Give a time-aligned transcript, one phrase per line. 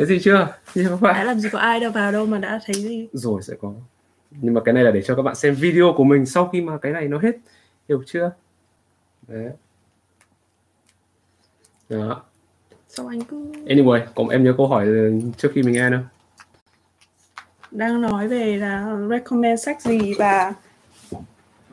[0.00, 0.54] thấy gì chưa?
[0.74, 3.08] Chưa các đã bạn làm gì có ai đâu vào đâu mà đã thấy gì.
[3.12, 3.72] Rồi sẽ có.
[4.30, 6.60] Nhưng mà cái này là để cho các bạn xem video của mình sau khi
[6.60, 7.36] mà cái này nó hết.
[7.88, 8.32] Hiểu chưa?
[9.28, 9.50] Đấy.
[11.88, 12.22] Đó.
[12.88, 14.86] Sao anh cứ anyway còn em nhớ câu hỏi
[15.36, 16.06] trước khi mình end không?
[17.70, 20.54] Đang nói về là recommend sách gì và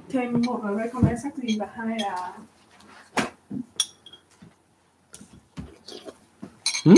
[0.10, 2.34] thêm một là recommend sách gì và hai là
[6.84, 6.96] Hmm?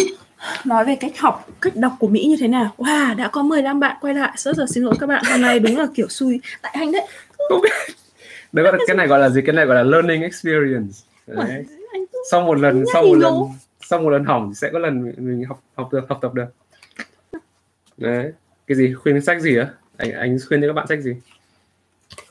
[0.66, 2.74] Nói về cách học cách đọc của Mỹ như thế nào?
[2.78, 4.32] Wow đã có 15 bạn quay lại.
[4.38, 5.24] Rất là xin lỗi các bạn.
[5.32, 6.42] Hôm nay đúng là kiểu xui.
[6.62, 7.08] Tại anh đấy.
[8.52, 9.42] Đấy gọi là, cái này gọi là gì?
[9.46, 10.94] Cái này gọi là learning experience.
[11.28, 11.66] Đấy.
[12.32, 13.34] sau một lần sau một lần
[13.82, 16.46] sau một lần hỏng sẽ có lần mình- mình học học được học tập được.
[17.98, 18.32] Đấy.
[18.68, 18.94] Cái gì?
[18.94, 19.68] Khuyên sách gì á?
[19.98, 21.16] Anh anh khuyên cho các bạn sách gì?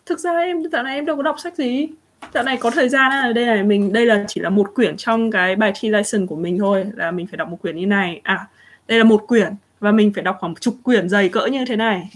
[0.07, 1.89] Thực ra em dạo này em đâu có đọc sách gì
[2.35, 4.97] dạo này có thời gian là đây này mình đây là chỉ là một quyển
[4.97, 7.87] trong cái bài thi license của mình thôi là mình phải đọc một quyển như
[7.87, 8.21] này.
[8.25, 8.47] À
[8.89, 11.77] đây là một quyển và mình phải đọc khoảng chục quyển dày cỡ như thế
[11.77, 12.11] này.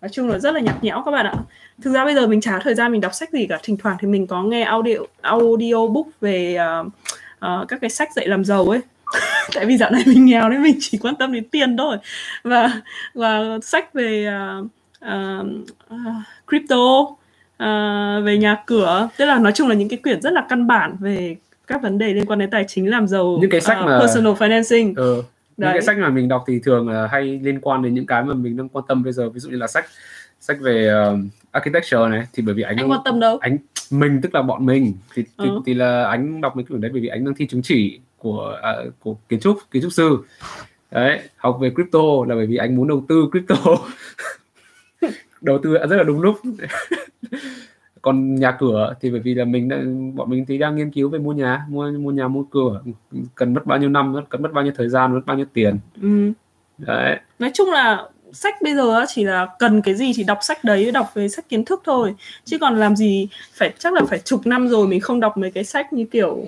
[0.00, 1.34] Nói chung là rất là nhạt nhẽo các bạn ạ.
[1.82, 3.58] Thực ra bây giờ mình chả thời gian mình đọc sách gì cả.
[3.62, 8.08] Thỉnh thoảng thì mình có nghe audio audio book về uh, uh, các cái sách
[8.16, 8.80] dạy làm giàu ấy.
[9.54, 11.96] Tại vì dạo này mình nghèo nên mình chỉ quan tâm đến tiền thôi.
[12.42, 12.80] Và
[13.14, 14.28] và sách về
[14.60, 14.66] uh,
[15.04, 15.46] uh,
[16.46, 17.06] crypto
[17.60, 19.08] ờ, về nhà cửa.
[19.18, 21.98] Tức là nói chung là những cái quyển rất là căn bản về các vấn
[21.98, 24.92] đề liên quan đến tài chính làm giàu Những cái sách ờ, mà- personal financing.
[24.96, 25.14] Ờ
[25.56, 25.72] những Đấy.
[25.72, 28.34] cái sách mà mình đọc thì thường là hay liên quan đến những cái mà
[28.34, 29.28] mình đang quan tâm bây giờ.
[29.30, 29.84] Ví dụ như là sách
[30.40, 31.16] sách về ờ,
[31.50, 33.38] architecture này thì bởi vì anh anh quan tâm đâu?
[33.40, 33.56] anh
[33.90, 34.92] mình tức là bọn mình.
[35.14, 35.60] Thì thì, Ừ.
[35.66, 38.58] thì là anh đọc mấy quyển đấy bởi vì anh đang thi chứng chỉ của
[38.62, 38.72] à,
[39.02, 40.18] của kiến trúc kiến trúc sư.
[40.90, 43.56] Đấy học về crypto là bởi vì anh muốn đầu tư crypto.
[45.40, 46.36] Đầu tư rất là đúng lúc
[48.02, 49.76] còn nhà cửa thì bởi vì là mình đã,
[50.14, 52.82] bọn mình thì đang nghiên cứu về mua nhà mua mua nhà mua cửa.
[53.34, 55.78] Cần mất bao nhiêu năm cần mất bao nhiêu thời gian mất bao nhiêu tiền.
[56.02, 56.32] Ừ.
[56.78, 57.18] đấy.
[57.38, 60.92] Nói chung là sách bây giờ chỉ là cần cái gì thì đọc sách đấy
[60.92, 62.14] đọc về sách kiến thức thôi.
[62.44, 65.50] Chứ còn làm gì phải chắc là phải chục năm rồi mình không đọc mấy
[65.50, 66.46] cái sách như kiểu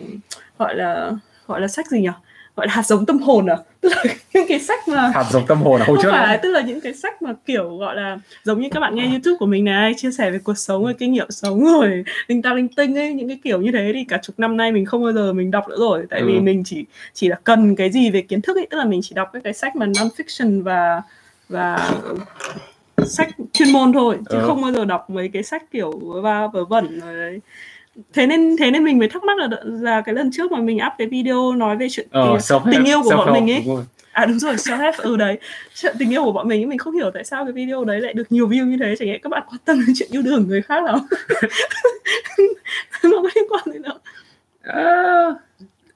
[0.59, 1.12] gọi là
[1.47, 2.09] gọi là sách gì nhỉ
[2.57, 3.57] gọi là hạt giống tâm hồn à?
[3.81, 4.05] Tức là
[4.35, 6.81] những cái sách mà hạt giống tâm hồn là hồi trước phải tức là những
[6.81, 9.95] cái sách mà kiểu gọi là giống như các bạn nghe youtube của mình này
[9.97, 13.13] chia sẻ về cuộc sống rồi kinh nghiệm sống rồi linh ta linh tinh ấy
[13.13, 15.51] những cái kiểu như thế thì cả chục năm nay mình không bao giờ mình
[15.51, 16.05] đọc nữa rồi.
[16.11, 16.41] Tại vì Ừ.
[16.41, 19.15] mình chỉ chỉ là cần cái gì về kiến thức ấy tức là mình chỉ
[19.15, 21.03] đọc các cái sách mà non fiction và
[21.49, 21.91] và
[23.07, 24.45] sách chuyên môn thôi chứ Ừ.
[24.47, 25.91] không bao giờ đọc mấy cái sách kiểu
[26.23, 27.41] va vớ vẩn rồi đấy
[28.12, 30.78] thế nên thế nên mình mới thắc mắc là là cái lần trước mà mình
[30.86, 33.62] up cái video nói về chuyện ờ, tình, self-help, tình yêu của bọn mình ấy.
[33.66, 35.38] đúng à đúng rồi self help ừ đấy.
[35.75, 38.00] Chuyện tình yêu của bọn mình ấy, mình không hiểu tại sao cái video đấy
[38.00, 38.94] lại được nhiều view như thế.
[38.98, 40.98] Chẳng lẽ các bạn quan tâm đến chuyện yêu đương người khác nào
[43.03, 43.98] nó có liên quan đến đâu?
[44.62, 45.34] À,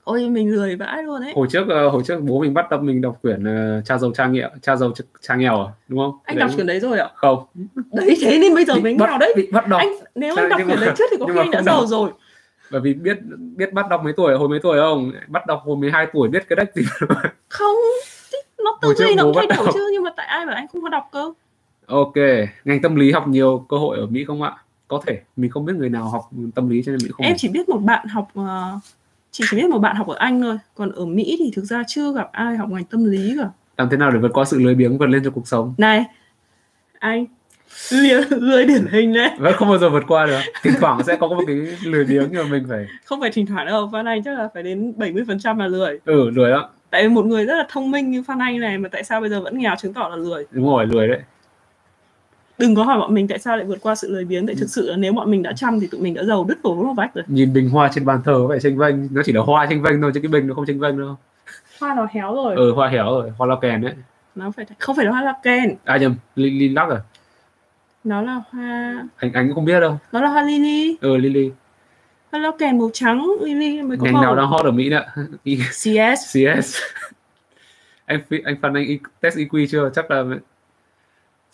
[0.07, 1.33] ôi mình lười vãi luôn ấy.
[1.37, 4.11] Hồi trước ờ, hồi trước bố mình bắt đọc mình đọc quyển ờ, cha giàu
[4.15, 6.19] cha nghèo cha giàu ch- cha nghèo à đúng không?
[6.25, 6.47] Anh Đấy.
[6.47, 7.11] đọc quyển đấy rồi ạ?
[7.15, 7.45] Không.
[7.93, 9.33] Đấy thế nên bây giờ bị mới bắt, nghèo đấy.
[9.37, 9.81] bị bắt đọc.
[9.81, 12.11] Anh nếu anh đọc quyển đấy trước thì có khi đã giàu rồi.
[12.71, 13.19] Bởi vì biết
[13.57, 15.13] biết bắt đọc mấy tuổi hồi mấy tuổi không?
[15.29, 16.83] Bắt đọc hồi 12 tuổi biết cái deck gì
[17.49, 17.77] không
[18.65, 20.89] nó tư duy nó thay đổi chứ nhưng mà tại ai bảo anh không có
[20.89, 21.33] đọc cơ?
[21.87, 22.15] Ok
[22.65, 24.53] ngành tâm lý học nhiều cơ hội ở Mỹ không ạ?
[24.89, 26.23] Có thể mình không biết người nào học
[26.55, 28.79] tâm lý cho nên mình không em chỉ biết một bạn học ờ,
[29.39, 31.83] chỉ chỉ biết một bạn học ở anh thôi còn ở mỹ thì thực ra
[31.89, 33.49] chưa gặp ai học ngành tâm lý cả.
[33.77, 35.75] Làm thế nào để vượt qua sự lười biếng vượt lên cho cuộc sống?
[35.79, 36.05] Này
[36.99, 37.27] anh
[37.93, 39.31] lười, lười điển hình đấy.
[39.39, 40.41] Vẫn không bao giờ vượt qua được.
[40.63, 43.47] Thỉnh thoảng sẽ có một cái lười biếng nhưng mà mình phải không phải thỉnh
[43.47, 45.99] thoảng đâu Phan Anh chắc là phải đến 70% là lười.
[46.05, 46.65] Ừ lười lắm.
[46.91, 49.21] Tại vì một người rất là thông minh như Phan Anh này mà tại sao
[49.21, 50.47] bây giờ vẫn nghèo chứng tỏ là lười?
[50.51, 51.21] Đúng rồi lười đấy
[52.59, 54.67] đừng có hỏi bọn mình tại sao lại vượt qua sự lười biếng tại thực
[54.71, 57.15] sự nếu bọn mình đã chăm thì tụi mình đã giàu đứt vốn vào vách
[57.15, 57.25] rồi.
[57.29, 59.83] Nhìn bình hoa trên bàn thờ có vẻ tranh vênh nó chỉ là hoa tranh
[59.83, 61.17] vênh thôi chứ cái bình nó không tranh vênh đâu.
[61.81, 62.55] Hoa nó héo rồi.
[62.57, 63.93] Ừ hoa héo rồi hoa lao kèn đấy.
[64.35, 67.01] Nó phải không phải là hoa la ken à nhầm li- lilac à
[68.05, 69.99] nó là hoa anh anh cũng không biết đâu.
[70.13, 70.97] Nó là hoa lily.
[71.01, 71.51] Ừ lily.
[72.33, 74.23] Hoa la ken màu trắng lily mới có ngành màu.
[74.23, 75.05] nào đang hot ở mỹ nữa
[75.45, 76.77] CS CS
[78.07, 78.87] anh anh Phan anh
[79.21, 79.91] test EQ chưa?
[79.95, 80.25] Chắc là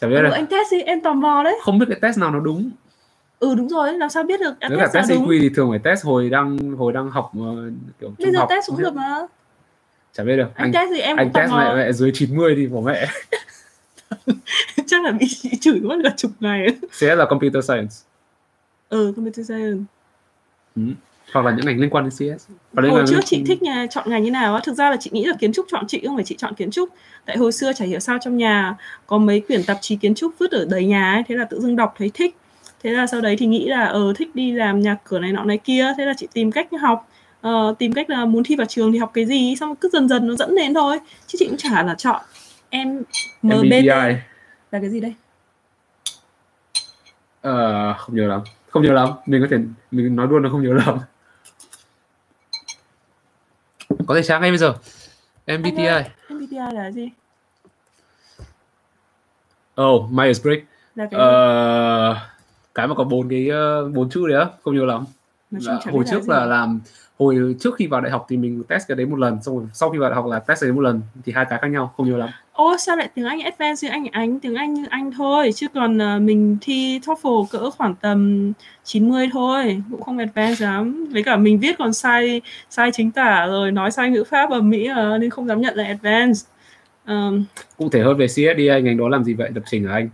[0.02, 1.58] chả biết ừ, là anh test đi em tò mò đấy.
[1.62, 2.70] Không biết cái test nào nó đúng.
[3.38, 6.04] Ừ đúng rồi làm sao biết được nếu là test EQ thì thường phải test
[6.04, 7.70] hồi đang hồi đang học ờ,
[8.00, 8.49] kiểu bây giờ học.
[8.50, 9.19] test cũng được mà.
[10.12, 10.49] Chả biết được.
[10.54, 13.06] Anh, anh test thì em anh test mẹ mẹ dưới 90 thì bỏ mẹ.
[14.87, 15.26] Chắc là bị
[15.60, 16.66] chửi mất cả chục ngày.
[16.93, 17.94] CS là computer science.
[18.88, 19.84] Ừ computer science.
[20.76, 20.82] Ừ.
[21.32, 23.62] hoặc là những ngành liên quan đến CS và đây hồi là trước chị thích
[23.62, 24.61] nhà chọn ngành như nào á?
[24.64, 26.70] Thực ra là chị nghĩ là kiến trúc chọn chị không phải chị chọn kiến
[26.70, 26.88] trúc.
[27.26, 28.75] Tại hồi xưa chả hiểu sao trong nhà
[29.06, 31.61] có mấy quyển tạp chí kiến trúc vứt ở đầy nhà ấy thế là tự
[31.61, 32.37] dưng đọc thấy thích.
[32.82, 35.44] Thế là sau đấy thì nghĩ là ờ thích đi làm nhà cửa này nọ
[35.44, 35.93] này kia.
[35.99, 37.08] Thế là chị tìm cách học
[37.46, 39.56] uh, tìm cách là muốn thi vào trường thì học cái gì?
[39.61, 40.99] Xong cứ dần dần nó dẫn đến thôi.
[41.26, 42.23] Chứ chị cũng chả là chọn.
[42.70, 43.02] Em
[43.43, 43.87] MBT MBTI
[44.70, 45.14] là cái gì đây?
[47.40, 48.40] Ờ, không nhớ lắm.
[48.70, 49.08] Không nhớ lắm.
[49.26, 49.56] Mình có thể
[49.90, 50.99] mình nói luôn là không nhớ lắm
[54.06, 54.75] có thể tra ngay bây giờ.
[55.46, 57.08] MBTI ơi, MBTI là gì?
[59.81, 60.66] Oh Myers Briggs.
[60.94, 62.16] Là cái Ờ,
[62.75, 65.04] cái mà có bốn cái ờ, bốn chữ đấy á không nhớ lắm.
[65.50, 66.50] Là hồi trước là gì.
[66.50, 66.81] làm
[67.18, 69.66] hồi trước khi vào đại học thì mình test cái đấy một lần xong rồi
[69.72, 71.68] sau khi vào đại học là test cái đấy một lần thì hai cái khác
[71.68, 72.28] nhau không nhớ lắm.
[72.52, 75.52] Ô sao lại tiếng Anh advanced như anh Ánh tiếng Anh như anh thôi?
[75.54, 78.52] Chứ còn ờ, mình thi TOEFL cỡ khoảng tầm
[78.84, 81.06] 90 thôi cũng không advanced lắm.
[81.12, 84.60] Với cả mình viết còn sai sai chính tả rồi nói sai ngữ pháp ở
[84.60, 86.46] Mỹ ờ, nên không dám nhận là advanced.
[87.04, 87.44] Ờm,
[87.76, 89.50] cụ thể hơn về CSDA ngành đó làm gì vậy?
[89.54, 90.08] Lập trình hả anh?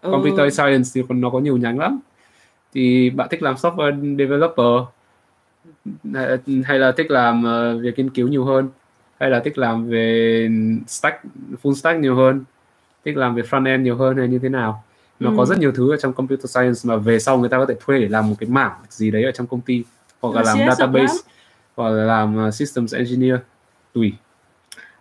[0.00, 2.00] Ờ, computer science thì còn nó có nhiều nhánh lắm.
[2.74, 4.86] Thì bạn thích làm software developer
[6.64, 8.68] hay, là thích làm ờ, việc nghiên cứu nhiều hơn?
[9.20, 10.48] Hay là thích làm về
[10.86, 11.22] stack
[11.62, 12.44] full stack nhiều hơn?
[13.04, 14.84] Thích làm về front end nhiều hơn hay như thế nào?
[15.20, 15.34] Nó Ừ.
[15.36, 17.74] có rất nhiều thứ ở trong computer science mà về sau người ta có thể
[17.84, 19.84] thuê để làm một cái mảng gì đấy ở trong công ty
[20.20, 21.14] hoặc là Là làm CS database
[21.76, 23.36] hoặc là làm ờ, systems engineer.
[23.92, 24.12] Tùy.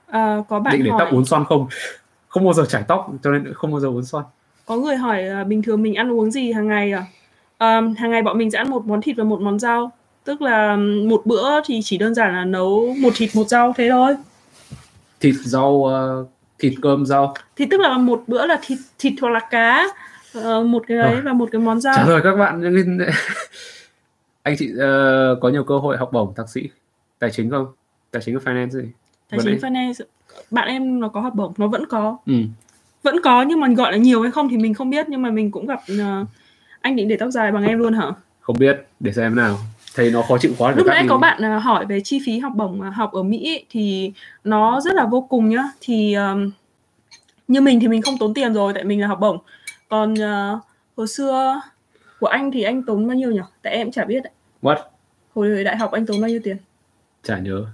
[0.07, 1.67] Ờ, có bạn định để hỏi tóc uốn xoăn không?
[2.27, 4.25] Không bao giờ chải tóc cho nên không bao giờ uốn xoăn.
[4.65, 7.05] Có người hỏi ờ, bình thường mình ăn uống gì hàng ngày à?
[7.57, 9.91] Ờm, hàng ngày bọn mình sẽ ăn một món thịt và một món rau
[10.29, 10.75] tức là
[11.07, 14.15] một bữa thì chỉ đơn giản là nấu một thịt một rau thế thôi.
[15.19, 16.25] Thịt rau ờ,
[16.59, 17.33] thịt cơm rau.
[17.55, 19.87] Thì tức là một bữa là thịt thịt hoặc là cá
[20.33, 21.21] ờ, một cái ấy Rồi.
[21.21, 22.97] và một cái món trả rau lời các bạn nhưng
[24.43, 26.69] anh chị ờ, có nhiều cơ hội học bổng thạc sĩ.
[27.19, 27.67] Tài chính không?
[28.11, 28.83] Tài chính và finance gì?
[29.29, 30.05] Tài chính finance
[30.51, 32.17] bạn em nó có học bổng nó vẫn có.
[32.25, 32.33] Ừ.
[33.03, 35.31] vẫn có nhưng mà gọi là nhiều hay không thì mình không biết nhưng mà
[35.31, 36.25] mình cũng gặp ờ,
[36.81, 38.11] anh định để tóc dài bằng em luôn hả?
[38.41, 39.57] Không biết để xem nào
[39.99, 42.51] thấy nó khó chịu quá lúc nãy có bạn ờ, hỏi về chi phí học
[42.55, 44.11] bổng ờ, học ở Mỹ ấy, thì
[44.43, 45.63] nó rất là vô cùng nhá.
[45.81, 46.51] Thì ờm,
[47.47, 49.37] như mình thì mình không tốn tiền rồi tại mình là học bổng.
[49.89, 50.59] Còn ờ,
[50.97, 51.61] hồi xưa
[52.19, 53.39] của anh thì anh tốn bao nhiêu nhỉ?
[53.61, 54.23] Tại em cũng chả biết
[54.61, 54.77] what?
[55.35, 56.57] Hồi đại học anh tốn bao nhiêu tiền?
[57.23, 57.65] Chả nhớ.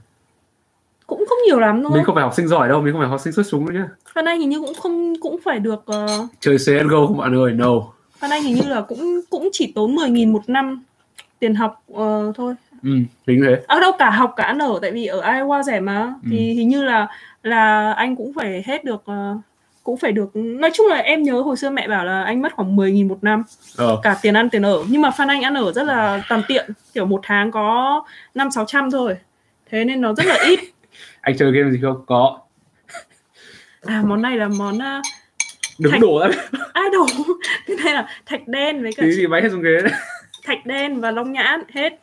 [1.08, 3.10] Cũng không nhiều lắm đúng mình không phải học sinh giỏi đâu mình không phải
[3.10, 3.88] học sinh xuất chúng nữa nhá.
[4.14, 7.52] Phan Anh hình như cũng không cũng phải được uh, chơi CSGO không bạn ơi
[7.52, 7.72] no.
[8.18, 10.84] Phan Anh hình như là cũng cũng chỉ tốn 10.000 một năm
[11.40, 12.54] tiền học ờ, thôi.
[12.84, 12.90] ừ
[13.26, 13.62] tính thế.
[13.68, 16.02] À đâu cả học cả ăn ở tại vì ở Iowa rẻ mà.
[16.24, 16.30] Ừ.
[16.32, 17.08] thì hình như là
[17.44, 19.38] là anh cũng phải hết được ờ,
[19.84, 22.54] cũng phải được nói chung là em nhớ hồi xưa mẹ bảo là anh mất
[22.54, 23.44] khoảng 10.000 một năm.
[23.78, 24.00] Ờ.
[24.04, 24.84] Cả tiền ăn tiền ở.
[24.90, 28.04] Nhưng mà Phan Anh ăn ở rất là tầm tiện kiểu một tháng có
[28.36, 29.18] năm sáu trăm thôi.
[29.72, 30.60] Thế nên nó rất là ít.
[31.22, 32.04] Anh chơi game gì không?
[32.06, 32.40] Có.
[33.86, 35.04] À món này là món uh,
[35.80, 36.28] đừng Thành- đổ ra.
[36.86, 37.10] Idol
[37.68, 39.82] cái này là thạch đen với cả tí thì máy xuống ghế.
[39.84, 39.92] đấy
[40.46, 42.00] thạch đen và long nhãn hết.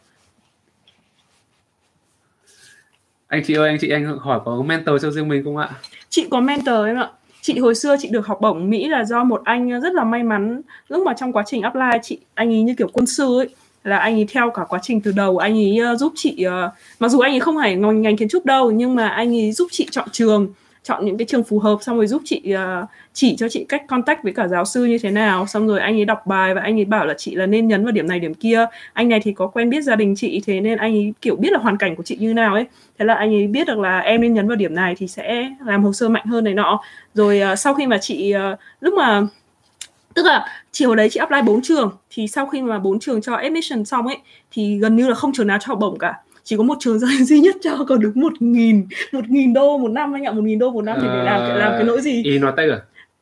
[3.28, 5.70] Anh chị ơi anh chị anh hỏi có mentor cho riêng mình không ạ?
[6.08, 7.10] Chị có mentor em ạ.
[7.40, 10.22] Chị hồi xưa chị được học bổng Mỹ là do một anh rất là may
[10.22, 10.60] mắn.
[10.88, 13.48] Lúc mà trong quá trình apply chị anh ấy như kiểu quân sư ấy
[13.84, 15.38] là anh ấy theo cả quá trình từ đầu.
[15.38, 18.28] Anh ấy ờ, giúp chị ờ, mặc dù anh ấy không phải ngành ngành kiến
[18.28, 20.52] trúc đâu nhưng mà anh ấy giúp chị chọn trường
[20.84, 23.86] chọn những cái trường phù hợp xong rồi giúp chị uh, chỉ cho chị cách
[23.86, 25.46] contact với cả giáo sư như thế nào.
[25.46, 27.84] Xong rồi anh ấy đọc bài và anh ấy bảo là chị là nên nhấn
[27.84, 28.66] vào điểm này điểm kia.
[28.92, 31.52] Anh này thì có quen biết gia đình chị thế nên anh ấy kiểu biết
[31.52, 32.64] là hoàn cảnh của chị như nào ấy.
[32.98, 35.50] Thế là anh ấy biết được là em nên nhấn vào điểm này thì sẽ
[35.66, 36.80] làm hồ sơ mạnh hơn này nọ.
[37.14, 39.22] Rồi uh, sau khi mà chị uh, lúc mà
[40.14, 43.34] tức là chiều đấy chị apply bốn trường thì sau khi mà bốn trường cho
[43.34, 44.18] admission xong ấy
[44.50, 46.98] thì gần như là không trường nào cho học bổng cả chỉ có một trường
[47.24, 50.44] duy nhất cho có đúng một nghìn một nghìn đô một năm anh ạ một
[50.44, 52.22] nghìn đô một năm thì để làm cái làm cái nỗi gì?
[52.24, 52.78] y nói tay à?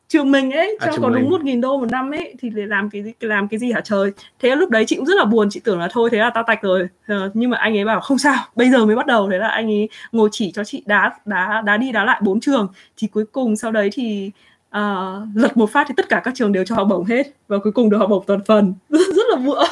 [0.07, 2.65] Trường mình ấy À, cho có đúng một nghìn đô một năm ấy thì để
[2.65, 4.11] làm cái gì làm cái gì hả trời?
[4.39, 6.43] Thế lúc đấy chị cũng rất là buồn chị tưởng là thôi thế là tao
[6.47, 6.87] tạch rồi.
[7.07, 9.29] Ờ, nhưng mà anh ấy bảo không sao bây giờ mới bắt đầu.
[9.31, 12.39] Thế là anh ấy ngồi chỉ cho chị đá đá đá đi đá lại bốn
[12.39, 12.67] trường.
[12.97, 14.31] Thì cuối cùng sau đấy thì
[14.69, 17.27] ờ, lật một phát thì tất cả các trường đều cho học bổng hết.
[17.47, 18.73] Và cuối cùng được học bổng toàn phần.
[18.89, 19.63] Rất là vữa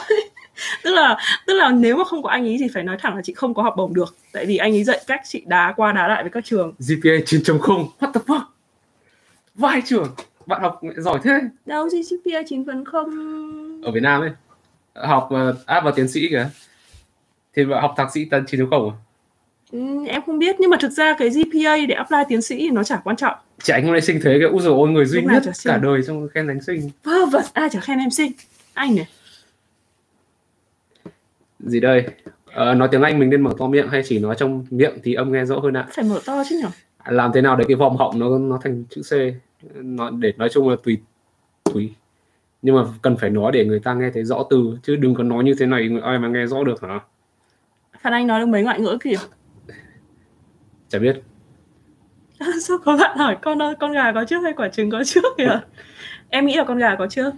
[0.83, 3.21] tức là tức là nếu mà không có anh ấy thì phải nói thẳng là
[3.21, 4.15] chị không có học bổng được.
[4.31, 6.73] Tại vì anh ấy dạy cách chị đá qua đá lại với các trường.
[6.79, 8.41] GPA 9.0 what the fuck?
[9.55, 11.39] Vai trưởng bạn học giỏi thế.
[11.65, 13.09] Đâu gì GPA 9 phần không?
[13.83, 14.31] Ở Việt Nam ấy.
[14.95, 16.49] Học ờ, áp vào tiến sĩ kìa.
[17.55, 18.95] Thì bạn học thạc sĩ tận 9.0 à?
[19.71, 20.55] Ừ, em không biết.
[20.59, 23.35] Nhưng mà thực ra cái GPA để apply tiến sĩ thì nó chả quan trọng.
[23.63, 25.73] Chị anh hôm nay sinh thế cái úi dồi ôi người duy nhất sinh.
[25.73, 26.89] cả đời trong khen đánh sinh.
[27.03, 28.31] Vơ vẩn ai chả khen em xinh
[28.73, 29.07] anh này
[31.59, 32.05] gì đây?
[32.45, 35.13] Ờ, nói tiếng Anh mình nên mở to miệng hay chỉ nói trong miệng thì
[35.13, 35.87] âm nghe rõ hơn ạ?
[35.91, 36.69] Phải mở to chứ nhở
[37.05, 39.13] làm thế nào để cái vòng họng nó nó thành chữ C?
[39.75, 40.97] Nó để nói chung là tùy
[41.63, 41.93] tùy.
[42.61, 45.23] Nhưng mà cần phải nói để người ta nghe thấy rõ từ chứ đừng có
[45.23, 46.99] nói như thế này ai mà nghe rõ được hả?
[48.01, 49.17] Phan Anh nói được mấy ngoại ngữ kìa?
[50.89, 51.21] Chả biết.
[52.61, 55.59] Sao có bạn hỏi con con gà có trước hay quả trứng có trước kìa?
[56.29, 57.33] Em nghĩ là con gà có trước.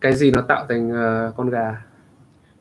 [0.00, 1.82] Cái gì nó tạo thành uh, con gà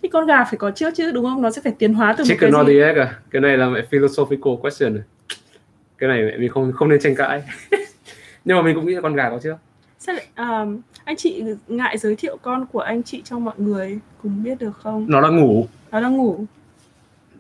[0.05, 1.41] thì con gà phải có trước chứ đúng không?
[1.41, 2.79] Nó sẽ phải tiến hóa từ một chicken cái or gì?
[2.79, 5.03] egg à cái này là mẹ philosophical question này.
[5.97, 7.43] Cái này mẹ mình không không nên tranh cãi.
[8.45, 9.55] Nhưng mà mình cũng nghĩ là con gà có trước
[9.99, 13.99] sao lại um, anh chị ngại giới thiệu con của anh chị cho mọi người
[14.23, 15.05] cùng biết được không?
[15.09, 15.67] Nó đang ngủ.
[15.91, 16.45] Nó đang ngủ.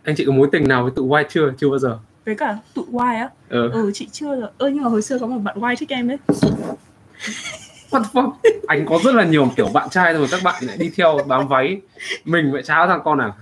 [0.03, 1.53] Anh chị có mối tình nào với tụi white chưa?
[1.57, 1.99] Chưa bao giờ.
[2.25, 3.29] Với cả tụi Y á?
[3.49, 4.49] Ờ ừ chị chưa rồi.
[4.57, 6.17] Ơ nhưng mà hồi xưa có một bạn Y thích em đấy
[7.95, 8.31] what the fuck
[8.67, 11.47] anh có rất là nhiều kiểu bạn trai rồi các bạn lại đi theo bám
[11.47, 11.81] váy.
[12.25, 13.35] Mình mẹ có thằng con nào?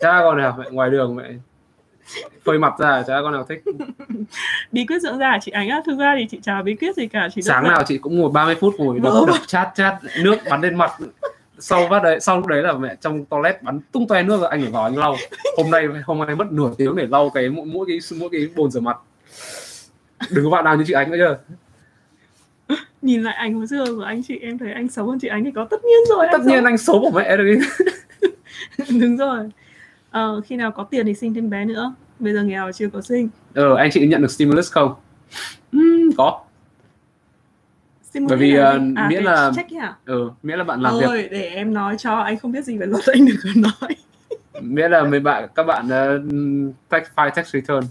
[0.00, 0.56] Có con nào?
[0.58, 1.24] Mẹ ngoài đường mẹ
[2.44, 3.62] phơi mặt ra chả con nào thích?
[4.72, 5.80] Bí quyết dưỡng da chị ánh á.
[5.86, 8.30] Thực ra thì chị chả bí quyết gì cả chỉ sáng nào chị cũng ngồi
[8.30, 9.26] 30 phút ngồi đập, Vâng.
[9.26, 10.92] đập chát chát nước bắn lên mặt.
[11.58, 14.48] Sau bắt đấy sau lúc đấy là mẹ trong toilet bắn tung toe nước rồi
[14.50, 15.16] anh phải vào anh lau.
[15.56, 18.48] Hôm nay hôm nay mất nửa tiếng để lau cái mỗi mỗi cái mỗi cái
[18.56, 18.96] bồn rửa mặt.
[20.30, 21.38] Đừng có bạn nào như chị ánh nữa chưa
[23.06, 25.44] nhìn lại ảnh hồi xưa của anh chị em thấy anh xấu hơn chị ánh
[25.44, 27.58] thì có tất nhiên rồi tất anh nhiên anh xấu của mẹ rồi.
[28.78, 28.86] Xấu.
[29.00, 29.50] đúng rồi.
[30.10, 31.94] Ờ, khi nào có tiền thì sinh thêm bé nữa.
[32.18, 33.28] Bây giờ nghèo chưa có sinh.
[33.54, 34.94] Ờ anh chị nhận được stimulus không?
[35.72, 36.40] Ừm, có.
[38.10, 38.92] Stimulus Bởi vì, là gì?
[38.96, 39.52] à, miễn là
[40.04, 41.06] ừ miễn là bạn làm việc.
[41.06, 43.96] Ôi, để em nói cho anh không biết gì về luật anh đừng có nói.
[44.60, 47.82] Miễn là mấy bạn các bạn uh, tax file tax return.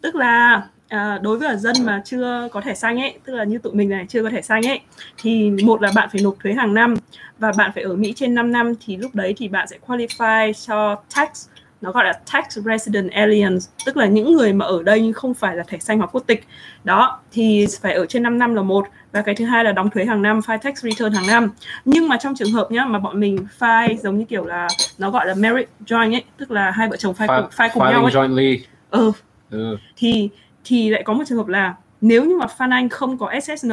[0.00, 0.62] Tức là
[0.92, 3.74] à, đối với cả dân mà chưa có thẻ xanh ấy tức là như tụi
[3.74, 4.80] mình này chưa có thẻ xanh ấy
[5.18, 6.94] thì một là bạn phải nộp thuế hàng năm
[7.38, 10.52] và bạn phải ở Mỹ trên 5 năm thì lúc đấy thì bạn sẽ qualify
[10.66, 11.48] cho tax
[11.80, 15.34] nó gọi là tax resident aliens tức là những người mà ở đây nhưng không
[15.34, 16.44] phải là thẻ xanh hoặc quốc tịch.
[16.84, 19.90] Đó thì phải ở trên 5 năm là một và cái thứ hai là đóng
[19.90, 21.50] thuế hàng năm file tax return hàng năm.
[21.84, 24.68] Nhưng mà trong trường hợp nhá mà bọn mình file giống như kiểu là
[24.98, 27.82] nó gọi là merit join ấy tức là hai vợ chồng file, cùng, file cùng
[27.82, 28.12] nhau ấy.
[28.12, 28.58] jointly.
[28.90, 29.12] Ừ.
[29.50, 29.76] Ừ.
[29.96, 30.28] thì
[30.64, 33.72] thì lại có một trường hợp là nếu như mà Phan Anh không có SSN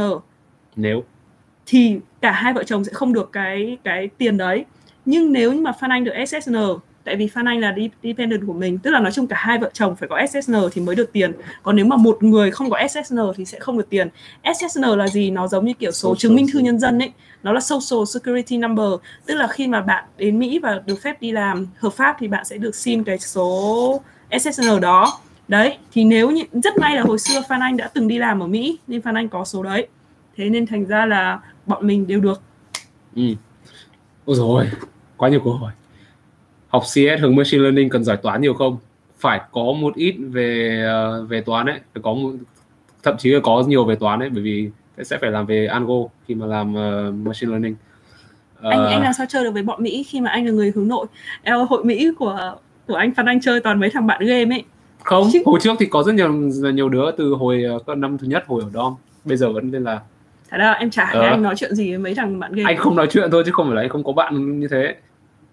[0.75, 1.03] nếu.
[1.65, 4.65] thì cả hai vợ chồng sẽ không được cái cái tiền đấy.
[5.05, 6.55] Nhưng nếu như mà Phan Anh được SSN
[7.03, 9.57] tại vì Phan Anh là de- dependent của mình tức là nói chung cả hai
[9.57, 11.31] vợ chồng phải có SSN thì mới được tiền.
[11.63, 14.09] Còn nếu mà một người không có SSN thì sẽ không được tiền.
[14.55, 15.31] SSN là gì?
[15.31, 17.11] Nó giống như kiểu số Social chứng minh thư nhân dân ấy.
[17.43, 18.87] Nó là Social Security Number
[19.25, 22.27] tức là khi mà bạn đến Mỹ và được phép đi làm hợp pháp thì
[22.27, 24.01] bạn sẽ được xin cái số
[24.39, 25.19] SSN đó
[25.49, 28.39] đấy thì nếu như rất may là hồi xưa Phan Anh đã từng đi làm
[28.39, 29.87] ở Mỹ nên Phan Anh có số đấy.
[30.37, 32.41] Thế nên thành ra là bọn mình đều được.
[33.15, 33.23] Ừ.
[34.25, 34.69] ôi rồi
[35.17, 35.71] quá nhiều câu hỏi.
[36.67, 38.77] Học CS hướng machine learning cần giỏi toán nhiều không?
[39.17, 42.31] Phải có một ít về ờ, về toán ấy phải có một,
[43.03, 44.69] thậm chí là có nhiều về toán ấy bởi vì
[45.03, 45.95] sẽ phải làm về algo
[46.27, 47.75] khi mà làm ờ, machine learning.
[48.55, 50.71] Ờ, anh anh làm sao chơi được với bọn Mỹ khi mà anh là người
[50.75, 51.07] hướng nội?
[51.43, 52.55] Eo, hội Mỹ của
[52.87, 54.63] của anh Phan Anh chơi toàn mấy thằng bạn game ấy
[55.03, 56.33] không hồi trước thì có rất nhiều
[56.73, 59.83] nhiều đứa từ hồi ờ, năm thứ nhất hồi ở dom bây giờ vẫn nên
[59.83, 60.01] là
[60.49, 61.21] thật ra em chả Ờ.
[61.21, 62.71] anh nói chuyện gì với mấy thằng bạn game.
[62.73, 64.95] Anh không nói chuyện thôi chứ không phải là anh không có bạn như thế.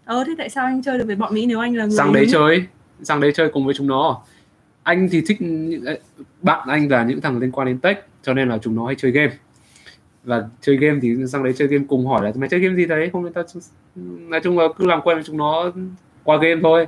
[0.05, 2.13] Ờ thế tại sao anh chơi được với bọn Mỹ nếu anh là người sang
[2.13, 2.63] đấy chơi.
[3.03, 4.21] Sang đấy chơi cùng với chúng nó.
[4.83, 5.85] Anh thì thích những
[6.43, 8.95] bạn anh là những thằng liên quan đến tech cho nên là chúng nó hay
[8.95, 9.33] chơi game.
[10.25, 12.87] Và chơi game thì sang đấy chơi game cùng hỏi là mày chơi game gì
[12.87, 13.11] đấy?
[13.13, 13.43] Không người ta
[14.29, 15.71] nói chung là cứ làm quen với chúng nó
[16.25, 16.87] qua game thôi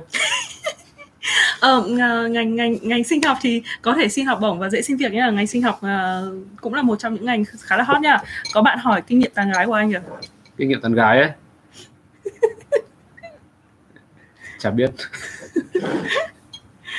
[1.59, 4.81] ờ ng- ngành ngành ngành sinh học thì có thể xin học bổng và dễ
[4.81, 7.83] xin việc nhá ngành sinh học ờ, cũng là một trong những ngành khá là
[7.83, 8.17] hot nha.
[8.53, 10.01] Có bạn hỏi kinh nghiệm tán gái của anh kìa.
[10.57, 11.29] Kinh nghiệm tán gái ấy?
[14.59, 14.89] Chả biết.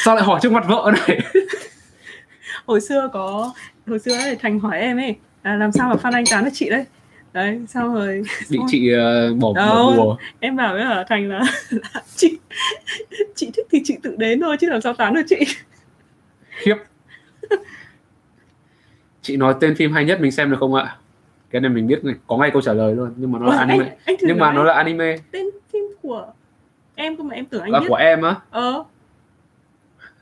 [0.05, 1.21] Sao lại hỏi trước mặt vợ này?
[2.67, 3.53] Hồi xưa có
[3.87, 6.51] hồi xưa ấy, thành hỏi em ấy à, làm sao mà Phan Anh tán được
[6.55, 6.85] chị đấy
[7.33, 9.95] đấy xong rồi bị xong chị ờ, bỏ, bỏ Đâu.
[9.97, 10.17] bùa.
[10.41, 12.39] em bảo với ở thành là, là chị
[13.35, 15.37] chị thích thì chị tự đến thôi chứ làm sao tán được chị.
[16.51, 16.77] Khiếp.
[19.23, 20.97] Chị nói tên phim hay nhất mình xem được không ạ?
[21.51, 23.59] Cái này mình biết này có ngay câu trả lời luôn nhưng mà nó là
[23.59, 23.85] anime.
[23.85, 25.17] anh, anh nhưng mà nó là anime.
[25.31, 26.33] tên phim của
[26.95, 28.35] em cơ mà em tưởng anh là biết của em á?
[28.51, 28.85] Ờ.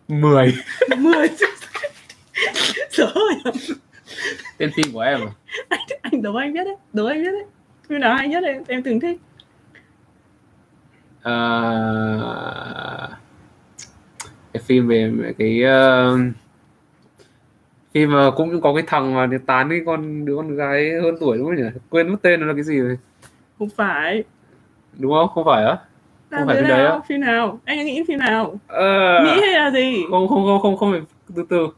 [0.08, 0.54] 10
[0.98, 1.28] mười.
[2.90, 3.52] Trời ơi
[4.58, 5.30] tên phim của em à?
[5.68, 7.44] Anh, anh đố anh biết đấy đố anh biết đấy.
[7.88, 9.20] Phim nào hay nhất em em từng thích?
[11.22, 11.32] À,
[14.52, 16.16] cái phim về cái ờ,
[17.94, 21.38] phim mà cũng có cái thằng mà tán cái con đứa con gái hơn tuổi
[21.38, 21.78] đúng không nhỉ?
[21.90, 22.98] Quên mất tên nó là cái gì rồi.
[23.58, 24.24] Không phải.
[24.98, 25.28] Đúng không?
[25.28, 25.76] Không phải á?
[26.30, 26.92] Không phải phim đấy nào?
[26.92, 27.00] á?
[27.08, 27.60] phim nào?
[27.64, 28.60] Anh nghĩ phim nào?
[28.66, 30.02] Ờ, nghĩ hay là gì?
[30.10, 31.00] không không không không không phải
[31.36, 31.68] từ từ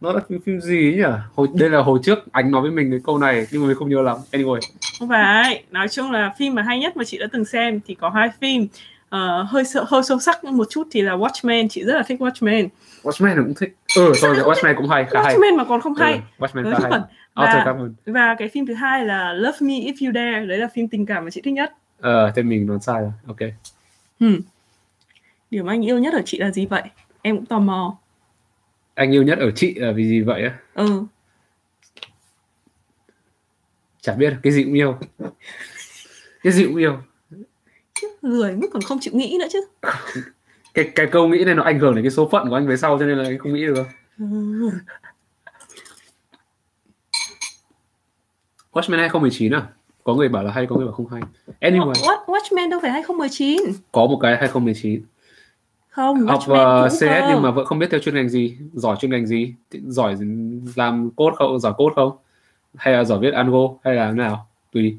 [0.00, 1.18] nó là phim, phim gì ấy nhỉ?
[1.34, 3.76] Hồi đây là hồi trước anh nói với mình cái câu này nhưng mà mình
[3.76, 4.16] không nhớ lắm.
[4.32, 4.60] Anyway.
[4.98, 5.64] Không phải.
[5.70, 8.30] Nói chung là phim mà hay nhất mà chị đã từng xem thì có hai
[8.40, 8.66] phim.
[9.08, 11.68] Ờ, hơi sợ hơi sâu sắc một chút thì là Watchmen.
[11.68, 12.68] Chị rất là thích Watchmen.
[13.02, 13.76] Watchmen cũng thích.
[13.96, 15.34] Ừ thôi Watchmen cũng hay khá hay.
[15.34, 16.12] Watchmen mà còn không hay?
[16.12, 17.00] Ừ, Watchmen khá hay.
[17.34, 20.46] và Carbon và cái phim thứ hai là Love Me If You Dare.
[20.46, 21.72] Đấy là phim tình cảm mà chị thích nhất.
[22.00, 23.12] Ờ tên mình đoán sai rồi.
[23.26, 23.38] Ok.
[24.20, 24.40] Hmm.
[25.50, 26.82] điểm anh yêu nhất ở chị là gì vậy?
[27.22, 27.96] Em cũng tò mò
[29.00, 30.58] anh yêu nhất ở chị là vì gì vậy á?
[30.74, 31.04] Ừ.
[34.00, 34.98] Chả biết cái gì cũng yêu.
[36.42, 36.98] Cái gì cũng yêu.
[38.22, 39.60] Lười mức còn không chịu nghĩ nữa chứ.
[40.74, 42.76] Cái cái câu nghĩ này nó ảnh hưởng đến cái số phận của anh về
[42.76, 43.86] sau cho nên là anh không nghĩ được
[44.18, 44.24] ừ.
[48.72, 49.66] Watchmen 2019 à?
[50.04, 51.22] Có người bảo là hay có người bảo không hay.
[51.60, 51.92] Anyway.
[51.92, 53.58] Watch, Watchmen đâu phải 2019
[53.92, 55.02] có một cái 2019
[55.90, 57.26] không học uh, CS cơ.
[57.28, 58.58] nhưng mà vẫn không biết theo chuyên ngành gì.
[58.72, 59.54] Giỏi chuyên ngành gì?
[59.70, 60.16] Giỏi
[60.76, 61.58] làm code không?
[61.58, 62.16] Giỏi code không?
[62.74, 63.68] Hay là giỏi viết algo?
[63.84, 64.48] Hay là nào?
[64.72, 64.98] Tùy.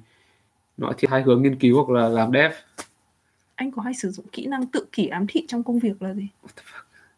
[0.77, 2.51] Nó thì hai hướng nghiên cứu hoặc là làm dev.
[3.55, 6.13] Anh có hay sử dụng kỹ năng tự kỷ ám thị trong công việc là
[6.13, 6.27] gì?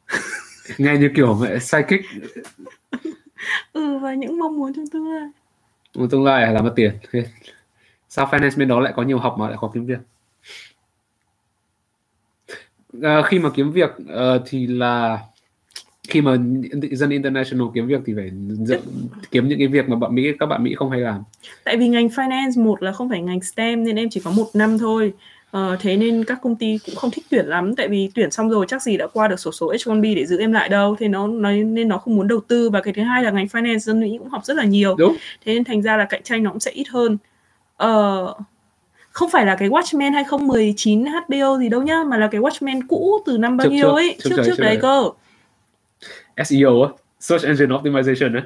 [0.77, 2.01] Nghe như kiểu mẹ psychic.
[3.73, 5.29] Ừ và những mong muốn trong tương lai.
[6.09, 6.93] Tương lai là mất tiền.
[8.09, 9.99] Sao finance bên đó lại có nhiều học mà lại có kiếm việc
[13.01, 15.19] à, khi mà kiếm việc ờ, thì là
[16.09, 16.37] khi mà
[16.91, 18.81] dân international kiếm việc thì phải dẫn,
[19.31, 21.23] kiếm những cái việc mà bạn Mỹ các bạn Mỹ không hay làm.
[21.63, 24.47] Tại vì ngành finance một là không phải ngành STEM nên em chỉ có một
[24.53, 25.13] năm thôi.
[25.51, 27.75] Ờ, thế nên các công ty cũng không thích tuyển lắm.
[27.75, 30.39] Tại vì tuyển xong rồi chắc gì đã qua được sổ số H1B để giữ
[30.39, 30.95] em lại đâu.
[30.99, 32.69] Thế nó, nó nên nó không muốn đầu tư.
[32.69, 34.95] Và cái thứ hai là ngành finance dân Mỹ cũng học rất là nhiều.
[34.95, 35.15] Đúng.
[35.45, 37.17] Thế nên thành ra là cạnh tranh nó cũng sẽ ít hơn.
[37.77, 38.33] Ờ,
[39.13, 43.19] không phải là cái Watchmen 2019 HBO gì đâu nhá mà là cái Watchmen cũ
[43.25, 44.81] từ năm bao Trước- nhiêu trước- ấy trước trước đấy, trước trước đấy đấy.
[44.81, 46.43] cơ.
[46.43, 46.89] SEO á
[47.19, 48.43] search engine optimization á.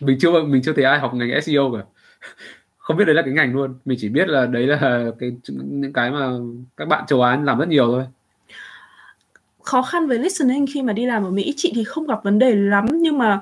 [0.00, 1.82] Mình chưa mình chưa thấy ai học ngành SEO cả.
[2.78, 5.92] Không biết đấy là cái ngành luôn mình chỉ biết là đấy là cái những
[5.92, 6.30] cái mà
[6.76, 8.04] các bạn châu Á làm rất nhiều thôi.
[9.62, 12.38] Khó khăn với listening khi mà đi làm ở Mỹ chị thì không gặp vấn
[12.38, 13.40] đề lắm nhưng mà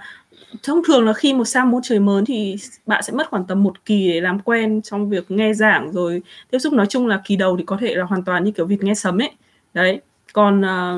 [0.62, 3.62] thông thường là khi một sang môi trường mới thì bạn sẽ mất khoảng tầm
[3.62, 7.20] một kỳ để làm quen trong việc nghe giảng rồi tiếp xúc nói chung là
[7.24, 9.30] kỳ đầu thì có thể là hoàn toàn như kiểu vịt nghe sấm ấy
[9.74, 10.00] đấy
[10.32, 10.96] còn à,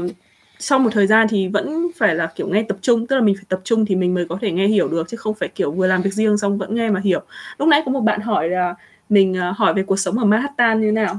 [0.58, 3.34] sau một thời gian thì vẫn phải là kiểu nghe tập trung tức là mình
[3.34, 5.70] phải tập trung thì mình mới có thể nghe hiểu được chứ không phải kiểu
[5.70, 7.20] vừa làm việc riêng xong vẫn nghe mà hiểu
[7.58, 8.74] lúc nãy có một bạn hỏi là
[9.08, 11.18] mình à, hỏi về cuộc sống ở Manhattan như nào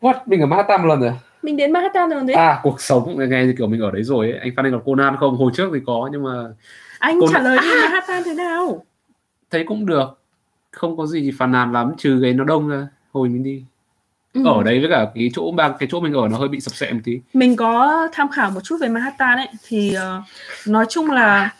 [0.00, 0.14] What?
[0.26, 1.12] Mình ở Manhattan một lần rồi.
[1.42, 4.30] mình đến Manhattan rồi đấy À, cuộc sống nghe như kiểu mình ở đấy rồi
[4.30, 4.38] ấy.
[4.40, 5.36] Anh Phan Anh gặp Conan không?
[5.36, 6.30] Hồi trước thì có nhưng mà
[6.98, 8.84] anh Cô- trả lời đi Manhattan thế nào
[9.50, 10.06] thấy cũng được.
[10.70, 12.88] Không có gì phàn nàn lắm trừ cái nó đông ra.
[13.12, 13.64] Hồi mình đi.
[14.32, 14.42] Ừ.
[14.46, 16.74] Ở đấy với cả cái chỗ bang cái chỗ mình ở nó hơi bị sập
[16.74, 17.20] sệ một tí.
[17.34, 20.22] mình có tham khảo một chút về Manhattan ấy thì ờ,
[20.66, 21.54] nói chung là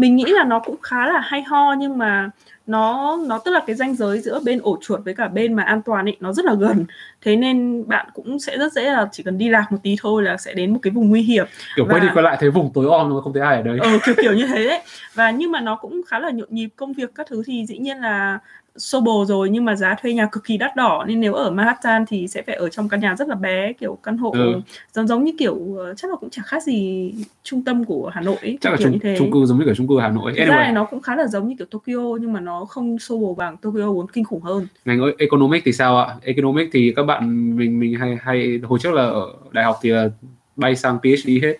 [0.00, 2.30] mình nghĩ là nó cũng khá là hay ho nhưng mà
[2.66, 5.62] nó nó tức là cái ranh giới giữa bên ổ chuột với cả bên mà
[5.62, 6.84] an toàn ấy nó rất là gần.
[7.22, 10.22] Thế nên bạn cũng sẽ rất dễ là chỉ cần đi lạc một tí thôi
[10.22, 11.46] là sẽ đến một cái vùng nguy hiểm.
[11.76, 13.62] Kiểu quay Và- đi quay lại thấy vùng tối om mà không thấy ai ở
[13.62, 13.78] đấy.
[13.82, 14.80] ờ, kiểu kiểu như thế đấy.
[15.14, 17.78] Và nhưng mà nó cũng khá là nhộn nhịp công việc các thứ thì dĩ
[17.78, 18.38] nhiên là
[18.76, 22.06] Sobo rồi nhưng mà giá thuê nhà cực kỳ đắt đỏ nên nếu ở Manhattan
[22.06, 24.60] thì sẽ phải ở trong căn nhà rất là bé kiểu căn hộ Ừ.
[24.92, 28.20] giống giống như kiểu ờ, chắc là cũng chả khác gì trung tâm của Hà
[28.20, 30.00] Nội ấy, Chắc là kiểu chung, như thế chung cư giống như kiểu chung cư
[30.00, 30.32] Hà Nội.
[30.36, 32.64] Thực ra Anyway, thì nó cũng khá là giống như kiểu Tokyo nhưng mà nó
[32.64, 36.14] không Sobo bằng Tokyo vốn kinh khủng hơn ngành economic thì sao ạ?
[36.22, 39.90] Economic thì các bạn mình mình hay hay hồi trước là ở đại học thì
[39.90, 40.08] là
[40.56, 41.56] bay sang PhD hết.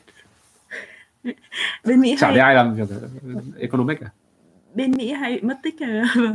[1.85, 2.77] bên Mỹ Chả hay ai làm
[3.59, 4.07] economic cả.
[4.75, 5.87] Bên Mỹ hay mất tích ờ,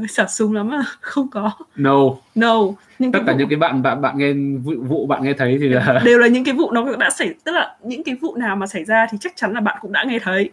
[0.10, 0.84] xả súng lắm à?
[1.02, 1.52] Không có.
[1.76, 2.00] No,
[2.36, 2.60] no.
[3.00, 5.58] Những tất cả vụ những cái bạn bạn bạn nghe vụ, vụ bạn nghe thấy
[5.60, 8.36] thì là đều là những cái vụ nó đã xảy tức là những cái vụ
[8.36, 10.50] nào mà xảy ra thì chắc chắn là bạn cũng đã nghe thấy.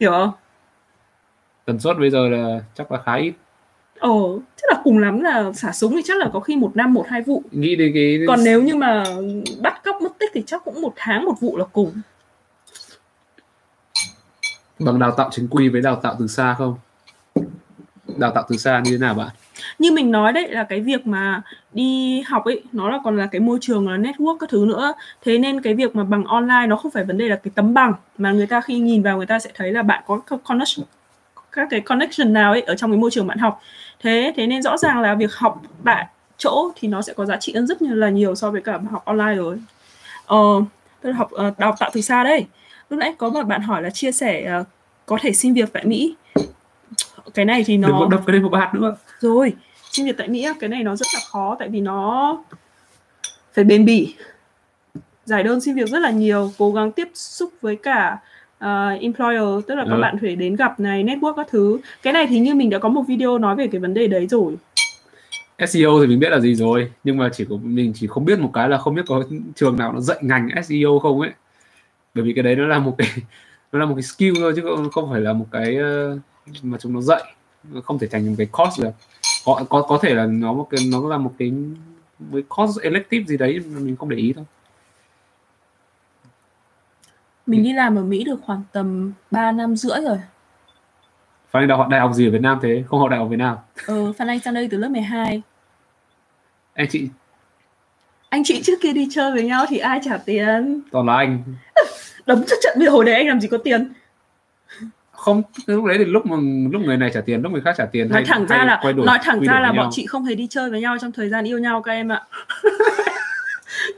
[0.00, 0.30] Hiểu không?
[1.64, 3.32] Tần suất bây giờ là chắc là khá ít.
[3.98, 6.94] ồ tức là cùng lắm là xả súng thì chắc là có khi một năm
[6.94, 7.42] một hai vụ.
[7.50, 9.04] Nghĩ đến cái còn nếu như mà
[9.62, 11.92] bắt cóc mất tích thì chắc cũng một tháng một vụ là cùng.
[14.78, 16.76] Bằng đào tạo chính quy với đào tạo từ xa không?
[18.16, 19.28] Đào tạo từ xa như thế nào bạn?
[19.78, 23.26] như mình nói đấy, là cái việc mà đi học ấy, nó là còn là
[23.26, 24.92] cái môi trường, là network các thứ nữa.
[25.22, 27.74] Thế nên cái việc mà bằng online nó không phải vấn đề là cái tấm
[27.74, 30.40] bằng, mà người ta khi nhìn vào người ta sẽ thấy là bạn có các
[30.44, 30.86] connection,
[31.52, 33.60] các cái connection nào ấy ở trong cái môi trường bạn học.
[34.00, 36.06] Thế thế nên rõ ràng là việc học tại
[36.38, 39.04] chỗ thì nó sẽ có giá trị hơn rất là nhiều so với cả học
[39.04, 39.58] online rồi.
[40.26, 40.38] Ờ
[41.02, 42.46] tôi học ờ, đào tạo từ xa đây
[42.90, 44.64] lúc nãy có một bạn hỏi là chia sẻ ờ,
[45.06, 46.14] có thể xin việc tại Mỹ
[47.34, 48.96] cái này thì nó Đừng có đập cái đấy một bát nữa.
[49.20, 49.52] rồi
[49.92, 52.38] xin việc tại Mỹ cái này nó rất là khó tại vì nó
[53.54, 54.14] phải bền bỉ
[55.24, 58.18] giải đơn xin việc rất là nhiều cố gắng tiếp xúc với cả
[58.64, 60.00] uh, employer tức là các Ừ.
[60.00, 62.88] bạn phải đến gặp này network các thứ cái này thì như mình đã có
[62.88, 64.54] một video nói về cái vấn đề đấy rồi
[65.68, 68.38] SEO thì mình biết là gì rồi nhưng mà chỉ có mình chỉ không biết
[68.38, 69.22] một cái là không biết có
[69.54, 71.30] trường nào nó dạy ngành SEO không ấy
[72.14, 73.08] bởi vì cái đấy nó là một cái
[73.72, 75.76] nó là một cái skill thôi chứ không, không phải là một cái
[76.12, 76.18] uh,
[76.62, 77.34] mà chúng nó dạy.
[77.84, 78.90] Không thể thành một cái course được.
[79.44, 81.52] Có có có thể là nó một cái nó là một cái
[82.18, 84.44] với course elective gì đấy mình không để ý thôi.
[87.46, 90.18] Mình đi làm ở Mỹ được khoảng tầm 3 năm rưỡi rồi.
[91.50, 92.84] Phan Anh đọc đại học gì ở Việt Nam thế?
[92.86, 93.56] Không học đại học Việt Nam?
[93.86, 95.42] Ừ, Phan Anh sang đây từ lớp 12
[96.74, 97.08] Anh chị
[98.28, 100.80] Anh chị trước kia đi chơi với nhau thì ai trả tiền?
[100.90, 101.42] Toàn là anh.
[102.26, 103.92] Đấm cho trận hồi đấy anh làm gì có tiền
[105.22, 106.36] không lúc đấy thì lúc mà
[106.72, 108.66] lúc người này trả tiền lúc người khác trả tiền nói hay, thẳng ra hay
[108.66, 109.90] là quay đổi, nói thẳng ra là bọn nhau.
[109.92, 112.22] chị không hề đi chơi với nhau trong thời gian yêu nhau các em ạ.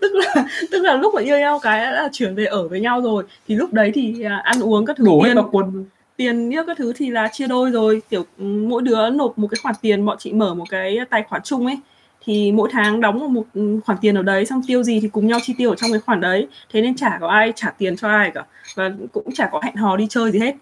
[0.00, 2.80] Tức là tức là lúc mà yêu nhau cái đã là chuyển về ở với
[2.80, 3.24] nhau rồi.
[3.48, 5.84] Thì lúc đấy thì à, ăn uống các thứ đổ tiền quân
[6.16, 8.02] tiền như các thứ thì là chia đôi rồi.
[8.10, 11.22] Kiểu ừ, mỗi đứa nộp một cái khoản tiền bọn chị mở một cái tài
[11.22, 11.78] khoản chung ấy.
[12.24, 15.26] Thì mỗi tháng đóng một ừ, khoản tiền ở đấy xong tiêu gì thì cùng
[15.26, 16.48] nhau chi tiêu ở trong cái khoản đấy.
[16.72, 18.44] Thế nên chả có ai trả tiền cho ai cả.
[18.74, 20.54] Và cũng chả có hẹn hò đi chơi gì hết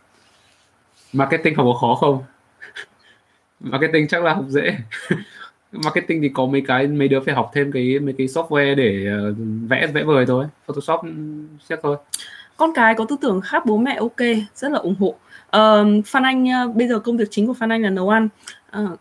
[1.12, 2.22] marketing học có khó không?
[3.60, 4.76] Marketing chắc là học dễ.
[5.72, 9.06] Marketing thì có mấy cái mấy đứa phải học thêm cái mấy cái software để
[9.06, 9.34] ờ,
[9.68, 10.46] vẽ vẽ vời thôi.
[10.66, 11.00] Photoshop
[11.68, 11.96] xét thôi.
[12.56, 14.20] Con cái có tư tưởng khác bố mẹ ok
[14.54, 15.14] rất là ủng hộ.
[15.50, 18.28] Ờ, Phan Anh ờ, bây giờ công việc chính của Phan Anh là nấu ăn.
[18.70, 18.96] Ờ,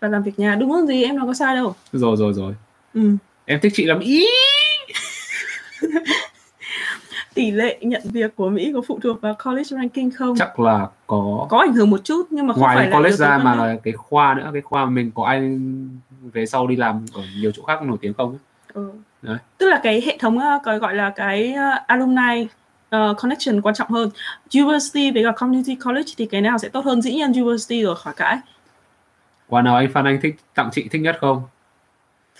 [0.00, 0.54] và làm việc nhà.
[0.54, 0.86] Đúng không?
[0.86, 1.04] Gì?
[1.04, 1.74] Em nói có sai đâu.
[1.92, 2.54] Rồi rồi rồi.
[2.94, 3.16] Ừ.
[3.44, 3.98] em thích chị lắm.
[4.00, 4.26] Ý
[7.36, 10.36] tỷ lệ nhận việc của Mỹ có phụ thuộc vào college ranking không?
[10.38, 11.46] Chắc là có.
[11.50, 13.76] Có ảnh hưởng một chút nhưng mà không ngoài phải là college ra mà là
[13.82, 15.58] cái khoa nữa cái khoa mình có ai
[16.32, 18.38] về sau đi làm ở nhiều chỗ khác nổi tiếng không
[18.74, 18.90] ừ.
[19.22, 19.38] Đấy.
[19.58, 22.46] tức là cái hệ thống ờ, cái gọi là cái ờ, alumni
[22.90, 24.10] ờ, connection quan trọng hơn.
[24.54, 27.02] University với cả community college thì cái nào sẽ tốt hơn?
[27.02, 28.38] Dĩ nhiên university rồi khỏi cãi.
[29.48, 31.42] Quà nào anh Phan Anh thích tặng chị thích nhất không?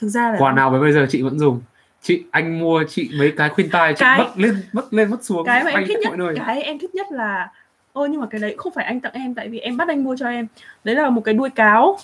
[0.01, 1.61] Thực ra là quà nào với bây giờ chị vẫn dùng
[2.07, 5.25] chị anh mua chị mấy cái khuyên tai chị Cái- mất lên mất lên mất
[5.25, 6.35] xuống cái mà em thích nhất mọi nơi.
[6.47, 7.49] cái em thích nhất là
[7.93, 10.05] ôi nhưng mà cái đấy không phải anh tặng em tại vì em bắt anh
[10.05, 10.47] mua cho em.
[10.85, 11.99] Đấy là một cái đuôi cáo.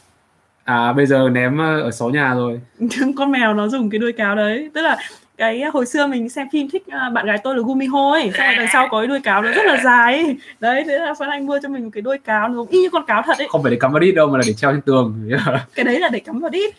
[0.64, 2.60] À bây giờ ném ờ, ở sáu nhà rồi.
[3.16, 4.70] Con mèo nó dùng cái đuôi cáo đấy.
[4.74, 4.96] Tức là
[5.36, 8.30] cái hồi xưa mình xem phim thích à, bạn gái tôi là Gumiho ấy.
[8.38, 10.36] Xong rồi đằng sau có cái đuôi cáo nó rất là dài ấy.
[10.60, 12.48] đấy thế là Phan Anh mua cho mình một cái đuôi cáo.
[12.48, 13.48] Nó giống y như con cáo thật ấy.
[13.50, 15.30] Không phải để cắm vào đít đâu mà là để treo trên tường.
[15.74, 16.74] Cái đấy là để cắm vào đít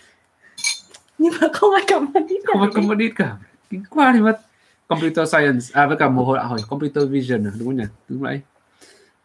[1.23, 2.75] nhưng mà không ai vào đít không phải cả.
[2.75, 3.37] cắm vào đít cả.
[3.69, 4.41] Kính qua thì mất.
[4.87, 7.83] Computer science à với cả một hồi à, hỏi computer vision à, đúng không nhỉ?
[8.09, 8.41] Đúng vậy.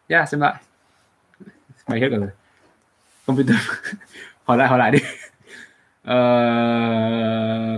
[0.07, 0.55] Yeah xem lại.
[1.87, 2.29] Mày hết cả rồi.
[3.25, 3.55] Computer.
[4.43, 4.99] Hỏi lại hỏi lại đi.
[6.03, 6.17] Ờ,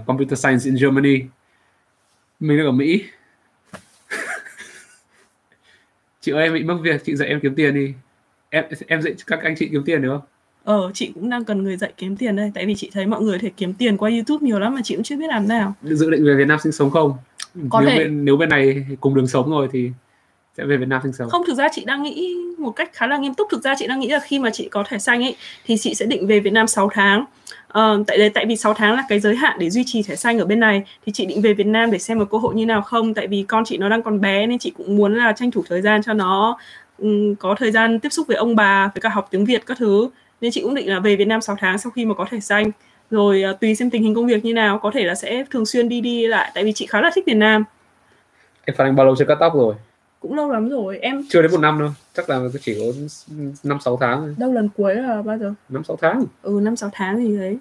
[0.07, 1.21] computer science in Germany.
[2.39, 3.05] Mình đang ở Mỹ.
[6.21, 7.93] Chị ơi em bị mất việc chị dạy em kiếm tiền đi.
[8.49, 10.30] Em em dạy các anh chị kiếm tiền được không
[10.63, 13.21] ờ chị cũng đang cần người dạy kiếm tiền đây tại vì chị thấy mọi
[13.21, 15.73] người thể kiếm tiền qua YouTube nhiều lắm mà chị cũng chưa biết làm nào.
[15.83, 17.13] Dự định về Việt Nam sinh sống không?
[17.69, 17.97] Có nếu thể.
[17.97, 19.91] bên, nếu bên này cùng đường sống rồi thì
[20.57, 21.29] sẽ về Việt Nam sinh sống.
[21.29, 23.47] Không thực ra chị đang nghĩ một cách khá là nghiêm túc.
[23.51, 25.95] Thực ra chị đang nghĩ là khi mà chị có thẻ xanh ấy thì chị
[25.95, 27.25] sẽ định về Việt Nam 6 tháng.
[27.67, 30.39] Ờ, tại tại vì 6 tháng là cái giới hạn để duy trì thẻ xanh
[30.39, 30.83] ở bên này.
[31.05, 33.13] Thì chị định về Việt Nam để xem một cơ hội như nào không?
[33.13, 35.63] Tại vì con chị nó đang còn bé nên chị cũng muốn là tranh thủ
[35.69, 36.57] thời gian cho nó
[37.39, 40.09] có thời gian tiếp xúc với ông bà với cả học tiếng Việt các thứ
[40.41, 42.39] nên chị cũng định là về Việt Nam 6 tháng sau khi mà có thẻ
[42.39, 42.71] xanh.
[43.11, 45.65] Rồi à, tùy xem tình hình công việc như nào có thể là sẽ thường
[45.65, 47.63] xuyên đi đi lại tại vì chị khá là thích Việt Nam.
[48.65, 49.75] Em Phan Anh bao lâu chưa cắt tóc rồi?
[50.19, 52.85] Cũng lâu lắm rồi em chưa đến một năm đâu chắc là chỉ có
[53.63, 54.35] năm sáu tháng thôi.
[54.37, 55.53] đâu lần cuối là bao giờ?
[55.69, 56.25] Năm sáu tháng.
[56.41, 57.57] Ừ năm sáu tháng gì đấy.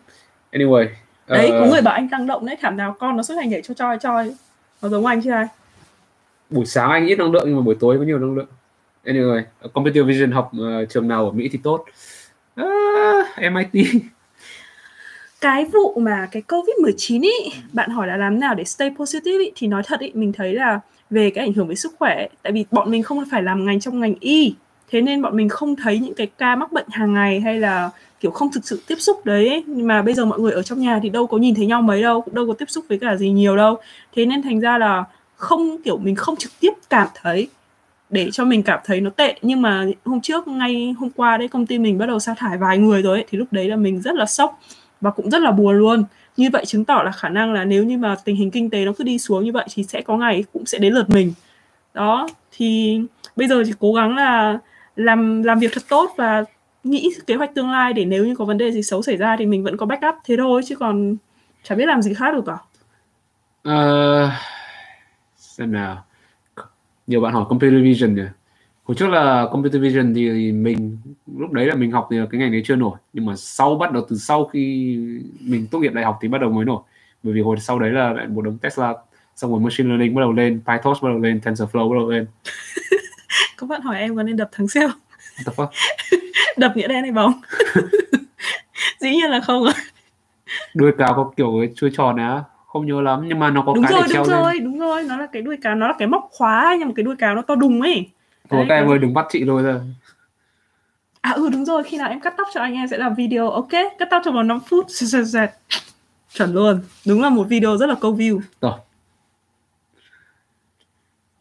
[0.52, 0.86] Anyway
[1.26, 3.46] đấy ờ, có người bảo anh tăng động đấy thảm nào con nó suốt ngày
[3.46, 4.34] nhảy cho choi choi.
[4.82, 5.46] Nó giống anh chứ ai?
[6.50, 8.46] Buổi sáng anh ít năng lượng nhưng mà buổi tối có nhiều năng lượng.
[9.04, 11.84] Anyway computer vision học ờ, trường nào ở Mỹ thì tốt
[12.60, 13.86] à, MIT
[15.40, 17.30] cái vụ mà cái covid 19 ý
[17.72, 20.54] bạn hỏi là làm nào để stay positive ý, thì nói thật ý mình thấy
[20.54, 23.66] là về cái ảnh hưởng với sức khỏe tại vì bọn mình không phải làm
[23.66, 24.54] ngành trong ngành y.
[24.90, 27.90] Thế nên bọn mình không thấy những cái ca mắc bệnh hàng ngày hay là
[28.20, 29.64] kiểu không thực sự tiếp xúc đấy ấy.
[29.66, 31.82] nhưng mà bây giờ mọi người ở trong nhà thì đâu có nhìn thấy nhau
[31.82, 33.78] mấy đâu đâu có tiếp xúc với cả gì nhiều đâu.
[34.14, 35.04] Thế nên thành ra là
[35.36, 37.48] không kiểu mình không trực tiếp cảm thấy
[38.10, 39.34] để cho mình cảm thấy nó tệ.
[39.42, 42.58] Nhưng mà hôm trước ngay hôm qua đấy công ty mình bắt đầu sa thải
[42.58, 44.60] vài người rồi ấy, thì lúc đấy là mình rất là sốc
[45.00, 46.04] và cũng rất là buồn luôn.
[46.36, 48.84] Như vậy chứng tỏ là khả năng là nếu như mà tình hình kinh tế
[48.84, 51.32] nó cứ đi xuống như vậy thì sẽ có ngày cũng sẽ đến lượt mình.
[51.94, 53.00] Đó thì
[53.36, 54.58] bây giờ chỉ cố gắng là
[54.96, 56.44] làm làm việc thật tốt và
[56.84, 59.36] nghĩ kế hoạch tương lai để nếu như có vấn đề gì xấu xảy ra
[59.36, 61.16] thì mình vẫn có backup thế thôi chứ còn
[61.62, 62.58] chả biết làm gì khác được cả.
[63.62, 64.30] Ờ,
[65.36, 66.04] xem nào
[67.10, 68.22] nhiều bạn hỏi computer vision nhỉ
[68.84, 70.98] hồi trước là computer vision thì mình
[71.38, 72.98] lúc đấy là mình học thì cái ngành đấy chưa nổi.
[73.12, 74.96] Nhưng mà sau bắt đầu từ sau khi
[75.40, 76.82] mình tốt nghiệp đại học thì bắt đầu mới nổi.
[77.22, 78.94] Bởi vì hồi sau đấy là lại một đống Tesla
[79.36, 82.26] xong rồi machine learning bắt đầu lên PyTorch bắt đầu lên TensorFlow bắt đầu lên.
[83.56, 84.92] Có bạn hỏi em có nên đập thằng sale
[85.46, 85.68] the fuck?
[86.56, 87.32] Đập nghĩa đen hay bóng?
[89.00, 89.72] Dĩ nhiên là không rồi.
[90.74, 92.42] Đuôi cáo có kiểu cái chuôi tròn á
[92.72, 94.42] không nhớ lắm nhưng mà nó có Đúng cái rồi, để treo đúng lên.
[94.42, 96.94] rồi, đúng rồi Nó là cái đuôi cáo, nó là cái móc khóa Nhưng mà
[96.96, 98.08] cái đuôi cáo nó to đùng ấy.
[98.50, 99.80] Đấy, các em có- ơi đừng bắt chị rồi rồi
[101.20, 103.50] À ừ đúng rồi, khi nào em cắt tóc cho anh em sẽ làm video.
[103.50, 104.86] Ok, cắt tóc trong vòng 5 phút.
[106.34, 108.40] Chuẩn luôn Đúng là một video rất là câu view.
[108.60, 108.72] Rồi.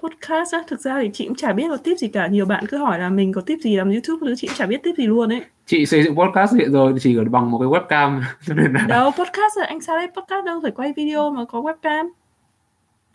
[0.04, 2.28] Podcast á, thực ra thì chị cũng chả biết có tip gì cả.
[2.28, 4.66] Nhiều bạn cứ hỏi là mình có tip gì làm YouTube chứ Chị cũng chả
[4.66, 7.60] biết tip gì luôn ấy chị xây dựng podcast hiện rồi chỉ ở bằng một
[7.60, 8.22] cái webcam.
[8.48, 10.08] Cho nên là Đâu, podcast là anh sao đây?
[10.08, 12.10] Podcast đâu phải quay video mà có webcam.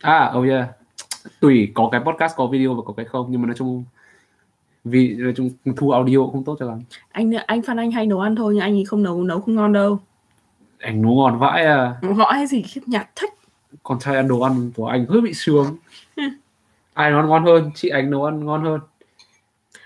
[0.01, 0.67] À oh yeah.
[1.39, 3.83] Tùy có cái podcast có video và có cái không nhưng mà nói chung
[4.83, 6.79] vì nói chung thu audio cũng không tốt cho lắm.
[7.11, 9.55] Anh anh Phan Anh hay nấu ăn thôi Nhưng anh ấy không nấu, nấu không
[9.55, 9.99] ngon đâu.
[10.79, 11.95] Anh nấu ngon vãi à.
[12.17, 12.61] Họ hay gì?
[12.61, 13.33] Khiếp nhạt thích.
[13.83, 15.77] Con trai ăn đồ ăn của anh hơi bị sướng.
[16.93, 17.71] Ai nấu ăn ngon hơn?
[17.75, 18.79] Chị anh nấu ăn ngon hơn.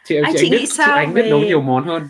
[0.06, 2.08] Chị Anh chị chị anh biết sao chị anh biết về- nấu nhiều món hơn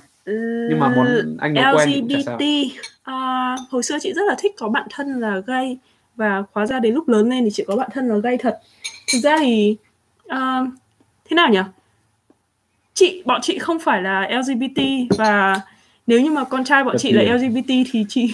[0.69, 2.35] nhưng mà món anh nấu quen thì cũng sao.
[2.35, 2.71] LGBT
[3.03, 5.77] à, hồi xưa chị rất là thích có bạn thân là gay
[6.15, 8.59] và hóa ra đến lúc lớn lên thì chị có bạn thân là gay thật.
[9.13, 9.77] Thực ra thì
[10.27, 10.61] à,
[11.29, 11.59] thế nào nhỉ?
[12.93, 14.81] Chị bọn chị không phải là LGBT
[15.17, 15.61] và
[16.07, 17.35] nếu như mà con trai bọn Tất chị là nhiên.
[17.35, 18.33] LGBT thì chị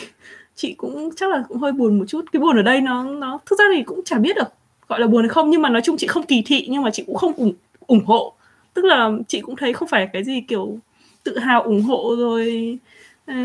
[0.55, 2.25] chị cũng chắc là cũng hơi buồn một chút.
[2.31, 4.53] Cái buồn ở đây nó nó thực ra thì cũng chả biết được
[4.88, 6.89] gọi là buồn hay không nhưng mà nói chung chị không kỳ thị nhưng mà
[6.91, 7.53] chị cũng không ủng
[7.88, 8.34] ủng hộ.
[8.73, 10.77] Tức là chị cũng thấy không phải cái gì kiểu
[11.25, 12.77] tự hào ủng hộ rồi.
[13.25, 13.35] Ờ,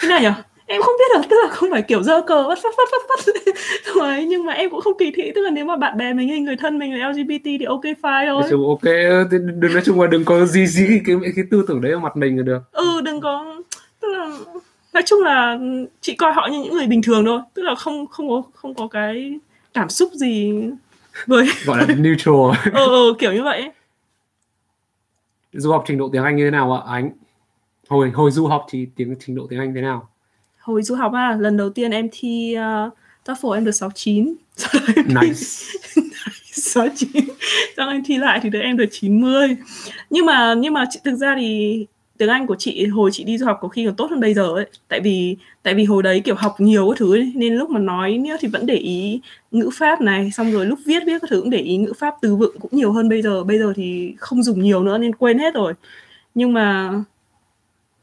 [0.00, 0.28] thế nào nhỉ
[0.66, 3.24] em không biết được tức là không phải kiểu dơ cờ bắt phát phát phát
[3.24, 3.32] phát
[3.94, 6.28] rồi nhưng mà em cũng không kỳ thị tức là nếu mà bạn bè mình
[6.28, 8.42] hay người thân mình là LGBT thì ok fine thôi.
[8.50, 8.84] Chung ok
[9.30, 12.16] đừng nói chung là đừng có gì gì cái cái tư tưởng đấy vào mặt
[12.16, 12.58] mình là được.
[12.72, 13.56] Ừ đừng có
[14.00, 14.38] tức là
[14.92, 15.58] nói chung là
[16.00, 17.40] chị coi họ như những người bình thường thôi.
[17.54, 19.38] Tức là không không có không có cái
[19.74, 20.52] cảm xúc gì
[21.26, 22.72] với gọi là neutral.
[22.72, 23.70] Ừ, ừ kiểu như vậy.
[25.56, 26.82] Du học trình độ tiếng Anh như thế nào ạ?
[26.86, 27.10] Anh
[27.88, 30.08] hồi hồi du học thì tiếng trình độ tiếng Anh thế nào?
[30.58, 32.92] Hồi du học à lần đầu tiên em thi uh,
[33.24, 35.40] TOEFL em được 69 sau đó em thi nice.
[36.52, 37.24] 69
[37.76, 39.56] sau em thi lại thì được em được 90
[40.10, 41.86] nhưng mà nhưng mà thực ra thì
[42.18, 44.34] tiếng Anh của chị hồi chị đi du học có khi còn tốt hơn bây
[44.34, 47.54] giờ ấy tại vì tại vì hồi đấy kiểu học nhiều các thứ ấy, nên
[47.54, 51.02] lúc mà nói nữa thì vẫn để ý ngữ pháp này xong rồi lúc viết
[51.06, 53.44] viết các thứ cũng để ý ngữ pháp từ vựng cũng nhiều hơn bây giờ
[53.44, 55.72] bây giờ thì không dùng nhiều nữa nên quên hết rồi
[56.34, 56.92] nhưng mà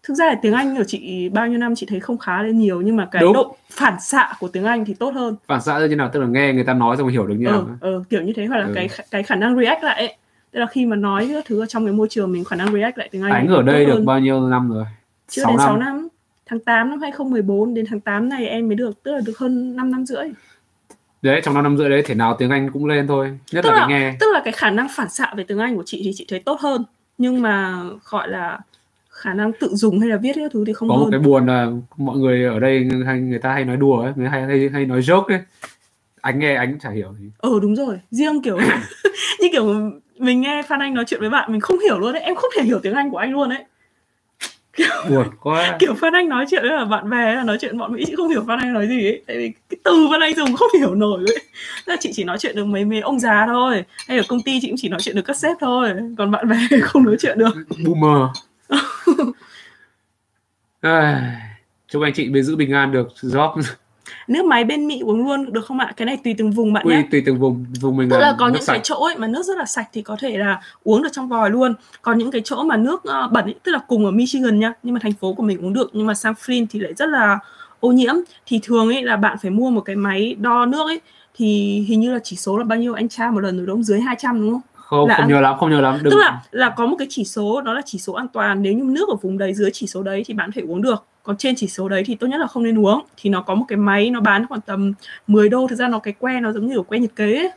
[0.04, 2.60] thực ra là tiếng Anh của chị bao nhiêu năm chị thấy không khá lên
[2.60, 3.34] nhiều nhưng mà cái Đúng.
[3.34, 6.20] độ phản xạ của tiếng Anh thì tốt hơn phản xạ như thế nào tức
[6.20, 8.46] là nghe người ta nói xong hiểu được như ừ, nào ừ, kiểu như thế
[8.46, 8.72] hoặc là Ừ.
[8.76, 10.16] cái cái khả năng react lại ấy.
[10.54, 12.74] Tức là khi mà nói các thứ ở trong cái môi trường mình khả năng
[12.74, 14.06] react lại tiếng Anh anh ở đây được hơn.
[14.06, 14.86] bao nhiêu năm rồi?
[15.30, 15.66] Chưa 6 đến năm.
[15.68, 16.08] 6 năm.
[16.46, 19.76] Tháng 8 năm 2014 đến tháng 8 này em mới được tức là được hơn
[19.76, 20.24] 5 năm rưỡi.
[21.22, 23.70] Đấy trong năm năm rưỡi đấy thể nào tiếng Anh cũng lên thôi nhất Tức
[23.72, 24.16] là là- nghe.
[24.20, 26.40] tức là cái khả năng phản xạ về tiếng Anh của chị thì chị thấy
[26.40, 26.84] tốt hơn.
[27.18, 28.60] Nhưng mà gọi là
[29.10, 31.12] khả năng tự dùng hay là viết các thứ thì không có một hơn.
[31.12, 34.30] cái buồn là mọi người ở đây hay người ta hay nói đùa ấy người
[34.30, 35.40] hay hay hay nói joke ấy.
[36.22, 37.26] Anh nghe anh cũng chả hiểu gì.
[37.38, 38.00] Ờ đúng rồi.
[38.12, 38.58] Riêng kiểu
[39.42, 42.22] như kiểu mình nghe Phan Anh nói chuyện với bạn mình không hiểu luôn đấy.
[42.22, 43.64] Em không thể hiểu tiếng Anh của anh luôn đấy.
[45.10, 45.78] Buồn quá.
[45.80, 48.16] kiểu Phan Anh nói chuyện với là bạn bè là nói chuyện bọn Mỹ chị
[48.16, 49.22] không hiểu Phan Anh nói gì ấy.
[49.28, 51.38] Tại vì cái từ Phan Anh dùng không hiểu nổi ấy.
[51.86, 53.84] Là chị chỉ nói chuyện được mấy mấy ông già thôi.
[54.08, 55.94] Hay ở công ty chị cũng chỉ nói chuyện được các sếp thôi.
[56.18, 57.54] Còn bạn bè không nói chuyện được.
[57.86, 58.30] Boomer.
[60.82, 61.22] Ai,
[61.88, 63.08] chúc anh chị bên giữ bình an được.
[63.22, 63.62] Job
[64.28, 65.94] nước máy bên Mỹ uống luôn được không ạ?
[65.98, 67.04] Cái này tùy từng vùng bạn quy nhé.
[67.12, 67.66] tùy từng vùng.
[67.82, 68.82] Vùng mình tức là có những cái sạch.
[68.84, 71.50] chỗ ấy mà nước rất là sạch thì có thể là uống được trong vòi
[71.50, 71.74] luôn.
[72.02, 74.74] Còn những cái chỗ mà nước ờ, bẩn ấy, tức là cùng ở Michigan nhá
[74.84, 77.10] nhưng mà thành phố của mình uống được nhưng mà sang Flint thì lại rất
[77.10, 77.40] là
[77.80, 78.16] ô nhiễm.
[78.46, 81.02] Thì thường ấy là bạn phải mua một cái máy đo nước ấy
[81.36, 82.94] thì hình như là chỉ số là bao nhiêu?
[82.94, 84.62] Anh tra một lần rồi đúng dưới 200 đúng không?
[84.74, 86.00] không là không nhớ lắm không nhớ lắm.
[86.04, 88.62] Đừng Tức là là có một cái chỉ số đó là chỉ số an toàn.
[88.62, 90.82] Nếu như nước ở vùng đấy dưới chỉ số đấy thì bạn có thể uống
[90.82, 93.06] được còn trên chỉ số đấy thì tốt nhất là không nên uống.
[93.18, 94.94] Thì nó có một cái máy nó bán khoảng tầm
[95.28, 95.68] 10 đô.
[95.68, 97.52] Thực ra nó cái que nó giống như kiểu que nhiệt kế ấy.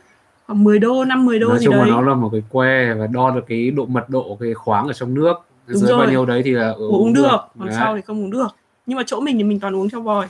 [0.47, 1.91] khoảng 10 đô 5 10 đô nói gì chung là đấy.
[1.91, 4.93] nó là một cái que và đo được cái độ mật độ cái khoáng ở
[4.93, 5.33] trong nước.
[5.67, 6.11] Đúng dưới bao rồi.
[6.11, 7.75] nhiêu đấy thì là ừ, uống, được, còn Đấy.
[7.79, 8.47] sau thì không uống được.
[8.85, 10.27] Nhưng mà chỗ mình thì mình toàn uống trong vòi.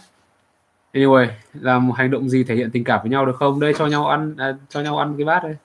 [0.94, 3.60] Anyway làm một hành động gì thể hiện tình cảm với nhau được không?
[3.60, 5.56] Đây cho nhau ăn à, cho nhau ăn cái bát đây.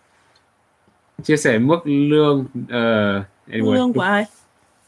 [1.22, 4.24] Chia sẻ mức lương ờ anyway, lương của ai?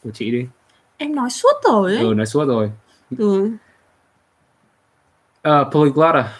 [0.02, 0.46] của chị đi
[0.96, 2.04] em nói suốt rồi ấy.
[2.04, 2.70] Ừ nói suốt rồi.
[3.18, 3.50] Ừ.
[5.42, 6.32] Ờ, polyglot à?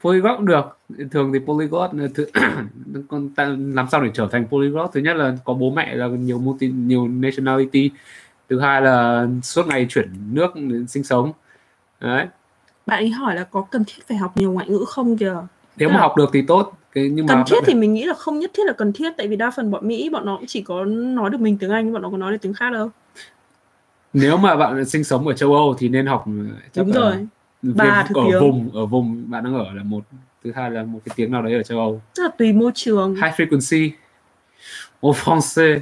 [0.00, 0.78] Polyglot cũng được.
[1.10, 2.26] Thường thì polyglot là thứ,
[3.08, 4.90] con ta làm sao để trở thành polyglot?
[4.92, 7.90] Thứ nhất là có bố mẹ là nhiều multi nhiều nationality.
[8.48, 10.50] Thứ hai là suốt ngày chuyển nước
[10.88, 11.32] sinh sống.
[12.00, 12.26] Đấy.
[12.86, 15.34] Bạn ấy hỏi là có cần thiết phải học nhiều ngoại ngữ không kìa?
[15.76, 16.72] Nếu Tức mà là học được thì tốt.
[16.92, 18.92] Cái nhưng mà cần thiết bạn- thì mình nghĩ là không nhất thiết là cần
[18.92, 19.10] thiết.
[19.16, 21.70] Tại vì đa phần bọn Mỹ bọn nó cũng chỉ có nói được mình tiếng
[21.70, 22.90] Anh bọn nó có nói được tiếng khác đâu
[24.20, 26.24] nếu mà bạn sinh sống ở châu Âu thì nên học
[26.72, 27.26] chắc đúng rồi.
[27.62, 28.40] ba thứ ở tiếng.
[28.40, 30.04] vùng ở vùng bạn đang ở là một
[30.44, 32.02] thứ hai là một cái tiếng nào đấy ở châu Âu.
[32.14, 33.14] Tức là tùy môi trường.
[33.14, 33.90] High frequency.
[35.02, 35.80] Au français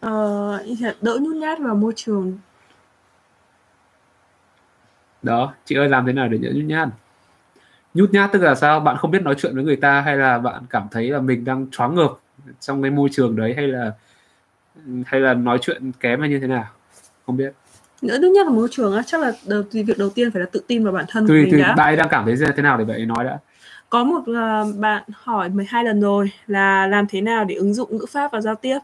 [0.00, 0.64] ờ,
[1.00, 2.38] đỡ nhút nhát vào môi trường.
[5.22, 6.88] Đó chị ơi làm thế nào để nhỡ nhút nhát?
[7.94, 8.80] Nhút nhát tức là sao?
[8.80, 11.44] Bạn không biết nói chuyện với người ta hay là bạn cảm thấy là mình
[11.44, 12.12] đang choáng ngợp
[12.60, 13.92] trong cái môi trường đấy hay là
[15.06, 16.64] hay là nói chuyện kém hay như thế nào
[17.28, 17.52] không biết.
[18.02, 20.46] Đỡ nhút nhát vào môi trường á chắc là đầu, việc đầu tiên phải là
[20.52, 21.74] tự tin vào bản thân tùy mình tùy đã.
[21.74, 23.38] Bạn ấy đang cảm thấy thế nào để bạn ấy nói đã.
[23.90, 27.96] Có một à, bạn hỏi 12 lần rồi là làm thế nào để ứng dụng
[27.96, 28.78] ngữ pháp vào giao tiếp?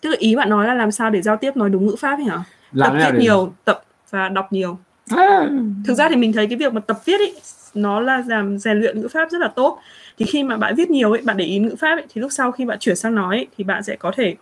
[0.00, 2.16] Tức là ý bạn nói là làm sao để giao tiếp nói đúng ngữ pháp
[2.16, 2.44] hả?
[2.72, 4.78] Làm tập viết để nhiều tập và đọc nhiều.
[5.10, 5.48] À,
[5.86, 7.34] thực ra thì mình thấy cái việc mà tập viết ấy
[7.74, 9.78] nó là làm rèn luyện ngữ pháp rất là tốt.
[10.18, 12.32] Thì khi mà bạn viết nhiều ấy bạn để ý ngữ pháp ấy thì lúc
[12.32, 14.34] sau khi bạn chuyển sang nói ấy, thì bạn sẽ có thể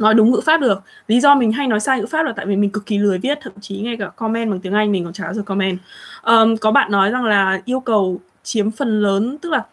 [0.00, 0.82] nói đúng ngữ pháp được.
[1.08, 3.18] Lý do mình hay nói sai ngữ pháp là tại vì mình cực kỳ lười
[3.18, 5.78] viết thậm chí ngay cả comment bằng tiếng anh mình còn chả giờ comment.
[6.22, 9.64] Um, có bạn nói rằng là yêu cầu chiếm phần lớn tức là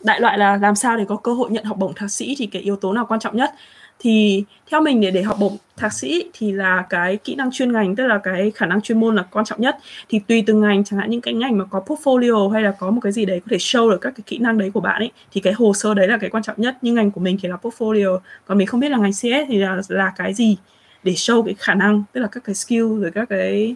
[0.00, 2.46] đại loại là làm sao để có cơ hội nhận học bổng thạc sĩ thì
[2.46, 3.50] cái yếu tố nào quan trọng nhất?
[4.00, 7.72] Thì theo mình để để học bổng thạc sĩ thì là cái kỹ năng chuyên
[7.72, 9.76] ngành tức là cái khả năng chuyên môn là quan trọng nhất.
[10.08, 12.90] Thì tùy từng ngành chẳng hạn những cái ngành mà có portfolio hay là có
[12.90, 15.02] một cái gì đấy có thể show được các cái kỹ năng đấy của bạn
[15.02, 16.76] ấy thì cái hồ sơ đấy là cái quan trọng nhất.
[16.82, 19.58] Nhưng ngành của mình thì là portfolio còn mình không biết là ngành CS thì
[19.58, 20.56] là là cái gì
[21.02, 23.74] để show cái khả năng tức là các cái skill rồi các cái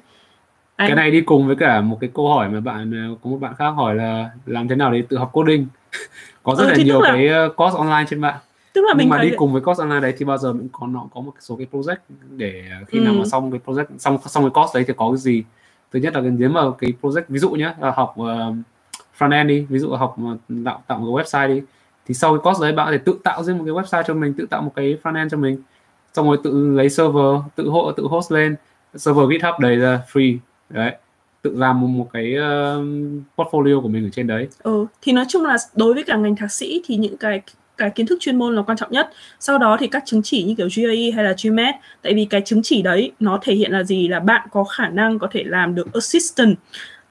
[0.78, 3.54] cái này đi cùng với cả một cái câu hỏi mà bạn có một bạn
[3.58, 5.66] khác hỏi là làm thế nào để tự học coding?
[6.42, 8.37] Có rất Ừ, là nhiều là- cái ờ, course online trên mạng
[8.74, 10.87] tức là mình mà đi cùng với course online đấy thì bao giờ cũng có
[10.87, 11.96] nó có một số cái project
[12.37, 13.18] để khi nào Ừ.
[13.18, 15.44] mà xong cái project xong xong cái course đấy thì có cái gì?
[15.92, 18.26] Thứ nhất là nếu mà cái project ví dụ nhé là học uh,
[19.18, 21.62] front end đi ví dụ là học ờ, tạo tạo một cái website đi
[22.06, 24.14] thì sau cái course đấy bạn có thể tự tạo riêng một cái website cho
[24.14, 25.62] mình tự tạo một cái front end cho mình.
[26.14, 28.56] Xong rồi tự lấy server tự hộ tự host lên.
[28.94, 30.37] Server GitHub đầy ra free
[30.70, 30.96] đấy.
[31.42, 32.82] Tự làm một, một cái ờ,
[33.37, 34.48] portfolio của mình ở trên đấy.
[34.62, 37.42] Ừ, thì nói chung là đối với cả ngành thạc sĩ thì những cái
[37.76, 39.10] cái kiến thức chuyên môn là quan trọng nhất.
[39.40, 42.40] Sau đó thì các chứng chỉ như kiểu GRE hay là GMAT, tại vì cái
[42.40, 45.42] chứng chỉ đấy nó thể hiện là gì là bạn có khả năng có thể
[45.46, 46.56] làm được assistant.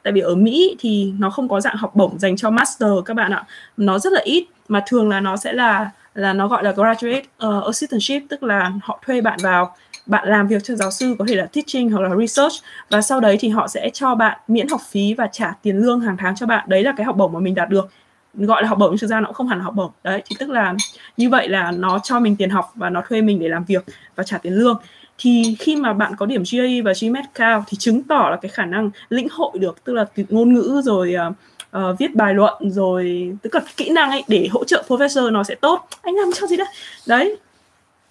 [0.04, 3.14] Tại vì ở Mỹ thì nó không có dạng học bổng dành cho master các
[3.14, 3.44] bạn ạ.
[3.78, 7.24] Nó rất là ít mà thường là nó sẽ là là nó gọi là graduate
[7.46, 11.26] uh, assistantship tức là họ thuê bạn vào bạn làm việc cho giáo sư có
[11.28, 12.54] thể là teaching hoặc là research
[12.90, 16.00] và sau đấy thì họ sẽ cho bạn miễn học phí và trả tiền lương
[16.00, 17.90] hàng tháng cho bạn đấy là cái học bổng mà mình đạt được
[18.34, 19.92] gọi là học bổng nhưng thực ra nó cũng không hẳn là học bổng.
[20.04, 20.74] Đấy thì tức là
[21.18, 23.86] như vậy là nó cho mình tiền học và nó thuê mình để làm việc
[24.16, 24.78] và trả tiền lương.
[25.18, 28.50] Thì khi mà bạn có điểm GRE và GMAT cao thì chứng tỏ là cái
[28.50, 31.36] khả năng lĩnh hội được tức là từ ngôn ngữ rồi uh,
[31.78, 35.32] uh, viết bài luận rồi tức là cái kỹ năng ấy để hỗ trợ professor
[35.32, 35.88] nó sẽ tốt.
[36.02, 36.68] Anh làm cho gì đấy?
[37.08, 37.38] Đấy.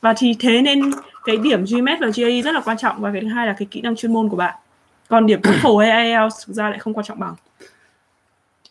[0.00, 0.90] Và thì thế nên
[1.24, 3.68] cái điểm GMAT và GRE rất là quan trọng và cái thứ hai là cái
[3.70, 4.54] kỹ năng chuyên môn của bạn.
[5.08, 7.34] Còn điểm TOEFL hay IELTS thực ra lại không quan trọng bằng.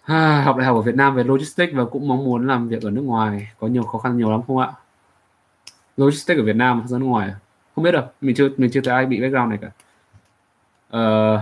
[0.03, 2.83] À, học đại học ở Việt Nam về logistics và cũng mong muốn làm việc
[2.83, 4.71] ở nước ngoài có nhiều khó khăn nhiều lắm không ạ?
[5.97, 7.35] Logistics ở Việt Nam ra nước ngoài à?
[7.75, 9.69] không biết đâu mình chưa mình chưa thấy ai bị background này cả.
[10.89, 11.35] Ờ,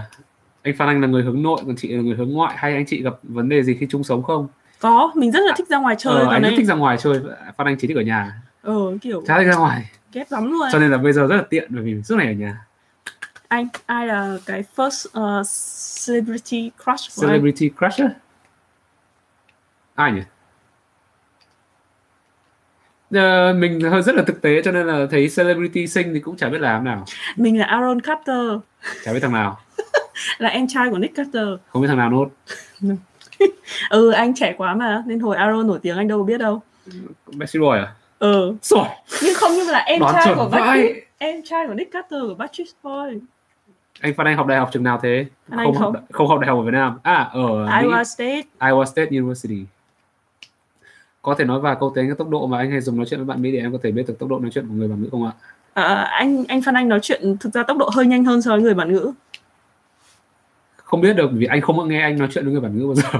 [0.64, 2.86] anh Phan Anh là người hướng nội còn chị là người hướng ngoại hay anh
[2.86, 4.48] chị gặp vấn đề gì khi chung sống không?
[4.80, 7.22] có mình rất là thích ra ngoài chơi ờ, anh rất thích ra ngoài chơi
[7.58, 10.70] Phan Anh chỉ thích ở nhà ờ kiểu chả thích ra ngoài ghét lắm luôn
[10.72, 12.66] cho nên là bây giờ rất là tiện bởi vì suốt ngày ở nhà
[13.48, 15.46] anh ai là cái first uh,
[16.08, 18.10] celebrity crush của anh celebrity crush á?
[20.00, 20.22] Ai nhỉ?
[23.12, 26.38] Ờ, mình hơi rất là thực tế cho nên là thấy celebrity xinh thì cũng
[26.38, 27.06] chả biết làm nào.
[27.36, 28.46] Mình là Aaron Carter.
[29.04, 29.60] Chả biết thằng nào.
[30.38, 31.48] Là em trai của Nick Carter.
[31.68, 32.30] Không biết thằng nào nốt.
[33.90, 36.62] Ừ anh trẻ quá mà nên hồi Aaron nổi tiếng anh đâu có biết đâu.
[37.26, 37.94] Backstreet Boy à?
[38.20, 38.56] Ừ.
[38.62, 38.88] Rồi
[39.24, 40.50] nhưng không như là em Đoán trai của.
[40.52, 43.20] Backstreet em trai của Nick Carter của Backstreet Boy
[44.02, 45.26] anh Phan Anh học đại học trường nào thế?
[45.50, 45.94] Anh không, không.
[45.94, 47.00] học, không học đại học ở Việt Nam.
[47.04, 47.72] À ở Mỹ.
[47.72, 48.44] Iowa State.
[48.60, 49.66] Iowa State University
[51.22, 53.20] có thể nói vài câu tiếng cái tốc độ mà anh hay dùng nói chuyện
[53.20, 54.88] với bạn Mỹ để em có thể biết được tốc độ nói chuyện của người
[54.88, 55.32] bản ngữ không ạ?
[55.74, 58.52] Ờ, anh anh Phan Anh nói chuyện thực ra tốc độ hơi nhanh hơn so
[58.52, 59.12] với người bản ngữ.
[60.76, 62.86] Không biết được vì anh không có nghe anh nói chuyện với người bản ngữ
[62.86, 63.04] bao giờ.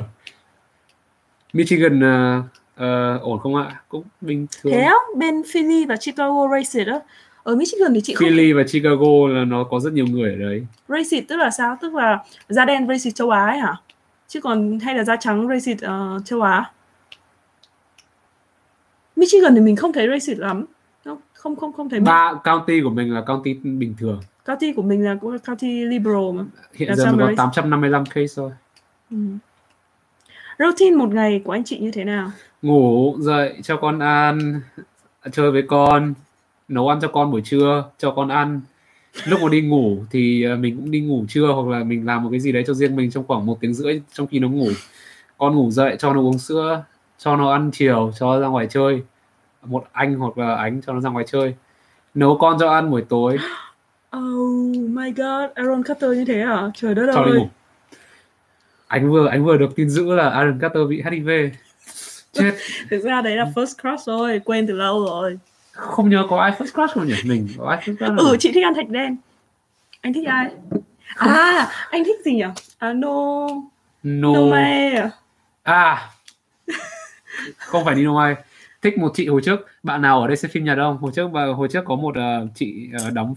[1.54, 2.42] Michigan ờ,
[2.76, 3.82] ờ, ổn không ạ?
[3.90, 4.74] Cũng bình thường.
[4.74, 7.02] Thế á bên Philly và Chicago Racing đó
[7.44, 10.36] ở Michigan thì chị không Philly và Chicago là nó có rất nhiều người ở
[10.36, 10.66] đấy.
[10.88, 11.78] Racing tức là sao?
[11.82, 13.76] Tức là da đen Racing châu Á ấy hả?
[14.28, 16.72] Chứ còn hay là da trắng racist uh, châu Á
[19.20, 20.66] Michigan thì mình không thấy racist lắm.
[21.06, 24.22] Không không không không thấy ba county của mình là county bình thường.
[24.46, 25.16] County của mình là
[25.48, 26.32] county liberal.
[26.34, 26.44] Mà
[26.74, 28.52] hiện Là giờ mà có 855 case thôi.
[29.12, 29.18] Ừ.
[30.60, 32.32] routine một ngày của anh chị như thế nào?
[32.62, 34.62] Ngủ dậy cho con ăn
[35.32, 36.14] chơi với con
[36.68, 38.62] nấu ăn cho con buổi trưa cho con ăn.
[39.26, 42.24] Lúc mà đi ngủ thì ờ, mình cũng đi ngủ trưa hoặc là mình làm
[42.24, 44.50] một cái gì đấy cho riêng mình trong khoảng một tiếng rưỡi trong khi nó
[44.50, 44.70] ngủ.
[45.38, 46.84] Con ngủ dậy cho nó uống sữa
[47.18, 49.02] cho nó ăn chiều cho ra ngoài chơi
[49.66, 51.56] một anh hoặc là ánh cho nó ra ngoài chơi.
[52.14, 53.38] Nấu con cho ăn buổi tối.
[54.18, 56.72] Oh my god Aaron Carter như thế à?
[56.76, 57.40] Trời đất cho đi ơi.
[57.40, 57.50] ngủ.
[58.88, 61.30] Anh vừa anh vừa được tin dữ là Aaron Carter bị HIV
[62.34, 62.52] chết.
[62.90, 65.40] Thực ra đấy là first crush rồi quên từ lâu rồi.
[65.72, 67.14] Không nhớ có ai first crush không nhỉ?
[67.26, 69.18] Mình có ai first crush ừ chị thích ăn thạch đen.
[70.02, 70.50] Anh thích ai?
[71.16, 72.44] À anh thích gì nhỉ?
[72.78, 73.48] À no.
[74.04, 75.10] No, no Mae à.
[75.64, 76.10] À
[77.58, 78.36] không phải Nino Mai
[78.82, 79.60] thích một chị hồi trước.
[79.84, 82.16] Bạn nào ở đây xem phim Nhật không hồi trước và hồi trước có một
[82.16, 83.36] ờ, chị ờ, đóng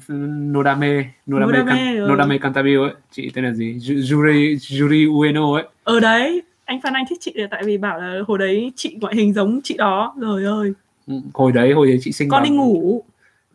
[0.53, 2.07] Nodame Nodame Nodame, Can, ừ.
[2.09, 2.95] Nodame Cantabile ấy.
[3.11, 3.79] Chị tên là gì?
[4.13, 5.65] Yuri Yuri Ueno ấy.
[5.85, 6.43] Ở đấy.
[6.65, 9.33] Anh Phan Anh thích chị là tại vì bảo là hồi đấy chị ngoại hình
[9.33, 10.15] giống chị đó.
[10.19, 10.73] Rồi ơi.
[11.07, 13.03] Ừ, hồi đấy hồi đấy chị sinh con đi ngủ.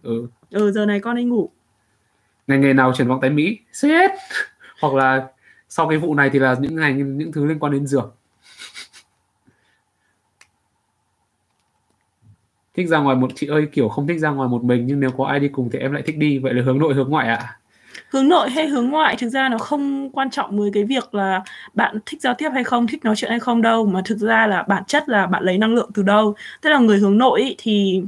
[0.04, 0.28] Ừ.
[0.52, 1.50] ừ giờ này con đi ngủ.
[2.48, 3.58] Ngành nghề nào chuyển vọng tới Mỹ?
[3.82, 4.12] Chết!
[4.82, 5.28] Hoặc là
[5.70, 8.17] sau cái vụ này thì là những ngành những thứ liên quan đến dược
[12.78, 15.12] thích ra ngoài một chị ơi kiểu không thích ra ngoài một mình nhưng nếu
[15.18, 16.38] có ai đi cùng thì em lại thích đi.
[16.38, 17.58] Vậy là hướng nội hướng ngoại ạ?
[18.10, 19.16] Hướng nội hay hướng ngoại?
[19.16, 21.42] Thực ra nó không quan trọng với cái việc là
[21.74, 23.86] bạn thích giao tiếp hay không thích nói chuyện hay không đâu.
[23.86, 26.36] Mà thực ra là bản chất là bạn lấy năng lượng từ đâu.
[26.62, 28.04] Tức là người hướng nội ý, thì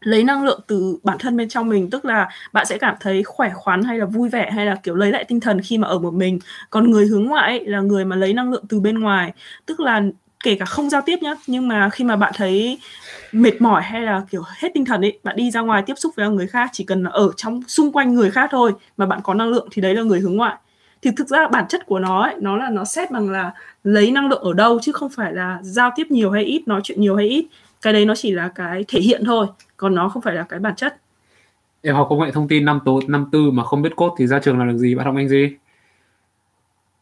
[0.00, 1.90] lấy năng lượng từ bản thân bên trong mình.
[1.90, 4.94] Tức là bạn sẽ cảm thấy khỏe khoắn hay là vui vẻ hay là kiểu
[4.94, 6.38] lấy lại tinh thần khi mà ở một mình.
[6.70, 9.32] Còn người hướng ngoại ấy là người mà lấy năng lượng từ bên ngoài.
[9.66, 10.02] Tức là
[10.44, 12.78] kể cả không giao tiếp nhá nhưng mà khi mà bạn thấy
[13.32, 16.12] mệt mỏi hay là kiểu hết tinh thần ấy bạn đi ra ngoài tiếp xúc
[16.16, 19.34] với người khác chỉ cần ở trong xung quanh người khác thôi mà bạn có
[19.34, 20.56] năng lượng thì đấy là người hướng ngoại.
[21.02, 23.52] Thì thực ra bản chất của nó ấy, nó là nó xét bằng là
[23.84, 26.80] lấy năng lượng ở đâu chứ không phải là giao tiếp nhiều hay ít nói
[26.84, 27.46] chuyện nhiều hay ít.
[27.82, 30.60] Cái đấy nó chỉ là cái thể hiện thôi còn nó không phải là cái
[30.60, 30.96] bản chất.
[31.82, 34.26] Em học công nghệ thông tin năm tố năm tư mà không biết cốt thì
[34.26, 34.94] ra trường làm được gì?
[34.94, 35.56] Bạn học ngành gì?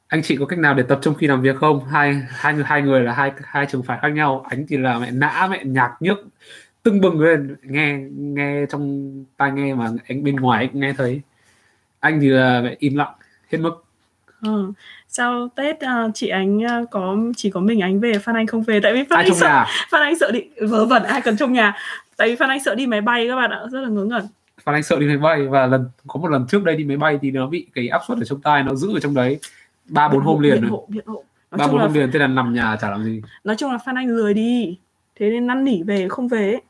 [0.09, 1.85] Anh chị có cách nào để tập trung khi làm việc không?
[1.85, 4.47] Hai hai người hai người là hai hai trường phái khác nhau.
[4.51, 6.19] Anh thì là mẹ nã mẹ nhạc nhức
[6.83, 7.57] tưng bừng lên.
[7.63, 11.21] Nghe nghe trong tai nghe mà anh bên ngoài anh nghe thấy.
[12.01, 13.13] Anh thì là mẹ im lặng
[13.53, 13.85] hết mức.
[14.43, 14.73] Ừ.
[15.09, 18.63] sau tết ờ, chị ánh ờ, có chỉ có mình ánh về phan anh không
[18.63, 18.81] về.
[18.81, 19.67] Tại vì phan ai anh sợ nhà?
[19.91, 21.77] Phan anh sợ đi vớ vẩn ai cần trong nhà?
[22.17, 24.27] Tại vì phan anh sợ đi máy bay các bạn ạ rất là ngớ ngẩn.
[24.65, 26.97] Phan Anh sợ đi máy bay và lần có một lần trước đây đi máy
[26.97, 29.39] bay thì nó bị cái áp suất ở trong tai nó giữ ở trong đấy
[29.89, 31.25] ba bốn hôm liền biện hộ biện hộ.
[31.51, 33.23] Nói ba bốn hôm liền thế là nằm nhà chả làm gì.
[33.45, 34.79] Nói chung là phan anh lười đi.
[35.17, 36.63] Thế nên năn nỉ về không về ấy.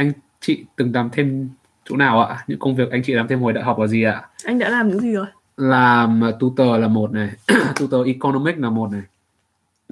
[0.00, 1.48] anh chị từng làm thêm
[1.84, 2.44] chỗ nào ạ?
[2.46, 4.28] Những công việc anh chị làm thêm hồi đại học là gì ạ?
[4.44, 5.26] Anh đã làm những gì rồi?
[5.56, 7.30] Làm uh, tutor là một này.
[7.76, 9.02] Tutor economic là một này.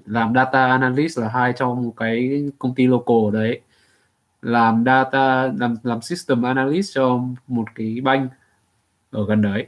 [0.07, 3.61] Làm data analyst là hai trong một cái công ty local đấy.
[4.43, 8.33] Làm data làm làm system analyst cho một cái bank
[9.11, 9.67] ở gần đấy.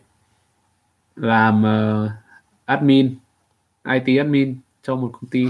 [1.17, 2.11] Làm uh,
[2.65, 3.15] admin
[3.85, 5.47] IT admin cho một công ty.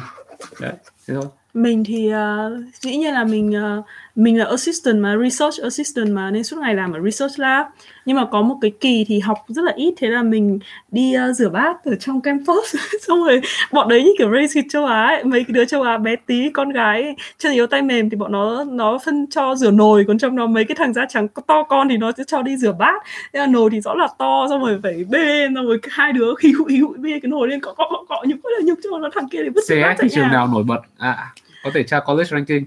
[0.60, 0.72] Đấy
[1.06, 1.24] thế thôi.
[1.54, 3.84] Mình thì uh, dĩ nhiên là mình uh,
[4.20, 7.66] mình là assistant mà research assistant mà nên suốt ngày làm ở research lab.
[8.04, 10.58] Nhưng mà có một cái kỳ thì học rất là ít thế là mình
[10.90, 12.76] đi ờ, rửa bát ở trong campus.
[13.06, 13.40] Xong rồi
[13.72, 15.24] bọn đấy như kiểu race châu Á ấy.
[15.24, 18.16] mấy cái đứa châu Á bé tí con gái ấy, chân yếu tay mềm thì
[18.16, 21.28] bọn nó nó phân cho rửa nồi còn trong đó mấy cái thằng da trắng
[21.46, 23.02] to con thì nó sẽ cho đi rửa bát.
[23.32, 26.34] Thế là nồi thì rõ là to xong rồi phải bê xong rồi hai đứa
[26.34, 28.78] khí hụi hụi bê cái nồi lên cọ cọ cọ, cọ nhục rất là nhục
[28.82, 29.64] cho nó thằng kia thì vứt
[29.98, 30.80] thị trường nào nổi bật?
[30.98, 31.32] À
[31.64, 32.64] có thể tra college ranking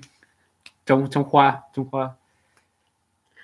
[0.86, 2.10] trong trong khoa trong khoa.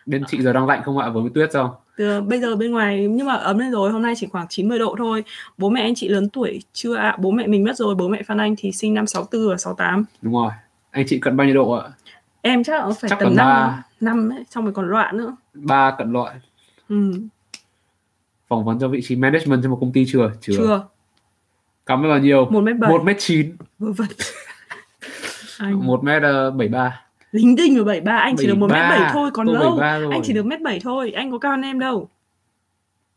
[0.06, 1.10] Bên chị giờ đang lạnh không ạ?
[1.10, 1.70] Vừa mới tuyết xong.
[1.98, 4.80] Từ bây giờ bên ngoài nhưng mà ấm lên rồi, hôm nay chỉ khoảng 90
[4.80, 5.24] độ thôi.
[5.58, 7.16] Bố mẹ anh chị lớn tuổi chưa ạ?
[7.20, 10.06] Bố mẹ mình mất rồi, bố mẹ Phan Anh thì sinh năm 64 và 68.
[10.22, 10.52] đúng rồi.
[10.92, 11.90] Anh chị cận bao nhiêu độ ạ?
[12.42, 13.84] Em chắc là phải Chắc tầm tầm 5 ba.
[14.00, 15.36] năm ấy, xong rồi còn loạn nữa.
[15.54, 16.36] ba cận loại.
[16.90, 17.12] Ừ,
[18.48, 20.32] phỏng vấn cho vị trí management cho một công ty chưa?
[20.42, 20.84] Chưa, chưa.
[21.86, 22.46] cắm với bao nhiêu?
[22.50, 23.56] 1 mét 7 một mét chín.
[25.72, 27.02] Một mét ờ, bảy ba
[27.32, 29.78] lính đinh ở 73, anh chỉ được 1 mét 7 73, thôi, còn lâu.
[29.78, 30.16] 73.
[30.16, 32.10] Anh chỉ được mét 7 thôi, anh có cao hơn em đâu.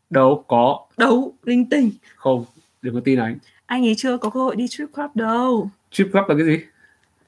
[0.09, 1.91] đâu có Đâu, linh tinh.
[2.15, 2.45] không
[2.81, 5.69] đừng có tin anh Anh ấy chưa có cơ hội đi strip club đâu.
[5.91, 6.59] strip club là cái gì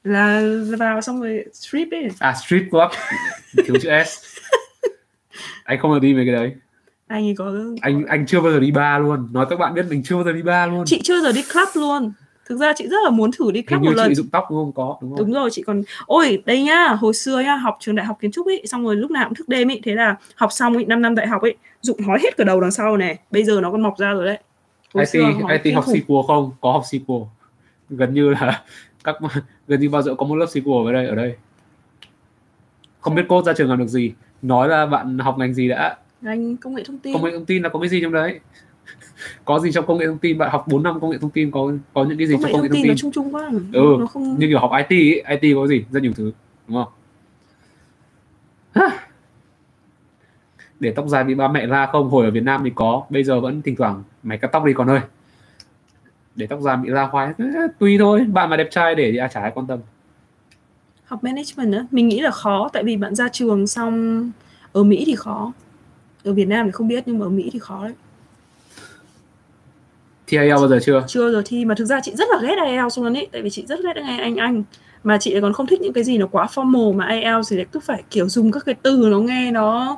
[0.03, 0.41] Là
[0.79, 2.07] vào xong rồi strip ấy.
[2.19, 2.91] à strip club
[3.65, 4.25] thiếu chữ s
[5.63, 6.53] anh không được đi mấy cái đấy
[7.07, 9.85] anh ấy có anh anh chưa bao giờ đi bar luôn nói các bạn biết
[9.89, 12.11] mình chưa bao giờ đi bar luôn chị chưa bao giờ đi club luôn
[12.45, 14.09] thực ra chị rất là muốn thử đi như một lần.
[14.09, 14.71] chị dụng tóc đúng không?
[14.71, 15.19] Có đúng không?
[15.19, 18.31] Đúng rồi chị còn ôi đây nhá hồi xưa nhá học trường đại học kiến
[18.31, 20.85] trúc ấy xong rồi lúc nào cũng thức đêm ấy thế là học xong ấy
[20.85, 23.61] 5 năm đại học ấy dụng hói hết cả đầu đằng sau này bây giờ
[23.61, 24.39] nó còn mọc ra rồi đấy.
[24.93, 25.31] Hồi IT xưa
[25.63, 26.51] IT học sequel không?
[26.61, 27.21] Có học sequel
[27.89, 28.63] gần như là
[29.03, 29.15] các
[29.67, 31.35] gần như bao giờ có một lớp sequel ở đây ở đây.
[32.99, 34.13] Không biết cô ra trường làm được gì.
[34.41, 35.97] Nói là bạn học ngành gì đã?
[36.21, 37.13] Ngành công nghệ thông tin.
[37.13, 38.39] Công nghệ thông tin là có cái gì trong đấy
[39.45, 40.37] có gì trong công nghệ thông tin?
[40.37, 42.51] Bạn học 4 năm công nghệ thông tin có có những cái gì công trong
[42.51, 42.97] công nghệ thông thông tin nó tin?
[42.97, 43.49] chung chung quá.
[43.73, 45.85] Ừ, nó không như kiểu học IT ấy, IT có gì?
[45.91, 46.31] Rất nhiều thứ
[46.67, 46.93] đúng không?
[50.79, 53.23] Để tóc dài bị ba mẹ la không hồi ở Việt Nam thì có bây
[53.23, 54.99] giờ vẫn thỉnh thoảng mày cắt tóc đi con ơi.
[56.35, 57.33] Để tóc dài bị la hoài
[57.79, 59.79] tùy thôi bạn mà đẹp trai để thì ai chả ai quan tâm.
[61.05, 64.31] Học management á mình nghĩ là khó tại vì bạn ra trường xong
[64.71, 65.53] ở Mỹ thì khó.
[66.23, 67.93] Ở Việt Nam thì không biết nhưng mà ở Mỹ thì khó đấy
[70.27, 71.03] thi IELTS bao giờ chưa?
[71.07, 73.49] Chưa giờ thi mà thực ra chị rất là ghét IELTS luôn ấy tại vì
[73.49, 74.63] chị rất ghét nghe anh anh.
[75.03, 77.63] Mà chị lại còn không thích những cái gì nó quá formal mà IELTS thì
[77.71, 79.97] cứ phải kiểu dùng các cái từ nó nghe nó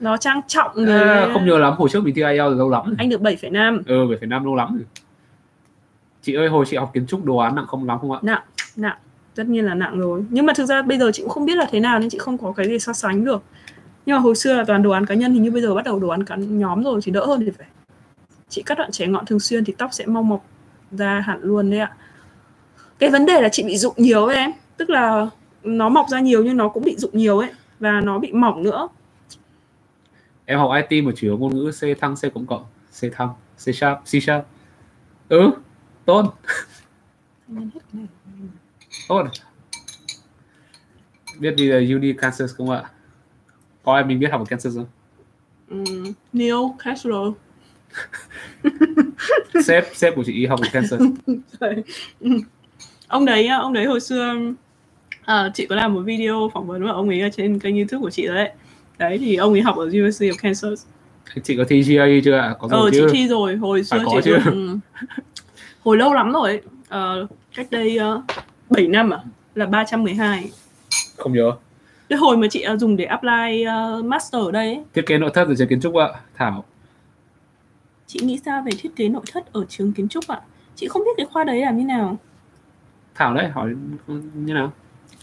[0.00, 2.82] nó trang trọng rồi à, không nhớ lắm hồi trước mình thi IELTS lâu lắm
[2.86, 2.94] rồi.
[2.98, 4.86] anh được 7,5 ừ về Việt Nam lâu lắm rồi.
[6.22, 8.18] Chị ơi hồi chị học kiến trúc đồ án nặng không lắm không ạ?
[8.22, 8.42] Nặng
[8.76, 8.96] nặng.
[9.34, 10.24] Tất nhiên là nặng rồi.
[10.30, 12.18] Nhưng mà thực ra bây giờ chị cũng không biết là thế nào nên chị
[12.18, 13.42] không có cái gì so sánh được.
[14.06, 15.84] Nhưng mà hồi xưa là toàn đồ án cá nhân thì như bây giờ bắt
[15.84, 17.66] đầu đồ án cá nhóm rồi thì đỡ hơn thì phải
[18.48, 20.44] chị cắt đoạn trẻ ngọn thường xuyên thì tóc sẽ mau mọc
[20.90, 21.96] ra hẳn luôn đấy ạ.
[22.98, 24.50] Cái vấn đề là chị bị rụng nhiều ấy em.
[24.76, 25.26] Tức là
[25.62, 28.62] nó mọc ra nhiều nhưng nó cũng bị rụng nhiều ấy và nó bị mỏng
[28.62, 28.88] nữa.
[30.44, 32.64] Em học IT mà chủ yếu ngôn ngữ C thăng C cộng cộng
[33.00, 34.46] C thăng C sharp C sharp.
[35.28, 35.50] Ừ
[36.04, 36.34] tốt.
[39.08, 39.24] Tốt.
[41.38, 42.90] Biết đi là uni Kansas không ạ?
[43.84, 44.86] Có em mình biết học ở Kansas không?
[45.70, 47.32] Um, Neil Casual
[49.64, 51.00] sếp sếp của chị học ở Kansas
[51.60, 51.74] Rồi.
[53.08, 54.34] Ông đấy ông đấy hồi xưa
[55.24, 58.00] à, chị có làm một video phỏng vấn của ông ấy ở trên kênh youtube
[58.00, 58.50] của chị đấy.
[58.98, 60.86] Đấy thì ông ấy học ở University of Kansas.
[61.42, 62.54] Chị có thi GRE chưa ạ?
[62.58, 63.56] Có rồi ờ chị thi rồi.
[63.56, 64.36] Hồi xưa À, có chị chứ.
[64.36, 64.78] được, ừ.
[65.82, 68.24] hồi lâu lắm rồi Ờ, cách đây uh,
[68.70, 69.18] 7 năm à?
[69.54, 70.50] Là 312
[71.16, 71.52] không nhớ.
[72.08, 75.18] Cái hồi mà chị ờ, dùng để apply ờ, master ở đây ấy, thiết kế
[75.18, 76.64] nội thất ở trường kiến trúc ạ Thảo
[78.14, 80.40] chị nghĩ sao về thiết kế nội thất ở trường kiến trúc ạ?
[80.76, 82.16] Chị không biết cái khoa đấy làm như nào.
[83.14, 83.70] Thảo đấy hỏi
[84.34, 84.72] như nào?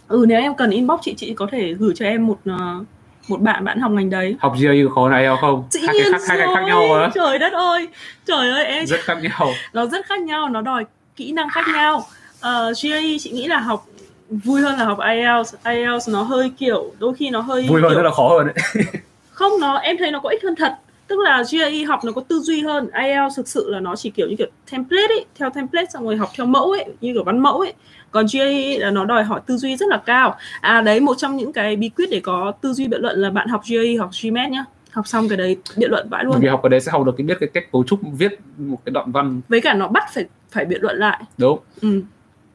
[0.08, 2.84] Ừ nếu em cần inbox chị chị có thể gửi cho em một ờ,
[3.28, 4.36] một bạn bạn học ngành đấy.
[4.40, 5.64] Học GRE có khó này không?
[5.72, 6.70] Dĩ hai nhiên cái khác hai cái khác rồi.
[6.70, 7.10] nhau mà.
[7.14, 7.88] Trời đất ơi.
[8.26, 9.52] Trời ơi em rất khác nhau.
[9.74, 10.86] Nó rất khác nhau nó đòi
[11.16, 11.98] kỹ năng khác nhau.
[11.98, 13.88] Uh, GRE chị nghĩ là học
[14.30, 15.56] vui hơn là học IELTS.
[15.64, 18.48] IELTS nó hơi kiểu đôi khi nó hơi vui hơn kiểu, rất là khó hơn
[18.48, 18.86] đấy
[19.32, 20.76] không nó em thấy nó có ích hơn thật
[21.12, 22.90] tức là GRE học nó có tư duy hơn.
[23.04, 26.18] IELTS thực sự là nó chỉ kiểu như kiểu template ấy theo template xong rồi
[26.18, 27.74] học theo mẫu ấy như kiểu văn mẫu ấy.
[28.12, 30.36] Còn GRE là nó đòi hỏi tư duy rất là cao.
[30.62, 33.30] À đấy một trong những cái bí quyết để có tư duy biện luận là
[33.30, 34.66] bạn học GRE học GMAT nhá.
[34.92, 36.40] Học xong cái đấy biện luận vãi luôn.
[36.40, 38.82] Vì học cái đấy sẽ học được cái biết cái cách cấu trúc viết một
[38.86, 39.42] cái đoạn văn.
[39.50, 41.24] Với cả nó bắt phải phải biện luận lại.
[41.38, 41.60] Đúng.
[41.82, 42.02] Ừ.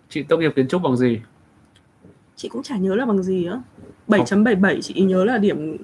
[0.09, 1.21] chị tốt nghiệp kiến trúc bằng gì?
[2.37, 3.57] Chị cũng chả nhớ là bằng gì á.
[4.09, 5.77] 7.77 chị nhớ là điểm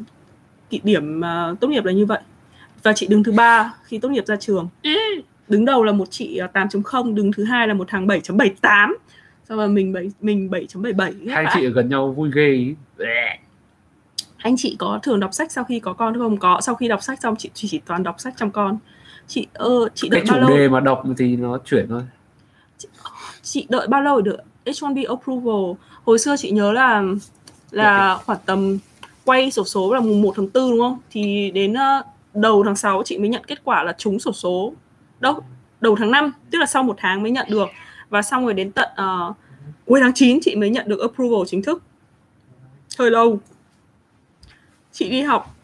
[0.82, 2.18] điểm uh, tốt nghiệp là như vậy
[2.82, 4.68] và chị đứng thứ ba khi tốt nghiệp ra trường.
[5.48, 8.92] Đứng đầu là một chị à, 8.0 đứng thứ hai là một thằng 7.78
[9.48, 12.48] sau rồi mình bảy mình 7.77 ghét hai chị ở gần nhau vui ghê.
[12.48, 12.74] Ý.
[14.36, 16.36] anh chị có thường đọc sách sau khi có con không?
[16.36, 18.78] Có sau khi đọc sách xong chị chỉ, chỉ toàn đọc sách trong con.
[19.28, 20.58] Chị ơ chị đợi cái chủ bao lâu?
[20.58, 22.02] đề mà đọc thì nó chuyển thôi.
[23.42, 25.84] Chị đợi bao lâu để được H1B approval?
[26.04, 27.02] Hồi xưa chị nhớ là
[27.70, 28.78] là khoảng tầm
[29.24, 30.98] quay sổ số là mùng 1 tháng 4 đúng không?
[31.10, 32.02] Thì đến ờ,
[32.34, 34.72] đầu tháng 6 chị mới nhận kết quả là trúng sổ số.
[35.20, 35.44] Đâu
[35.80, 37.68] đầu tháng 5 tức là sau một tháng mới nhận được.
[38.08, 39.36] Và xong rồi đến tận uh,
[39.86, 41.82] cuối tháng 9 chị mới nhận được approval chính thức.
[42.98, 43.40] Hơi lâu.
[44.92, 45.56] Chị đi học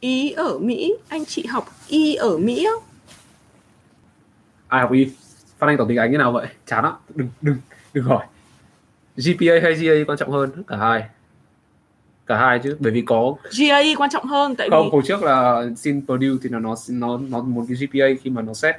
[0.00, 0.94] y ở Mỹ.
[1.08, 2.72] Anh chị học y ở Mỹ á.
[4.68, 5.10] Ai học y?
[5.58, 6.46] Phát anh tổng tiếng Anh như nào vậy?
[6.66, 7.56] Chán á đừng đừng
[7.92, 8.26] đừng hỏi.
[9.16, 11.08] GPA hay GA quan trọng hơn cả hai?
[12.26, 15.22] Cả hai chứ bởi vì có GRE quan trọng hơn tại không vì hồi trước
[15.22, 18.76] là xin Purdue thì nó nó nó nó một cái GPA khi mà nó xét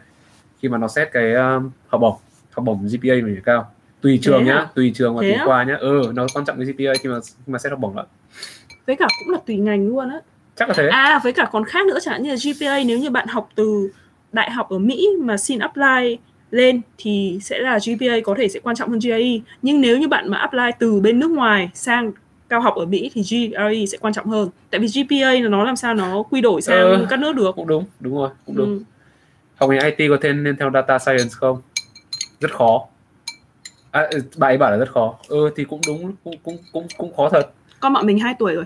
[0.61, 2.15] khi mà nó xét cái um, học bổng
[2.51, 3.71] học bổng GPA mình phải cao.
[4.01, 4.67] Tùy trường Thế nhá à?
[4.75, 5.45] tùy trường và Thế tùy à?
[5.45, 5.77] khoa nhá.
[5.79, 8.05] Ừ nó quan trọng cái GPA khi mà khi mà xét học bổng đó
[8.85, 10.19] với cả cũng là tùy ngành luôn á.
[10.55, 10.87] Chắc là thế.
[10.87, 13.49] À với cả còn khác nữa chẳng hạn như là GPA nếu như bạn học
[13.55, 13.89] từ
[14.31, 16.17] đại học ở Mỹ mà xin apply
[16.51, 19.17] lên thì sẽ là GPA có thể sẽ quan trọng hơn GRE
[19.61, 22.11] nhưng nếu như bạn mà apply từ bên nước ngoài sang
[22.49, 24.49] cao học ở Mỹ thì GRE sẽ quan trọng hơn.
[24.69, 27.55] Tại vì GPA là nó làm sao nó quy đổi sang Ờ, các nước được.
[27.55, 28.67] cũng đúng đúng rồi cũng đúng.
[28.77, 28.83] Ừ.
[29.55, 31.61] học ngành IT có thêm nên theo data science không?
[32.39, 32.85] Rất khó.
[33.91, 35.15] À, ừ, bà ấy bảo là rất khó.
[35.27, 37.51] Ừ thì cũng đúng cũng cũng cũng cũng khó thật.
[37.79, 38.65] Con bọn mình 2 tuổi rồi.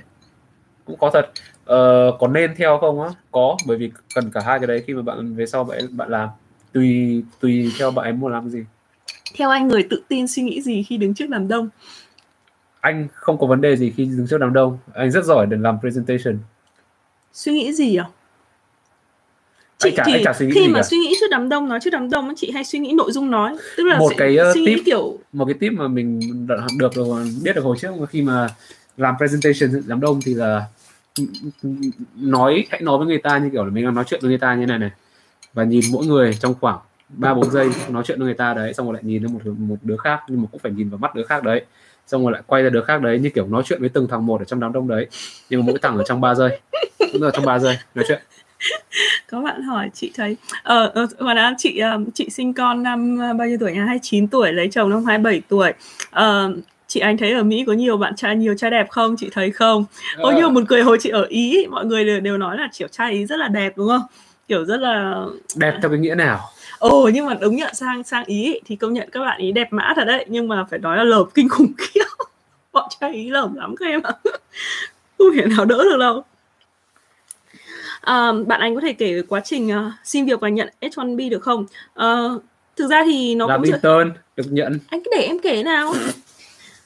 [0.86, 1.32] Cũng khó thật.
[1.66, 3.10] Ờ, có nên theo không á?
[3.32, 6.10] Có bởi vì cần cả hai cái đấy khi mà bạn về sau bạn bạn
[6.10, 6.30] làm.
[6.74, 8.64] Tùy tùy theo bạn ấy muốn làm cái gì.
[9.38, 11.70] Theo anh người tự tin suy nghĩ gì khi đứng trước đám đông
[12.82, 14.78] anh không có vấn đề gì khi đứng trước đám đông.
[14.94, 16.38] Anh rất giỏi để làm presentation.
[17.34, 18.06] Suy nghĩ gì à
[19.84, 20.84] Anh chả- anh chả suy nghĩ khi gì mà cả.
[20.84, 23.32] suy nghĩ trước đám đông nói trước đám đông chị hay suy nghĩ nội dung
[23.32, 23.56] nói.
[23.78, 24.86] Tức là Một cái, uh, suy nghĩ tip.
[24.86, 26.20] kiểu một cái tip mà mình
[26.78, 26.90] được
[27.44, 28.50] biết được hồi trước khi mà
[28.98, 30.66] làm presentation đám đông thì là
[32.16, 34.38] nói hãy nói với người ta như kiểu là mình đang nói chuyện với người
[34.38, 34.92] ta như này này.
[35.54, 36.80] Và nhìn mỗi người trong khoảng
[37.10, 39.40] ba bốn giây nói chuyện với người ta đấy xong rồi lại nhìn lên một
[39.58, 41.66] một đứa khác nhưng mà cũng phải nhìn vào mắt đứa khác đấy
[42.08, 44.26] xong rồi lại quay ra đứa khác đấy như kiểu nói chuyện với từng thằng
[44.26, 45.08] một ở trong đám đông đấy.
[45.50, 46.60] Nhưng mà mỗi thằng ở trong 3 giây.
[47.00, 48.22] Cũng là trong 3 giây nói chuyện.
[49.32, 53.18] Có bạn hỏi chị thấy ờ ờ, mà đã chị ờ, chị sinh con năm
[53.20, 53.80] ờ, bao nhiêu tuổi nhỉ?
[53.80, 55.74] 29 tuổi lấy chồng năm 27 tuổi.
[56.12, 56.54] Ờ,
[56.88, 59.16] chị anh thấy ở Mỹ có nhiều bạn trai nhiều trai đẹp không?
[59.18, 59.86] Chị thấy không?
[60.18, 62.70] Ôi nhưng mà một cười hồi chị ở Ý mọi người đều, đều nói là
[62.78, 64.02] kiểu trai Ý rất là đẹp đúng không?
[64.48, 65.26] Kiểu rất là
[65.56, 66.40] đẹp theo cái nghĩa nào
[66.82, 69.68] ồ nhưng mà đúng nhận sang sang Ý thì công nhận các bạn Ý đẹp
[69.74, 70.26] mã thật đấy.
[70.30, 72.06] Nhưng mà phải nói là lởm kinh khủng khiếp.
[72.72, 74.12] Bọn trai Ý lởm lắm các em ạ.
[75.18, 76.24] Không thể nào đỡ được đâu.
[78.02, 81.30] À, bạn anh có thể kể về quá trình ờ, xin việc và nhận H1B
[81.30, 81.66] được không?
[81.94, 82.40] Ờ,
[82.76, 84.80] thực ra thì nó làm cũng intern được nhận.
[84.90, 85.94] Anh cứ để em kể nào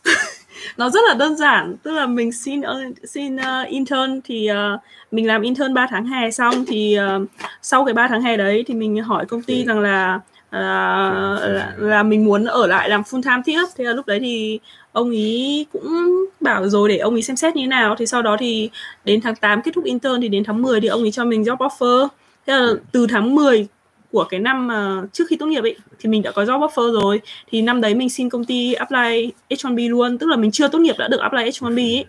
[0.78, 4.78] nó rất là đơn giản tức là mình xin ờ, xin ờ, intern thì ờ,
[5.12, 7.26] mình làm intern 3 tháng hè xong thì ờ,
[7.62, 10.20] sau cái 3 tháng hè đấy thì mình hỏi công ty rằng là
[10.52, 13.66] là, là, là mình muốn ở lại làm full time tiếp.
[13.78, 14.60] Thế là lúc đấy thì
[14.92, 17.96] ông ý cũng bảo rồi để ông ý xem xét như thế nào.
[18.00, 18.70] Thì sau đó thì
[19.06, 21.44] đến tháng 8 kết thúc intern thì đến tháng 10 thì ông ý cho mình
[21.44, 22.08] job offer.
[22.48, 23.68] Thế là từ tháng 10
[24.16, 24.70] của cái năm
[25.04, 27.22] uh, trước khi tốt nghiệp ấy thì mình đã có job offer rồi.
[27.52, 30.80] Thì năm đấy mình xin công ty apply H1B luôn tức là mình chưa tốt
[30.80, 32.06] nghiệp đã được apply H1B ấy.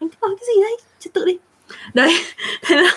[0.00, 0.76] Anh nói cái gì đấy?
[1.00, 1.36] Chứ tự đi.
[1.94, 2.10] Đấy
[2.66, 2.90] thế là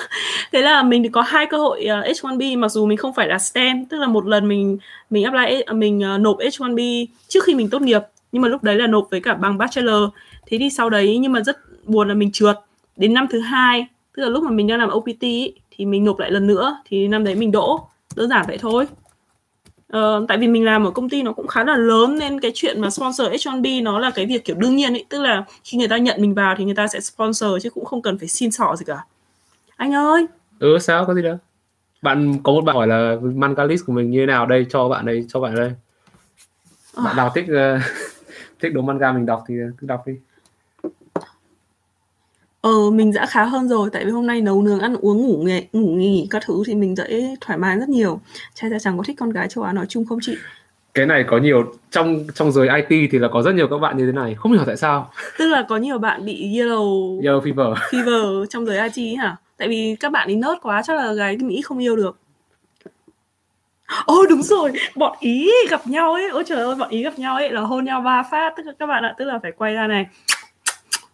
[0.52, 3.28] thế là mình có hai cơ hội ờ, uh, H1B mặc dù mình không phải
[3.28, 4.78] là STEM tức là một lần mình
[5.10, 8.02] mình apply ờ, mình uh, nộp H1B trước khi mình tốt nghiệp
[8.32, 10.10] nhưng mà lúc đấy là nộp với cả bằng bachelor.
[10.48, 12.56] Thế thì sau đấy nhưng mà rất buồn là mình trượt.
[12.96, 13.88] Đến năm thứ hai
[14.18, 16.78] tức là lúc mà mình đang làm OPT ý, thì mình nộp lại lần nữa
[16.86, 18.88] thì năm đấy mình đỗ đơn giản vậy thôi.
[19.90, 22.52] Ờ, tại vì mình làm ở công ty nó cũng khá là lớn nên cái
[22.54, 25.06] chuyện mà sponsor H1B nó là cái việc kiểu đương nhiên ấy.
[25.10, 27.86] Tức là khi người ta nhận mình vào thì người ta sẽ sponsor chứ cũng
[27.86, 29.06] không cần phải xin sỏ gì cả.
[29.76, 30.26] Anh ơi!
[30.60, 31.06] Ừ sao?
[31.06, 31.38] Có gì đâu.
[32.02, 34.46] Bạn có một bạn hỏi là manga list của mình như thế nào?
[34.46, 35.72] Đây cho bạn đây cho bạn đây.
[37.04, 37.82] Bạn nào thích uh,
[38.60, 40.14] thích đồ manga mình đọc thì cứ đọc đi
[42.62, 45.44] ờ mình đã khá hơn rồi tại vì hôm nay nấu nướng ăn uống ngủ
[45.44, 48.22] nghề ngủ nghỉ các thứ thì mình dễ thoải mái rất nhiều.
[48.54, 50.38] Trai da trắng có thích con gái châu Á nói chung không chị?
[50.94, 53.98] Cái này có nhiều trong trong giới IT thì là có rất nhiều các bạn
[53.98, 55.12] như thế này không hiểu tại sao.
[55.38, 57.74] Tức là có nhiều bạn bị yellow yellow fever.
[57.74, 59.38] fever trong giới IT ấy hả?
[59.58, 62.18] Tại vì các bạn ấy nớt quá chắc là gái Mỹ không yêu được.
[64.06, 67.36] Ôi đúng rồi, bọn Ý gặp nhau ấy, ôi trời ơi, bọn Ý gặp nhau
[67.36, 69.74] ấy là hôn nhau ba phát, tức là các bạn ạ, tức là phải quay
[69.74, 70.06] ra này.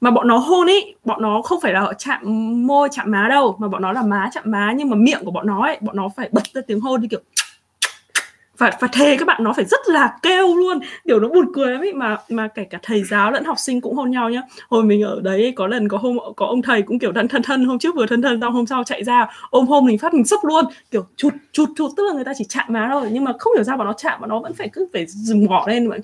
[0.02, 2.22] Mà bọn nó hôn ấy, bọn nó không phải là chạm
[2.68, 5.32] môi chạm má đâu, mà bọn nó là má chạm má nhưng mà miệng của
[5.32, 7.20] bọn nó ấy, bọn nó phải bật ra tiếng hôn như kiểu
[8.58, 10.80] và và thề các bạn nó phải rất là kêu luôn.
[11.08, 13.82] Kiểu nó buồn cười lắm ấy mà mà kể cả thầy giáo lẫn học sinh
[13.82, 14.42] cũng hôn nhau nhá.
[14.70, 17.44] Hồi mình ở đấy có lần có hôm có ông thầy cũng kiểu thân thân
[17.44, 20.14] thân hôm trước vừa thân thân xong hôm sau chạy ra ôm hôm mình phát
[20.14, 20.66] mình sốc luôn.
[20.92, 23.54] Kiểu chụt chụt chụt tức là người ta chỉ chạm má thôi nhưng mà không
[23.56, 25.98] hiểu sao bọn nó chạm bọn nó vẫn phải cứ phải dừng ngỏ lên mà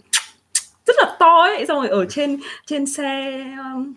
[0.86, 1.66] rất là to ấy.
[1.66, 3.42] Xong rồi ở trên trên xe
[3.74, 3.94] um,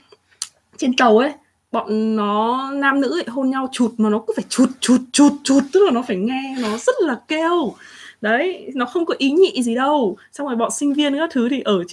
[0.77, 1.33] trên tàu ấy
[1.73, 5.33] bọn nó nam nữ ấy, hôn nhau chụt mà nó cứ phải chụt chụt chụt
[5.45, 5.63] chụt.
[5.73, 7.75] Tức là nó phải nghe nó rất là kêu.
[8.21, 10.17] Đấy nó không có ý nhị gì đâu.
[10.33, 11.85] Xong rồi bọn sinh viên các thứ thì ở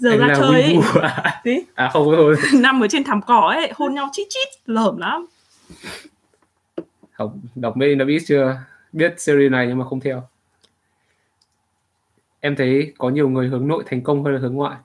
[0.00, 0.76] giờ Anh ra chơi ấy.
[1.02, 1.40] à?
[1.44, 4.96] Tí, à không thôi nằm ở trên thảm cỏ ấy hôn nhau chít chít lởm
[4.96, 5.26] lắm.
[7.12, 8.56] Học đọc Made in Abyss chưa?
[8.92, 10.22] Biết series này nhưng mà không theo
[12.40, 14.76] em thấy có nhiều người hướng nội thành công hơn là hướng ngoại.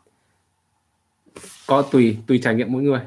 [1.68, 3.00] Có tùy tùy trải nghiệm mỗi người.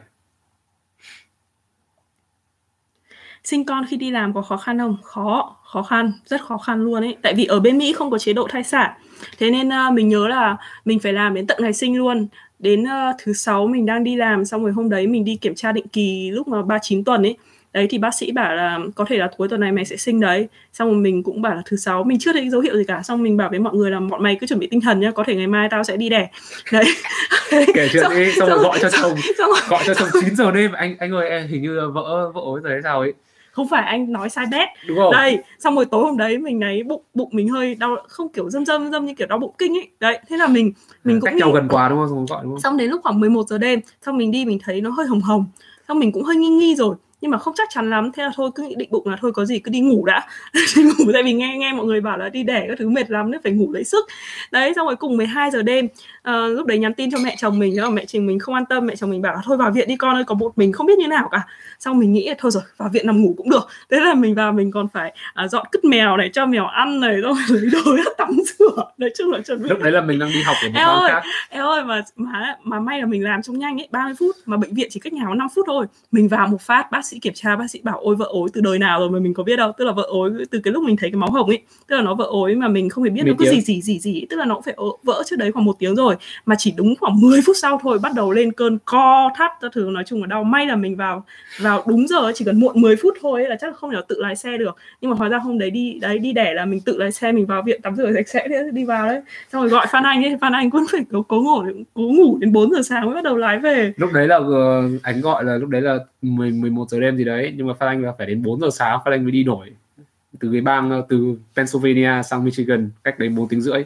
[3.44, 4.96] Sinh con khi đi làm có khó khăn không?
[5.02, 7.16] Khó khó khăn rất khó khăn luôn ấy.
[7.22, 8.90] Tại vì ở bên Mỹ không có chế độ thai sản.
[9.38, 12.28] Thế nên uh, mình nhớ là mình phải làm đến tận ngày sinh luôn.
[12.58, 15.54] Đến uh, thứ sáu mình đang đi làm xong rồi hôm đấy mình đi kiểm
[15.54, 17.36] tra định kỳ lúc mà 39 tuần ấy
[17.72, 20.20] đấy thì bác sĩ bảo là có thể là cuối tuần này mày sẽ sinh
[20.20, 20.48] đấy.
[20.72, 23.02] Xong rồi mình cũng bảo là thứ sáu mình chưa thấy dấu hiệu gì cả.
[23.02, 25.10] Xong mình bảo với mọi người là bọn mày cứ chuẩn bị tinh thần nhá
[25.10, 26.28] có thể ngày mai tao sẽ đi đẻ.
[26.72, 26.84] Đấy.
[27.74, 29.14] Kể chuyện đi xong rồi gọi cho chồng.
[29.68, 30.72] Gọi cho chồng 9 giờ đêm.
[30.72, 33.12] Anh anh ơi em hình như vợ vợ ối rồi hay sao ấy.
[33.52, 34.68] Không phải anh nói sai bét.
[34.86, 35.12] Đúng không?
[35.12, 38.50] Đây xong rồi tối hôm đấy mình thấy bụng bụng mình hơi đau không kiểu
[38.50, 39.88] dâm dâm dâm như kiểu đau bụng kinh ấy.
[40.00, 40.72] Đấy thế là mình
[41.04, 42.08] mình à, cũng cách nghĩ nhau gần quá đúng không?
[42.08, 42.60] Xong gọi đúng không?
[42.60, 45.20] Xong đến lúc khoảng 11 giờ đêm xong mình đi mình thấy nó hơi hồng
[45.20, 45.46] hồng.
[45.88, 48.12] Xong mình cũng hơi nghi nghi rồi nhưng mà không chắc chắn lắm.
[48.12, 50.26] Thế là thôi cứ định bụng là thôi có gì cứ đi ngủ đã.
[50.76, 53.10] Đi ngủ tại vì nghe nghe mọi người bảo là đi đẻ các thứ mệt
[53.10, 54.06] lắm nên phải ngủ lấy sức.
[54.50, 57.58] Đấy xong rồi cùng 12 giờ đêm uh, lúc đấy nhắn tin cho mẹ chồng
[57.58, 59.70] mình nhưng mẹ chồng mình không an tâm mẹ chồng mình bảo là thôi vào
[59.70, 61.46] viện đi con ơi có một mình không biết như nào cả.
[61.78, 63.68] Xong mình nghĩ thôi rồi vào viện nằm ngủ cũng được.
[63.90, 65.14] Thế là mình vào mình còn phải
[65.44, 68.84] uh, dọn cứt mèo này cho mèo ăn này rồi lấy đồ tắm rửa.
[68.98, 71.10] Nói chung là chuẩn bị lúc đấy là mình đang đi học ở một ơi
[71.10, 71.22] khác.
[71.50, 74.56] em ơi mà mà mà may là mình làm trong nhanh ấy 30 phút mà
[74.56, 75.86] bệnh viện chỉ cách nhà có 5 phút thôi.
[76.12, 78.60] Mình vào một phát bác sĩ kiểm tra bác sĩ bảo ôi vợ ối từ
[78.60, 79.72] đời nào rồi mà mình có biết đâu.
[79.78, 82.02] Tức là vợ ối từ cái lúc mình thấy cái máu hồng ấy tức là
[82.02, 84.36] nó vợ ối mà mình không hề biết nó cứ gì gì gì gì tức
[84.36, 87.20] là nó cũng phải vỡ trước đấy khoảng một tiếng rồi mà chỉ đúng khoảng
[87.20, 89.90] 10 phút sau thôi bắt đầu lên cơn co thắt các thứ.
[89.92, 91.24] Nói chung là đau may là mình vào
[91.60, 94.36] vào đúng giờ chỉ cần muộn 10 phút thôi là chắc không thể tự lái
[94.36, 94.76] xe được.
[95.00, 97.32] Nhưng mà hóa ra hôm đấy đi đấy đi đẻ là mình tự lái xe
[97.32, 99.20] mình vào viện tắm rửa sạch sẽ đi vào đấy.
[99.52, 101.62] Xong rồi gọi Phan Anh ấy Phan Anh cũng phải cố, cố ngủ
[101.94, 103.92] cố ngủ đến 4 giờ sáng mới bắt đầu lái về.
[103.96, 107.24] Lúc đấy là ờ, anh gọi là lúc đấy là 10 11 giờ đêm gì
[107.24, 109.44] đấy nhưng mà Phan Anh là phải đến 4 giờ sáng Phan Anh mới đi
[109.44, 109.70] nổi
[110.40, 113.84] từ cái bang ờ, từ Pennsylvania sang Michigan cách đấy 4 tiếng rưỡi.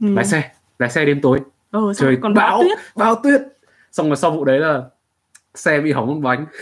[0.00, 0.14] Ừ.
[0.14, 1.40] lái xe lái xe đêm tối.
[1.72, 2.78] Xong trời còn bão tuyết.
[2.96, 3.40] bão tuyết.
[3.92, 4.82] Xong rồi sau vụ đấy là
[5.54, 6.46] xe bị hỏng một bánh.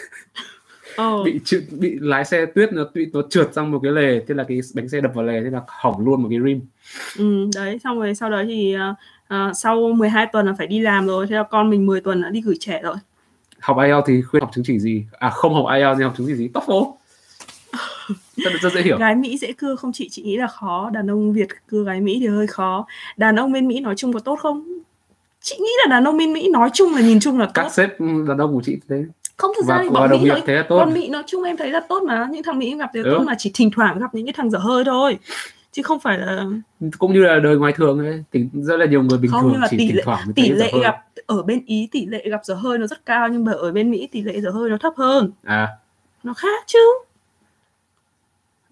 [0.97, 1.23] Ờ.
[1.25, 4.35] bị trượt bị lái xe tuyết nó bị nó trượt sang một cái lề thế
[4.35, 6.61] là cái bánh xe đập vào lề thế là hỏng luôn một cái rim.
[7.19, 8.77] Ừ, đấy xong rồi sau đó thì
[9.35, 12.23] uh, sau 12 tuần là phải đi làm rồi thế là con mình 10 tuần
[12.23, 12.97] đã đi gửi trẻ rồi
[13.65, 15.05] học IELTS thì khuyên học chứng chỉ gì?
[15.19, 16.49] À không học IELTS thì học chứng chỉ gì?
[16.55, 16.93] TOEFL
[18.37, 18.99] rất, rất dễ hiểu.
[18.99, 20.09] Gái Mỹ dễ cưa không chị?
[20.11, 20.91] Chị nghĩ là khó.
[20.93, 22.87] Đàn ông Việt cưa gái Mỹ thì hơi khó.
[23.17, 24.65] Đàn ông bên Mỹ nói chung có tốt không?
[25.41, 27.53] Chị nghĩ là đàn ông bên Mỹ nói chung là nhìn chung là tốt.
[27.55, 29.05] các sếp đàn ông của chị thế.
[29.37, 30.77] Không thực ra thì bọn Mỹ nói thế là tốt.
[30.79, 32.29] bọn Mỹ nói chung em thấy là tốt mà.
[32.31, 33.15] Những thằng Mỹ gặp thì Ừ.
[33.19, 35.19] tốt mà chỉ thỉnh thoảng gặp những cái thằng dở hơi thôi
[35.75, 36.45] chứ không phải là
[36.99, 39.51] cũng như là đời ngoài thường ấy thì rất là nhiều người bình Không, thường
[39.53, 40.97] nhưng mà chỉ tỷ lệ- thoảng tỷ lệ gặp
[41.27, 43.91] ở bên Ý tỷ lệ gặp dở hơi nó rất cao nhưng mà ở bên
[43.91, 45.31] Mỹ tỷ lệ dở hơi nó thấp hơn.
[45.45, 45.69] À.
[46.23, 46.79] Nó khác chứ.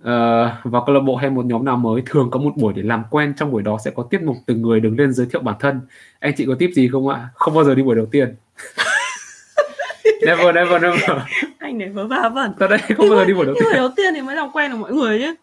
[0.03, 2.83] Ờ, vào câu lạc bộ hay một nhóm nào mới thường có một buổi để
[2.83, 5.41] làm quen trong buổi đó sẽ có tiết mục từng người đứng lên giới thiệu
[5.43, 5.81] bản thân.
[6.19, 7.29] Anh chị có tip gì không ạ?
[7.35, 8.35] Không bao giờ đi buổi đầu tiên.
[10.27, 11.19] Never never never.
[11.59, 12.53] Anh này vớ va vẩn.
[12.59, 13.69] Thật đấy không bao giờ đi buổi đầu tiên.
[13.75, 15.35] đầu tiên thì mới làm quen được mọi người chứ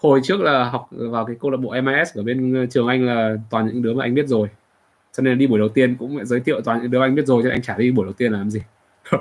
[0.00, 3.36] hồi trước là học vào cái câu lạc bộ MIS ở bên trường anh là
[3.50, 4.48] toàn những đứa mà anh biết rồi.
[5.16, 7.42] Cho nên đi buổi đầu tiên cũng giới thiệu toàn những đứa anh biết rồi
[7.42, 8.60] cho anh chả đi buổi đầu tiên là làm gì.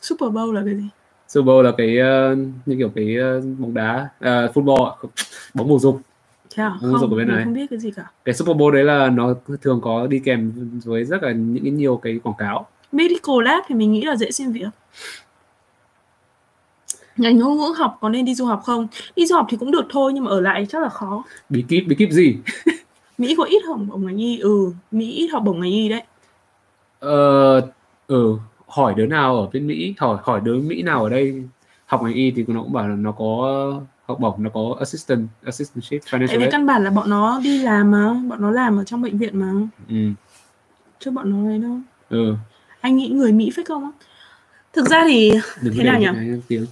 [0.00, 0.84] Super Bowl là cái gì?
[1.28, 2.36] Super Bowl là cái ờ,
[2.66, 4.94] như kiểu cái ờ, bóng đá à, football
[5.54, 6.00] bóng bầu dục
[6.56, 6.72] à?
[6.80, 7.44] Không, Không, bên này.
[7.44, 8.10] không biết cái gì cả.
[8.24, 10.52] Cái Super Bowl đấy là nó thường có đi kèm
[10.84, 12.66] với rất là những cái nhiều cái quảng cáo.
[12.92, 14.68] Medical Lab thì mình nghĩ là dễ xin việc
[17.16, 18.86] ngành ngôn ngữ học có nên đi du học không?
[19.16, 21.24] Đi du học thì cũng được thôi nhưng mà ở lại chắc là khó.
[21.48, 22.36] Bí kíp bí kíp gì?
[23.18, 26.02] Mỹ có ít học bổng ngành y ừ Mỹ ít học bổng ngành y đấy.
[27.00, 27.60] Ờ
[28.06, 28.36] ừ,
[28.68, 31.42] hỏi đứa nào ở bên Mỹ hỏi hỏi đứa Mỹ nào ở đây
[31.86, 33.24] học ngành y thì nó cũng bảo là nó có
[34.06, 36.52] học bổng nó có assistant assistantship tại financial vì aid.
[36.52, 39.38] căn bản là bọn nó đi làm mà bọn nó làm ở trong bệnh viện
[39.40, 39.52] mà.
[39.88, 39.96] Ừ.
[41.00, 41.76] Chứ bọn nó ấy đâu.
[42.08, 42.34] Ừ.
[42.80, 43.90] Anh nghĩ người Mỹ fake không?
[44.72, 46.08] Thực ra thì đừng Thế nào nhỉ?
[46.48, 46.66] tiếng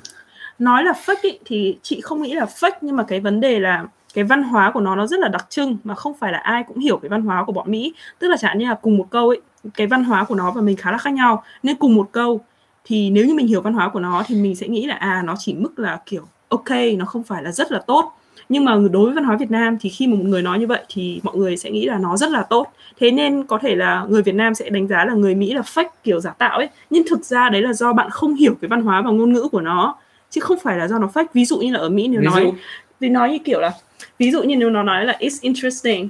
[0.62, 3.60] nói là fake ý, thì chị không nghĩ là fake nhưng mà cái vấn đề
[3.60, 3.84] là
[4.14, 6.62] cái văn hóa của nó nó rất là đặc trưng mà không phải là ai
[6.68, 7.92] cũng hiểu cái văn hóa của bọn Mỹ.
[8.18, 9.40] Tức là chẳng như là cùng một câu ấy
[9.74, 11.42] cái văn hóa của nó và mình khá là khác nhau.
[11.62, 12.40] Nên cùng một câu
[12.84, 15.22] thì nếu như mình hiểu văn hóa của nó thì mình sẽ nghĩ là à
[15.24, 18.12] nó chỉ mức là kiểu ok nó không phải là rất là tốt.
[18.48, 20.66] Nhưng mà đối với văn hóa Việt Nam thì khi mà một người nói như
[20.66, 22.72] vậy thì mọi người sẽ nghĩ là nó rất là tốt.
[23.00, 25.60] Thế nên có thể là người Việt Nam sẽ đánh giá là người Mỹ là
[25.60, 26.68] fake kiểu giả tạo ấy.
[26.90, 29.48] Nhưng thực ra đấy là do bạn không hiểu cái văn hóa và ngôn ngữ
[29.52, 29.96] của nó
[30.32, 31.26] chứ không phải là do nó fake.
[31.34, 32.52] Ví dụ như là ở Mỹ nếu ví nói
[33.00, 33.72] vì nói như kiểu là
[34.18, 36.08] ví dụ như nếu nó nói là it's interesting.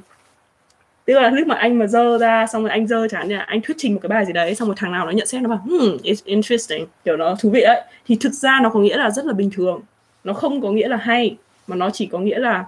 [1.05, 3.61] Tức là lúc mà anh mà dơ ra xong rồi anh dơ chẳng là anh
[3.61, 5.49] thuyết trình một cái bài gì đấy xong rồi thằng nào nó nhận xét nó
[5.49, 6.87] bảo hmm, it's interesting.
[7.05, 7.81] Kiểu nó thú vị ấy.
[8.07, 9.81] Thì thực ra nó có nghĩa là rất là bình thường.
[10.25, 12.65] Nó không có nghĩa là hay mà nó chỉ có nghĩa là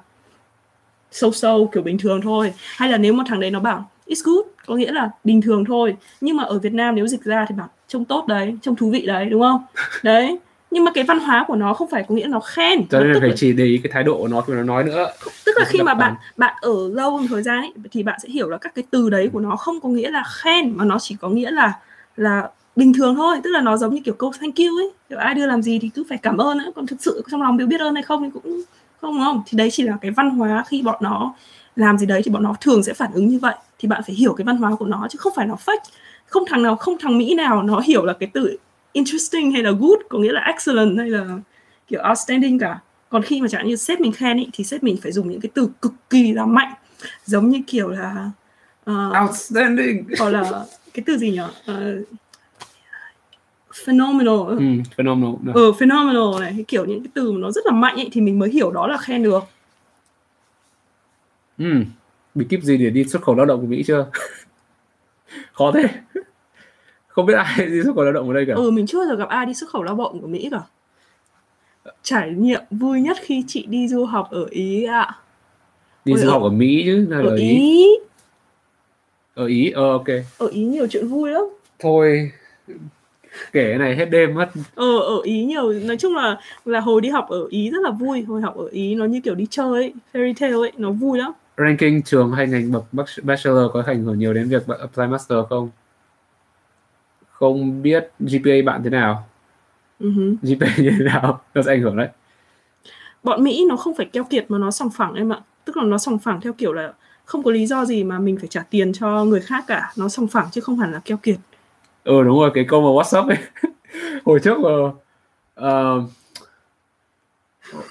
[1.11, 2.52] sâu sâu kiểu bình thường thôi.
[2.76, 5.64] Hay là nếu mà thằng đấy nó bảo it's good có nghĩa là bình thường
[5.64, 5.96] thôi.
[6.20, 8.90] Nhưng mà ở Việt Nam nếu dịch ra thì bảo trông tốt đấy trông thú
[8.90, 9.62] vị đấy đúng không?
[10.02, 10.38] Đấy
[10.74, 13.12] nhưng mà cái văn hóa của nó không phải có nghĩa nó khen cho nên
[13.12, 15.06] là phải là chỉ để ý cái thái độ của nó khi nó nói nữa.
[15.46, 18.28] Tức là khi mà bạn bạn ở lâu một thời gian ấy, thì bạn sẽ
[18.28, 20.98] hiểu là các cái từ đấy của nó không có nghĩa là khen mà nó
[20.98, 21.72] chỉ có nghĩa là
[22.16, 23.40] là bình thường thôi.
[23.44, 24.90] Tức là nó giống như kiểu câu thank you ấy.
[25.08, 27.42] Kiểu ai đưa làm gì thì cứ phải cảm ơn ấy còn thực sự trong
[27.42, 28.62] lòng đều biết ơn hay không thì cũng
[29.00, 29.42] không đúng không?
[29.46, 31.34] Thì đấy chỉ là cái văn hóa khi bọn nó
[31.76, 33.54] làm gì đấy thì bọn nó thường sẽ phản ứng như vậy.
[33.78, 35.90] Thì bạn phải hiểu cái văn hóa của nó chứ không phải nó fake.
[36.26, 38.56] Không thằng nào không thằng mỹ nào nó hiểu là cái từ
[38.95, 41.38] interesting hay là good có nghĩa là excellent hay là
[41.86, 42.78] kiểu outstanding cả.
[43.09, 45.40] Còn khi mà chẳng như sếp mình khen ý, thì sếp mình phải dùng những
[45.40, 46.72] cái từ cực kỳ là mạnh.
[47.24, 48.30] Giống như kiểu là
[48.90, 50.05] uh, outstanding.
[50.18, 50.64] hoặc là
[50.95, 51.72] cái từ gì nhỉ?
[51.72, 52.07] Uh,
[53.86, 54.38] phenomenal.
[54.49, 54.59] Ừ,
[54.97, 58.09] phenomenal ừ phenomenal này cái kiểu những cái từ mà nó rất là mạnh ấy
[58.12, 59.45] thì mình mới hiểu đó là khen được.
[61.59, 61.84] Ừ.
[62.34, 64.07] bí kíp gì để đi xuất khẩu lao động của mỹ chưa?
[65.53, 65.88] Khó thế
[67.14, 68.54] không biết ai đi xuất khẩu lao động ở đây cả.
[68.54, 70.60] Ừ mình chưa giờ gặp ai đi xuất khẩu lao động của mỹ cả.
[72.02, 75.16] Trải nghiệm vui nhất khi chị đi du học ở ý ạ.
[76.04, 77.48] Đi Ôi, du học ở mỹ chứ là ở ở ý.
[77.58, 77.88] Ý?
[79.34, 79.70] Ở ý?
[79.70, 80.06] Ờ ok.
[80.38, 81.42] Ở ý nhiều chuyện vui lắm.
[81.78, 82.30] Thôi
[83.52, 84.48] kể cái này hết đêm mất.
[84.74, 87.90] Ờ ở ý nhiều nói chung là là hồi đi học ở ý rất là
[87.90, 88.22] vui.
[88.22, 91.18] Hồi học ở ý nó như kiểu đi chơi ấy, fairy tale ấy nó vui
[91.18, 91.32] lắm.
[91.56, 95.38] Ranking trường hay ngành bậc bach- bachelor có ảnh hưởng nhiều đến việc apply master
[95.48, 95.70] không
[97.53, 99.26] không biết GPA bạn thế nào.
[99.99, 100.34] Ừ hứ.
[100.42, 101.40] GPA như thế nào?
[101.55, 102.09] Nó sẽ ảnh hưởng đấy.
[103.22, 105.40] Bọn Mỹ nó không phải keo kiệt mà nó sòng phẳng em ạ.
[105.64, 106.92] Tức là nó sòng phẳng theo kiểu là
[107.24, 109.92] không có lý do gì mà mình phải trả tiền cho người khác cả.
[109.97, 111.36] Nó sòng phẳng chứ không hẳn là keo kiệt.
[112.05, 113.38] Ừ đúng rồi cái câu mà WhatsApp ấy.
[114.24, 114.70] Hồi trước mà
[115.55, 116.03] ờ,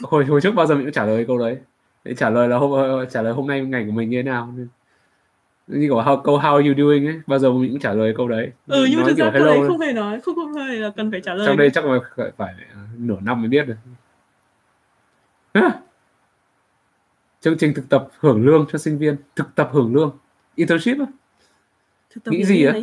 [0.01, 1.57] hồi hồi trước bao giờ mình cũng trả lời câu đấy.
[2.03, 4.53] Để trả lời là hôm trả lời hôm nay ngày của mình như thế nào
[5.67, 8.27] như kiểu how, câu how you doing ấy bao giờ mình cũng trả lời câu
[8.27, 8.51] đấy.
[8.67, 11.11] Ừ nhưng mà thực ra câu đấy không hề nói không không hề là cần
[11.11, 12.53] phải trả lời trong đây chắc là phải, phải
[12.97, 13.75] nửa năm mới biết được.
[17.41, 20.17] Chương trình thực tập hưởng lương cho sinh viên thực tập hưởng lương.
[20.55, 21.05] Internship á?
[22.25, 22.73] Nghĩ gì á?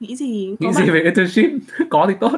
[0.00, 0.56] nghĩ gì?
[0.60, 1.50] Có nghĩ bạn- gì về internship?
[1.90, 2.32] Có thì tốt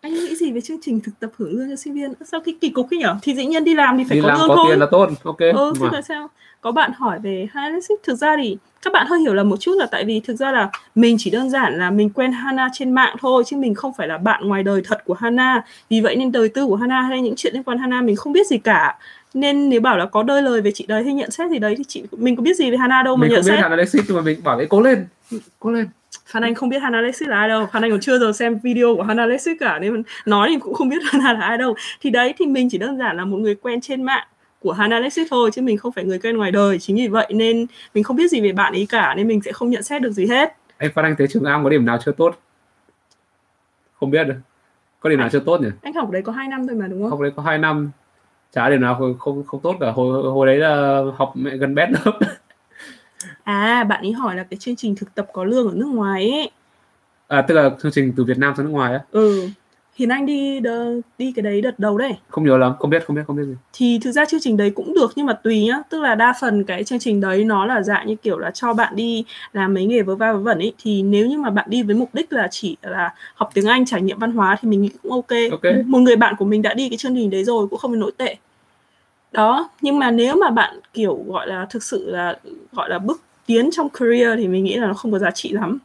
[0.00, 2.12] anh nghĩ gì về chương trình thực tập hưởng lương cho sinh viên?
[2.24, 3.16] Sao cái kỳ cục ấy nhở?
[3.22, 4.66] Thì dĩ nhiên đi làm thì phải đi có làm lương có thôi.
[4.68, 5.08] tiền là tốt.
[5.24, 6.30] Ok ừ thế là sao?
[6.60, 9.72] Có bạn hỏi về Hanalysis thực ra thì các bạn hơi hiểu lầm một chút
[9.76, 12.92] là tại vì thực ra là mình chỉ đơn giản là mình quen Hana trên
[12.92, 15.64] mạng thôi chứ mình không phải là bạn ngoài đời thật của Hana.
[15.90, 18.32] Vì vậy nên đời tư của Hana hay những chuyện liên quan Hana mình không
[18.32, 18.98] biết gì cả.
[19.34, 21.74] Nên nếu bảo là có đôi lời về chị đấy hay nhận xét gì đấy
[21.78, 23.64] thì chị mình có biết gì về Hana đâu mà mình nhận không biết xét.
[23.64, 25.06] Analytics nhưng mà mình bảo đấy cố lên.
[25.58, 25.88] Cố lên
[26.30, 27.66] Phan Anh không biết Hana Lexis là ai đâu.
[27.72, 30.74] Phan Anh còn chưa giờ xem video của Hana Lexis cả nên nói thì cũng
[30.74, 31.74] không biết Hana là ai đâu.
[32.00, 34.26] Thì đấy thì mình chỉ đơn giản là một người quen trên mạng
[34.60, 36.78] của Hana Lexis thôi chứ mình không phải người quen ngoài đời.
[36.78, 39.52] Chính vì vậy nên mình không biết gì về bạn ấy cả nên mình sẽ
[39.52, 40.56] không nhận xét được gì hết.
[40.78, 42.34] Anh Phan Anh thấy trường Am có điểm nào chưa tốt?
[44.00, 44.34] Không biết được.
[45.00, 45.68] Có điểm nào chưa tốt nhỉ?
[45.82, 47.10] anh học đấy có 2 năm thôi mà đúng không?
[47.10, 47.90] Học đấy có 2 năm.
[48.52, 49.90] Chả điểm nào không không, không tốt cả.
[49.90, 52.18] Hồi hồi đấy là học mẹ gần bét lớp
[53.50, 56.30] à bạn ấy hỏi là cái chương trình thực tập có lương ở nước ngoài
[56.30, 56.50] ấy.
[57.28, 59.00] À tức là chương trình từ Việt Nam sang nước ngoài á?
[59.10, 59.48] Ừ.
[59.94, 62.12] Hiền Anh đi đờ, đi cái đấy đợt đầu đấy.
[62.28, 63.54] Không nhớ lắm không biết không biết không biết gì.
[63.72, 65.78] Thì thực ra chương trình đấy cũng được nhưng mà tùy nhá.
[65.90, 68.72] Tức là đa phần cái chương trình đấy nó là dạng như kiểu là cho
[68.72, 70.72] bạn đi làm mấy nghề vớ va vớ vẩn ấy.
[70.78, 73.86] Thì nếu như mà bạn đi với mục đích là chỉ là học tiếng Anh
[73.86, 75.74] trải nghiệm văn hóa thì mình nghĩ cũng ok, Ok.
[75.86, 78.00] một người bạn của mình đã đi cái chương trình đấy rồi cũng không phải
[78.00, 78.36] nổi tệ.
[79.32, 82.38] Đó nhưng mà nếu mà bạn kiểu gọi là thực sự là
[82.72, 83.20] gọi là bước
[83.50, 85.78] tiến trong career thì mình nghĩ là nó không có giá trị lắm.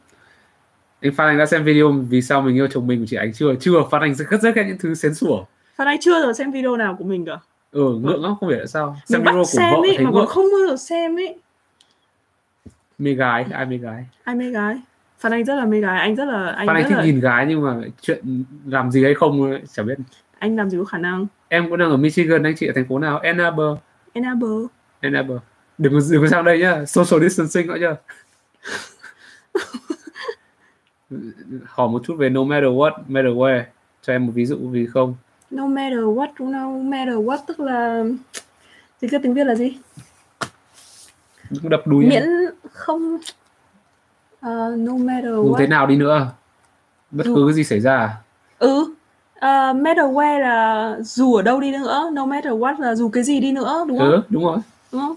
[1.00, 3.32] Anh Phan Anh đã xem video vì sao mình yêu chồng mình của chị Ánh
[3.32, 3.54] chưa?
[3.60, 5.44] Chưa Phan Anh rất rất những thứ xén sủa
[5.76, 7.38] Phan Anh chưa giờ xem video nào của mình cả.
[7.70, 8.96] Ừ ngượng lắm không hiểu tại sao.
[9.06, 11.38] Xem mình bắt video của xem vợ ấy mà còn không bao giờ xem ấy.
[12.98, 14.06] Mê gái ai mê gái?
[14.24, 14.80] Ai mê gái?
[15.18, 17.20] Phan Anh rất là mê gái anh rất là anh Phan Anh thích là nhìn
[17.20, 19.94] gái nhưng mà chuyện làm gì hay không chả biết.
[20.38, 21.26] Anh làm gì có khả năng.
[21.48, 23.18] Em cũng đang ở Michigan anh chị ở thành phố nào?
[23.18, 23.78] Ann Arbor.
[24.14, 24.66] Ann Arbor.
[25.00, 25.38] Ann Arbor
[25.78, 26.84] đừng có đừng có sang đây nhá.
[26.86, 27.96] Social distancing nữa chưa
[31.66, 33.62] hỏi một chút về no matter what matter where.
[34.02, 35.14] Cho em một ví dụ vì không?
[35.50, 38.04] No matter what no matter what tức là
[39.00, 39.78] dịch ra tiếng Việt là gì?
[41.50, 42.24] Cũng đập đuôi miễn
[42.72, 45.58] không uh, no matter dù what.
[45.58, 46.30] thế nào đi nữa.
[47.10, 48.16] Bất Dù- cứ cái gì xảy ra
[48.58, 52.10] ừ uh, matter where là dù ở đâu đi nữa.
[52.12, 54.10] No matter what là dù cái gì đi nữa đúng không?
[54.10, 54.58] Ừ đúng rồi.
[54.92, 55.16] Đúng không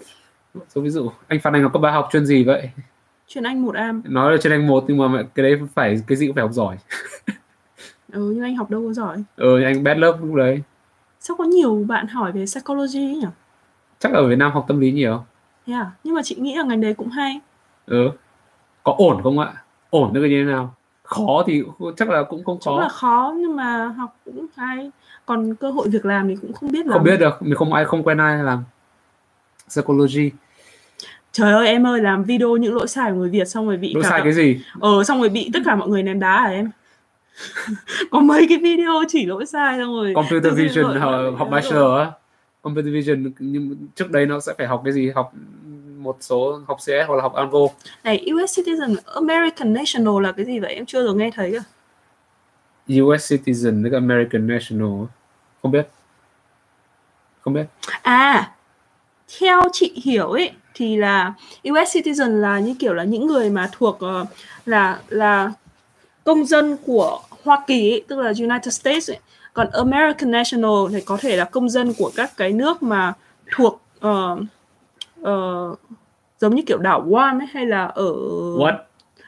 [0.69, 2.69] số ví dụ anh Phan Anh học cấp ba học chuyên gì vậy?
[3.27, 6.17] Chuyên Anh một am nói là chuyên anh một nhưng mà cái đấy phải cái
[6.17, 6.77] gì cũng phải học giỏi.
[8.11, 9.23] Ừ nhưng anh học đâu có giỏi.
[9.35, 10.61] Ừ anh bad lớp lúc đấy.
[11.19, 13.27] Sao có nhiều bạn hỏi về psychology ấy nhỉ?
[13.99, 15.25] Chắc ở Việt Nam học tâm lý nhiều.
[15.67, 17.39] À nhưng mà chị nghĩ là ngành đấy cũng hay.
[17.85, 18.09] Ừ.
[18.83, 19.53] Có ổn không ạ?
[19.89, 20.75] Ổn là như thế nào?
[21.03, 21.63] Khó thì
[21.97, 24.91] chắc là cũng không khó là khó nhưng mà học cũng hay.
[25.25, 27.73] Còn cơ hội việc làm thì cũng không biết là không biết được mình không
[27.73, 28.63] ai không quen ai làm
[29.69, 30.31] psychology.
[31.31, 33.93] Trời ơi em ơi làm video những lỗi sai của người Việt xong rồi bị
[33.93, 34.61] lỗi cả sai cái gì?
[34.79, 36.71] Ờ xong rồi bị tất cả mọi người ném đá à em?
[38.11, 41.47] Có mấy cái video chỉ lỗi sai xong rồi computer vision lỗi- học, lỗi- học
[41.51, 42.11] bachelor á.
[42.61, 45.09] Computer vision nhưng trước đây nó sẽ phải học cái gì?
[45.15, 45.33] Học
[45.97, 47.59] một số học CS hoặc là học Anvo
[48.03, 50.73] này US citizen American national là cái gì vậy?
[50.73, 51.63] Em chưa được nghe thấy à
[53.01, 54.89] US citizen với cả American national
[55.61, 55.87] không biết.
[57.41, 57.65] Không biết.
[58.01, 58.51] À,
[59.39, 61.33] theo chị hiểu ấy thì là
[61.69, 64.25] US citizen là như kiểu là những người mà thuộc ờ,
[64.65, 65.51] là là
[66.23, 69.19] công dân của Hoa Kỳ ấy, tức là United States ấy.
[69.53, 73.13] Còn American national thì có thể là công dân của các cái nước mà
[73.55, 74.37] thuộc ờ,
[75.21, 75.75] ờ,
[76.39, 78.13] giống như kiểu đảo Guam ấy hay là ở
[78.57, 78.77] what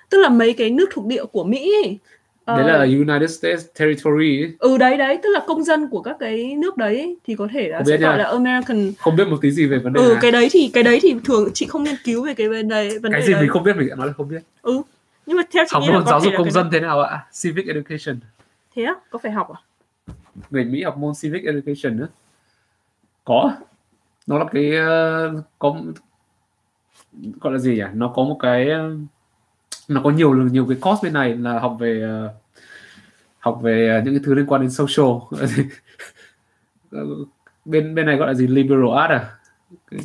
[0.10, 1.97] tức là mấy cái nước thuộc địa của Mỹ ấy.
[2.46, 4.54] Ờ, đấy là United States territory.
[4.60, 7.48] Ừ đấy đấy tức là công dân của các cái nước đấy ấy, thì có
[7.54, 8.24] thể là sẽ biết gọi nha.
[8.24, 8.92] là American.
[8.98, 11.00] Không biết một tí gì về vấn đề ừ này cái đấy thì cái đấy
[11.02, 13.42] thì thường chị không nghiên cứu về cái vấn đề vấn cái đề gì đấy.
[13.42, 14.42] mình không biết mình nói là không biết.
[14.62, 14.82] Ừ
[15.26, 17.26] nhưng mà theo chị học môn giáo dục công dân thế nào ạ?
[17.44, 18.20] Civic education.
[18.76, 18.94] Thế á?
[19.10, 19.60] Có phải học à?
[20.50, 22.08] Người Mỹ học môn civic education nữa.
[23.24, 23.54] Có.
[24.28, 25.82] Nó là cái ờ, có
[27.42, 27.84] gọi là gì nhỉ?
[27.94, 28.96] Nó có một cái ờ,
[29.94, 32.34] nó có nhiều nhiều cái course bên này là học về ờ,
[33.39, 35.08] học về ờ, những cái thứ liên quan đến social.
[37.66, 38.48] Bên bên này gọi là gì?
[38.48, 39.26] Liberal art à?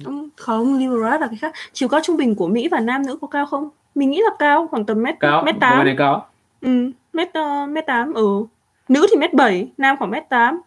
[0.04, 1.52] Ừ, không liberal là cái khác.
[1.72, 3.68] Chiều cao trung bình của Mỹ và nam nữ có cao không?
[3.94, 5.84] Mình nghĩ là cao khoảng tầm mét cao mét bên tám.
[5.84, 6.26] này cao.
[6.60, 8.44] Ừ, mét ờ, mét tám ừ.
[8.88, 10.60] Nữ thì mét bảy nam khoảng mét tám.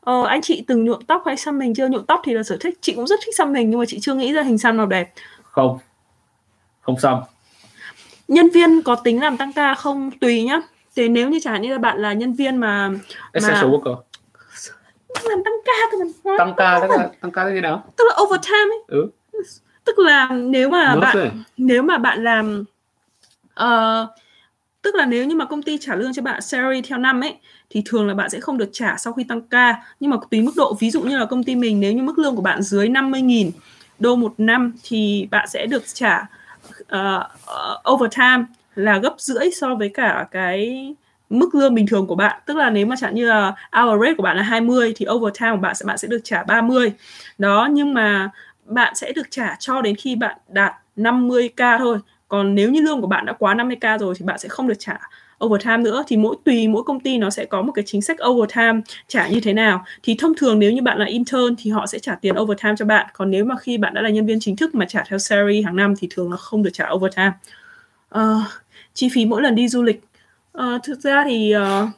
[0.00, 1.88] Ờ, anh chị từng nhuộm tóc hay xăm mình chưa?
[1.88, 2.78] Nhuộm tóc thì là sở thích.
[2.80, 4.86] Chị cũng rất thích xăm mình nhưng mà chị chưa nghĩ ra hình xăm nào
[4.86, 5.12] đẹp.
[5.42, 5.78] Không.
[6.80, 7.22] Không xong
[8.28, 10.10] nhân viên có tính làm tăng ca không?
[10.20, 10.60] Tùy nhá.
[10.96, 12.90] Thì nếu như chẳng hạn như là bạn là nhân viên mà
[13.32, 13.96] essential worker.
[15.24, 17.84] Làm tăng ca cơ mà tăng ca tức là tăng ca thế nào?
[17.96, 18.84] Tức là overtime ấy.
[18.86, 19.10] Ừ.
[19.84, 21.30] Tức là nếu mà Nốt bạn rồi.
[21.56, 22.64] nếu mà bạn làm
[23.54, 24.06] ờ,
[24.82, 27.36] tức là nếu như mà công ty trả lương cho bạn salary theo năm ấy
[27.70, 29.82] thì thường là bạn sẽ không được trả sau khi tăng ca.
[30.00, 32.18] Nhưng mà tùy mức độ ví dụ như là công ty mình nếu như mức
[32.18, 33.50] lương của bạn dưới 50.000
[33.98, 36.26] đô một năm thì bạn sẽ được trả
[36.94, 40.94] uh, overtime là gấp rưỡi so với cả cái
[41.30, 42.40] mức lương bình thường của bạn.
[42.46, 45.50] Tức là nếu mà chẳng như là hour rate của bạn là 20 thì overtime
[45.50, 46.92] của bạn sẽ bạn sẽ được trả 30
[47.38, 48.30] đó nhưng mà
[48.64, 51.98] bạn sẽ được trả cho đến khi bạn đạt 50k thôi.
[52.28, 54.78] Còn nếu như lương của bạn đã quá 50k rồi thì bạn sẽ không được
[54.78, 54.98] trả
[55.44, 58.16] overtime nữa thì mỗi tùy mỗi công ty nó sẽ có một cái chính sách
[58.26, 59.84] overtime trả như thế nào.
[60.02, 62.84] Thì thông thường nếu như bạn là intern thì họ sẽ trả tiền overtime cho
[62.84, 63.06] bạn.
[63.12, 65.62] Còn nếu mà khi bạn đã là nhân viên chính thức mà trả theo salary
[65.62, 67.32] hàng năm thì thường là không được trả overtime.
[68.08, 68.40] Ờ,
[68.94, 70.00] chi phí mỗi lần đi du lịch.
[70.52, 71.88] Ờ, thực ra thì ờ,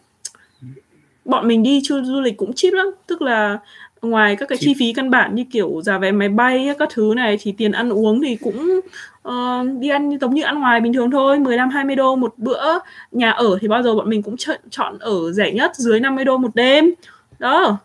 [1.24, 2.86] bọn mình đi du lịch cũng cheap lắm.
[3.06, 3.58] Tức là
[4.02, 7.12] ngoài các cái chi phí căn bản như kiểu giá vé máy bay các thứ
[7.16, 8.80] này thì tiền ăn uống thì cũng
[9.28, 12.78] ờ, đi ăn giống như ăn ngoài bình thường thôi 15 20 đô một bữa.
[13.12, 16.24] Nhà ở thì bao giờ bọn mình cũng chọn chọn ở rẻ nhất dưới 50
[16.24, 16.90] đô một đêm.
[17.38, 17.78] Đó.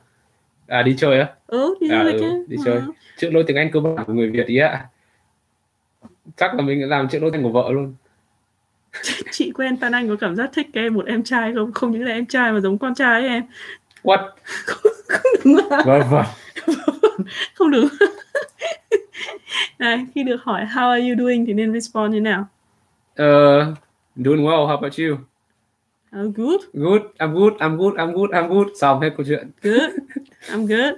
[0.68, 1.28] À đi chơi á?
[1.48, 2.82] Ừ đi du à, lịch ừ, đi chơi.
[3.18, 4.86] Chữ lôi tiếng Anh cơ bản của người Việt ý ạ.
[6.38, 7.96] Chắc là mình làm chữ lôi tiếng của vợ luôn.
[9.32, 11.72] Chị quen Phan Anh có cảm giác thích cái một em trai không?
[11.72, 13.44] Không những là em trai mà giống con trai ấy em.
[14.04, 14.30] What?
[15.46, 15.82] Đúng mà.
[15.86, 16.26] Vâng vâng.
[17.56, 17.88] Không được
[19.80, 22.48] Này, khi được hỏi how are you doing thì nên respond như nào?
[23.22, 23.78] Uh,
[24.16, 25.18] doing well how about you?
[26.22, 26.62] Uh, good.
[26.74, 28.68] Good I'm good I'm good I'm good I'm good.
[28.82, 29.52] Xong hết câu chuyện.
[29.62, 29.92] Good
[30.48, 30.94] I'm good.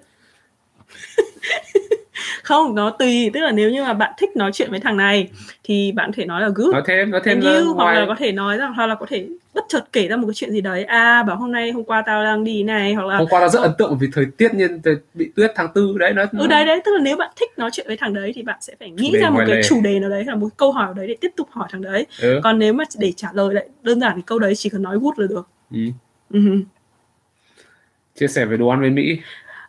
[2.43, 5.29] Không nó tùy tức là nếu như mà bạn thích nói chuyện với thằng này
[5.63, 6.73] thì bạn có thể nói là good.
[6.73, 9.05] Nói thêm nói thêm you hoặc ngoài là có thể nói rằng hoặc là có
[9.05, 11.83] thể bất chợt kể ra một cái chuyện gì đấy à bảo hôm nay hôm
[11.83, 14.25] qua tao đang đi này hoặc là hôm qua nó rất ấn tượng vì thời
[14.37, 14.81] tiết nhiên
[15.13, 17.69] bị tuyết tháng tư đấy nó ừ đấy đấy tức là nếu bạn thích nói
[17.73, 19.63] chuyện với thằng đấy thì bạn sẽ phải nghĩ ra một cái lề.
[19.69, 22.05] chủ đề nào đấy là một câu hỏi đấy để tiếp tục hỏi thằng đấy
[22.21, 22.39] ừ.
[22.43, 24.97] còn nếu mà để trả lời lại đơn giản thì câu đấy chỉ cần nói
[25.01, 25.79] good là được Ừ.
[26.33, 26.39] ừ.
[28.19, 29.19] chia sẻ về đồ ăn bên Mỹ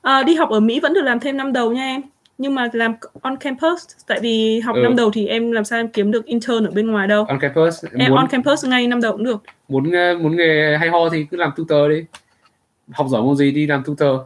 [0.02, 2.02] à, đi học ở Mỹ vẫn được làm thêm năm đầu nha em
[2.38, 4.80] nhưng mà làm on campus tại vì học Ừ.
[4.82, 7.24] năm đầu thì em làm sao em kiếm được intern ở bên ngoài đâu.
[7.24, 9.42] On campus em muốn on campus ngay năm đầu cũng được.
[9.68, 12.04] muốn ờ, muốn nghề hay ho thì cứ làm tutor đi.
[12.92, 14.20] Học giỏi môn gì đi làm tutor.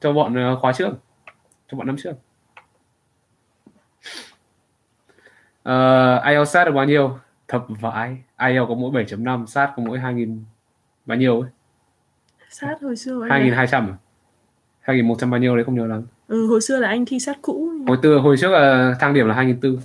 [0.00, 0.90] Cho bọn ờ, khóa trước.
[1.70, 2.12] Cho bọn năm trước.
[5.68, 7.18] Uh, IELTS sát được bao nhiêu?
[7.48, 8.16] Thập vãi.
[8.38, 10.38] IELTS có mỗi 7.5 sát có mỗi 2.000
[11.06, 11.50] bao nhiêu ấy?
[12.50, 13.96] Sát hồi xưa ấy 2.200 à?
[14.84, 17.70] 2.100 bao nhiêu đấy không nhớ lắm ừ, hồi xưa là anh thi sát cũ.
[17.86, 19.76] Hồi tư hồi trước là thang điểm là 2.400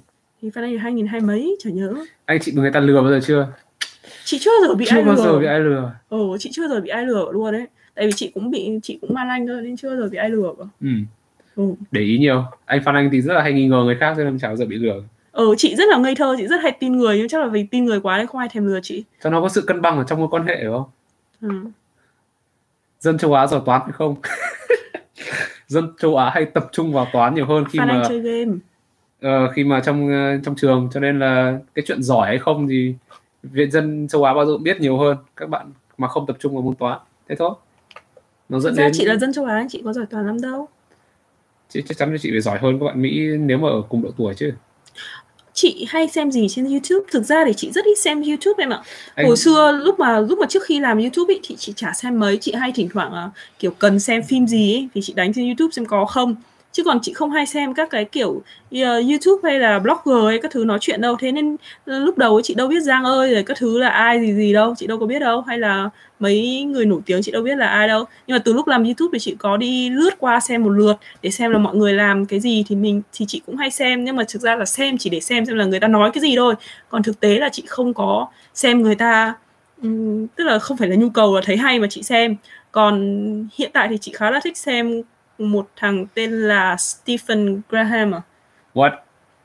[0.43, 1.93] thì phan anh là hai nghìn hai mấy chả nhớ.
[2.25, 3.47] Anh chị bị người ta lừa bao giờ chưa?
[4.25, 5.91] Chị chưa giờ bị chưa ai bao giờ lừa bị ai lừa.
[6.09, 7.67] Ồ chị chưa giờ bị ai lừa luôn đấy.
[7.95, 10.29] Tại vì chị cũng bị chị cũng man anh cơ nên chưa giờ bị ai
[10.29, 10.87] lừa ừ.
[11.55, 11.63] ừ.
[11.91, 12.43] để ý nhiều.
[12.65, 14.57] Anh Phan Anh thì rất là hay nghi ngờ người khác cho nên chả bao
[14.57, 15.03] giờ bị lừa.
[15.31, 17.63] Ừ chị rất là ngây thơ chị rất hay tin người nhưng chắc là vì
[17.63, 19.03] tin người quá nên không ai thèm lừa chị.
[19.23, 20.89] Cho nó có sự cân bằng ở trong mối quan hệ phải không?
[21.41, 21.49] Ừ.
[22.99, 24.15] dân châu Á giỏi toán hay không
[25.73, 28.51] dân châu Á hay tập trung vào toán nhiều hơn khi Phan mà chơi game.
[29.21, 30.89] Ờ, khi mà trong ờ, trong trường.
[30.93, 32.95] Cho nên là cái chuyện giỏi hay không thì
[33.43, 35.17] viện dân châu Á bao giờ cũng biết nhiều hơn.
[35.35, 36.99] Các bạn mà không tập trung vào môn toán
[37.29, 37.53] thế thôi.
[38.49, 40.67] Nó dẫn đến chị là dân châu Á chị có giỏi toán lắm đâu.
[41.69, 44.01] Chị chắc chắn là chị phải giỏi hơn các bạn Mỹ nếu mà ở cùng
[44.01, 44.53] độ tuổi chứ
[45.63, 47.05] chị hay xem gì trên YouTube?
[47.11, 48.81] Thực ra thì chị rất ít xem YouTube em ạ.
[49.15, 51.93] Anh hồi xưa lúc mà lúc mà trước khi làm YouTube ý, thì chị chả
[51.93, 55.13] xem mấy chị hay thỉnh thoảng là kiểu cần xem phim gì ấy, thì chị
[55.13, 56.35] đánh trên YouTube xem có không
[56.73, 60.39] chứ còn chị không hay xem các cái kiểu uh, YouTube hay là blogger hay
[60.41, 61.15] các thứ nói chuyện đâu.
[61.19, 64.19] Thế nên uh, lúc đầu chị đâu biết Giang ơi rồi các thứ là ai
[64.19, 65.41] gì gì đâu chị đâu có biết đâu.
[65.41, 68.05] Hay là mấy người nổi tiếng chị đâu biết là ai đâu.
[68.27, 70.93] Nhưng mà từ lúc làm YouTube thì chị có đi lướt qua xem một lượt
[71.21, 74.03] để xem là mọi người làm cái gì thì mình thì chị cũng hay xem.
[74.03, 76.21] Nhưng mà thực ra là xem chỉ để xem xem là người ta nói cái
[76.21, 76.55] gì thôi.
[76.89, 79.33] Còn thực tế là chị không có xem người ta
[79.83, 82.35] um, tức là không phải là nhu cầu là thấy hay mà chị xem.
[82.71, 85.01] Còn hiện tại thì chị khá là thích xem
[85.37, 88.21] một thằng tên là Stephen Graham à?
[88.73, 88.91] What?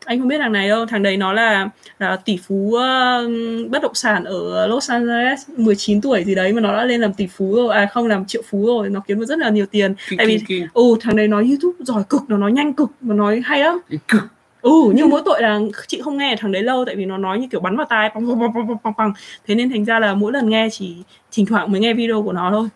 [0.05, 1.69] Anh không biết thằng này đâu thằng đấy nó là
[1.99, 3.29] là tỷ phú ờ,
[3.71, 7.13] bất động sản ở Los Angeles 19 tuổi gì đấy mà nó đã lên làm
[7.13, 9.67] tỷ phú rồi à không làm triệu phú rồi nó kiếm được rất là nhiều
[9.67, 9.95] tiền.
[10.09, 10.67] Kinh tại vì kinh kinh.
[10.75, 13.79] Ừ thằng đấy nói YouTube giỏi cực nó nói nhanh cực nó nói hay lắm.
[14.09, 14.23] Cực.
[14.63, 17.39] Ừ nhưng mỗi tội là chị không nghe thằng đấy lâu tại vì nó nói
[17.39, 19.13] như kiểu bắn vào tai bong bong bong bong bong bong
[19.47, 20.97] thế nên thành ra là mỗi lần nghe chỉ
[21.33, 22.69] thỉnh thoảng mới nghe video của nó thôi.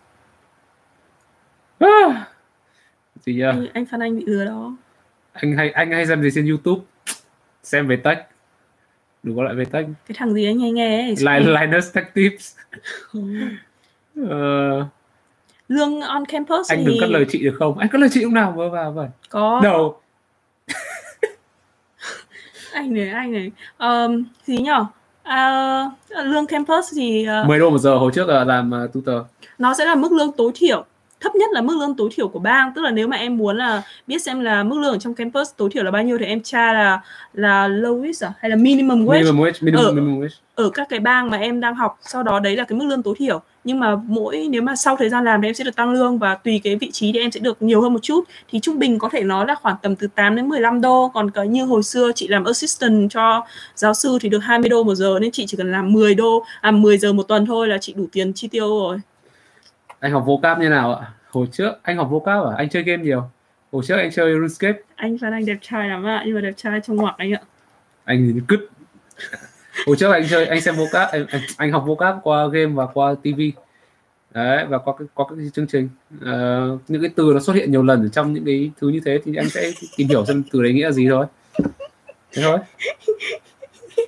[1.79, 2.32] À.
[3.27, 4.77] gì nhỉ anh, anh Phan Anh bị lừa đó.
[5.33, 6.83] Anh hay anh hay xem gì trên YouTube?
[7.63, 8.19] Xem về tech.
[9.23, 9.87] Đừng có lại về tech.
[10.09, 11.15] Cái thằng gì anh hay nghe ấy?
[11.19, 12.57] Li- Linus Tech Tips.
[14.29, 14.87] Ờ,
[15.69, 17.79] lương on campus anh thì đừng cắt lời chị được không?
[17.79, 18.53] Anh cắt lời chị lúc nào?
[18.57, 19.09] Vừa vào vậy.
[19.31, 19.61] Có.
[19.65, 20.01] Đâu?
[22.73, 23.51] Anh này anh này.
[23.79, 24.85] Um, gì nhở
[25.23, 25.91] À,
[26.25, 27.97] lương campus thì uh, 10 đô một giờ.
[27.97, 29.23] Hồi trước là làm uh, tutor.
[29.59, 30.85] nó sẽ là mức lương tối thiểu
[31.23, 32.73] thấp nhất là mức lương tối thiểu của bang.
[32.75, 35.49] Tức là nếu mà em muốn là biết xem là mức lương ở trong campus
[35.57, 37.01] tối thiểu là bao nhiêu thì em tra là
[37.35, 38.33] là lowest à?
[38.39, 39.13] Hay là minimum wage?
[39.25, 39.93] Minimum wage minimum, Ờ.
[39.93, 40.29] minimum wage.
[40.55, 43.03] ở các cái bang mà em đang học sau đó đấy là cái mức lương
[43.03, 43.41] tối thiểu.
[43.65, 46.19] Nhưng mà mỗi nếu mà sau thời gian làm thì em sẽ được tăng lương
[46.19, 48.25] và tùy cái vị trí thì em sẽ được nhiều hơn một chút.
[48.51, 51.11] Thì trung bình có thể nói là khoảng tầm từ 8 đến 15 đô.
[51.15, 53.45] Còn cái như hồi xưa chị làm assistant cho
[53.75, 56.45] giáo sư thì được 20 đô một giờ nên chị chỉ cần làm 10 đô
[56.61, 58.99] à 10 giờ một tuần thôi là chị đủ tiền chi tiêu rồi
[60.03, 61.11] anh học vocab như nào ạ?
[61.31, 62.55] Hồi trước anh học vocab à?
[62.57, 63.23] Anh chơi game nhiều.
[63.73, 64.79] Hồi trước anh chơi RuneScape.
[64.97, 67.41] Anh Phan Anh đẹp trai lắm ạ nhưng mà đẹp trai trong ngoặc anh ạ.
[68.05, 68.61] Anh thì cứt.
[69.87, 72.87] Hồi trước anh chơi anh xem vocab anh, anh, anh học vocab qua game và
[72.87, 73.41] qua TV
[74.35, 75.89] đấy và qua qua các cái chương trình.
[76.21, 79.01] Ờ, những cái từ nó xuất hiện nhiều lần ở trong những cái thứ như
[79.05, 81.27] thế thì anh sẽ tìm hiểu xem từ đấy nghĩa là gì thôi.
[82.33, 82.59] Thế thôi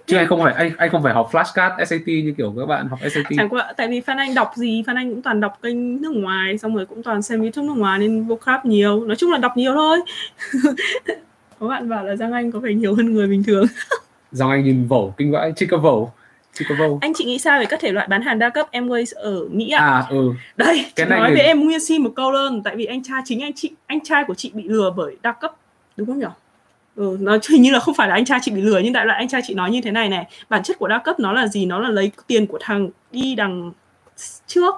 [0.06, 2.88] chứ anh không phải anh anh không phải học flashcard SAT như kiểu các bạn
[2.88, 5.58] học SAT chẳng qua tại vì Phan Anh đọc gì Phan Anh cũng toàn đọc
[5.62, 9.04] kênh nước ngoài xong rồi cũng toàn xem YouTube nước ngoài nên vocab nhiều.
[9.04, 9.98] Nói chung là đọc nhiều thôi.
[11.58, 13.66] Có bạn bảo là Giang Anh có vẻ nhiều hơn người bình thường.
[14.32, 16.12] Dòng anh nhìn vẩu kinh vãi chưa có vẩu
[16.52, 16.98] chưa có vẩu.
[17.02, 19.70] Anh chị nghĩ sao về các thể loại bán hàng đa cấp Amway ở Mỹ
[19.70, 19.80] ạ?
[19.80, 20.30] À ừ.
[20.56, 22.84] Đây chị Cái này nói thì- với em nguyên xin một câu luôn tại vì
[22.84, 25.54] anh trai chính anh chị anh trai của chị bị lừa bởi đa cấp
[25.96, 26.26] đúng không nhỉ
[26.96, 29.06] ừ, nó hình như là không phải là anh trai chị bị lừa nhưng đại
[29.06, 30.26] loại anh trai chị nói như thế này này.
[30.48, 31.66] Bản chất của đa cấp nó là gì?
[31.66, 33.72] Nó là lấy tiền của thằng đi đằng
[34.46, 34.74] trước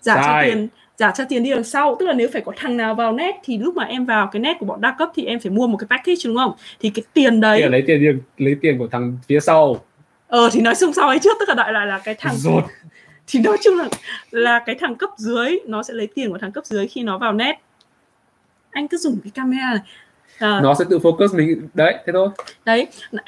[0.00, 0.50] giả cho Sai.
[0.50, 1.96] tiền giả cho tiền đi đằng sau.
[2.00, 4.40] Tức là nếu phải có thằng nào vào net thì lúc mà em vào cái
[4.40, 6.52] net của bọn đa cấp thì em phải mua một cái package đúng không?
[6.80, 9.84] Thì cái tiền đấy Thế lấy tiền riêng lấy tiền của thằng phía sau.
[10.28, 11.36] Ờ thì nói xung sau ấy trước.
[11.40, 12.64] Tức là đại loại là cái thằng rột
[13.26, 13.88] thì nói chung là
[14.30, 17.18] là cái thằng cấp dưới nó sẽ lấy tiền của thằng cấp dưới khi nó
[17.18, 17.56] vào net.
[18.70, 19.80] Anh cứ dùng cái camera này
[20.38, 22.28] à, nó sẽ tự focus mình đấy thế thôi.
[22.64, 22.86] Đấy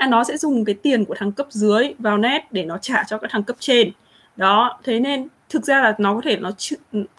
[0.08, 3.18] nó sẽ dùng cái tiền của thằng cấp dưới vào net để nó trả cho
[3.18, 3.90] các thằng cấp trên.
[4.36, 6.50] Đó thế nên thực ra là nó có thể nó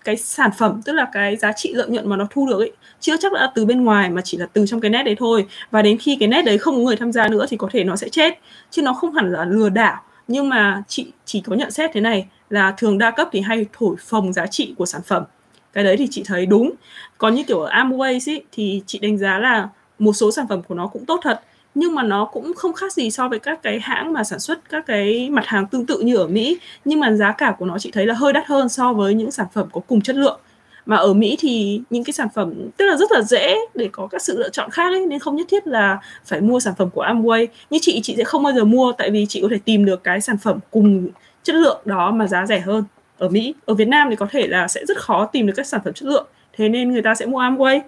[0.03, 2.71] cái sản phẩm tức là cái giá trị lợi nhuận mà nó thu được ấy
[2.99, 5.45] chưa chắc đã từ bên ngoài mà chỉ là từ trong cái net đấy thôi.
[5.71, 7.83] Và đến khi cái net đấy không có người tham gia nữa thì có thể
[7.83, 8.39] nó sẽ chết.
[8.69, 10.01] Chứ nó không hẳn là lừa đảo.
[10.27, 13.65] Nhưng mà chị chỉ có nhận xét thế này là thường đa cấp thì hay
[13.73, 15.23] thổi phồng giá trị của sản phẩm.
[15.73, 16.71] Cái đấy thì chị thấy đúng.
[17.17, 19.69] Còn như kiểu ở Amway ấy, thì chị đánh giá là
[19.99, 21.41] một số sản phẩm của nó cũng tốt thật,
[21.75, 24.69] nhưng mà nó cũng không khác gì so với các cái hãng mà sản xuất
[24.69, 26.59] các cái mặt hàng tương tự như ở Mỹ.
[26.85, 29.31] Nhưng mà giá cả của nó chị thấy là hơi đắt hơn so với những
[29.31, 30.39] sản phẩm có cùng chất lượng.
[30.85, 34.07] Mà ở Mỹ thì những cái sản phẩm, tức là rất là dễ để có
[34.07, 36.89] các sự lựa chọn khác ấy, nên không nhất thiết là phải mua sản phẩm
[36.89, 37.47] của Amway.
[37.69, 40.03] Như chị chị sẽ không bao giờ mua, tại vì chị có thể tìm được
[40.03, 41.07] cái sản phẩm cùng
[41.43, 42.83] chất lượng đó mà giá rẻ hơn.
[43.17, 45.67] Ở Mỹ, ở Việt Nam thì có thể là sẽ rất khó tìm được các
[45.67, 46.27] sản phẩm chất lượng.
[46.57, 47.79] Thế nên người ta sẽ mua Amway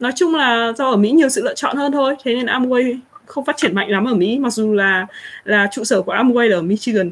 [0.00, 2.98] nói chung là do ở Mỹ nhiều sự lựa chọn hơn thôi thế nên Amway
[3.26, 5.06] không phát triển mạnh lắm ở Mỹ mặc dù là
[5.44, 7.10] là trụ sở của Amway là ở Michigan.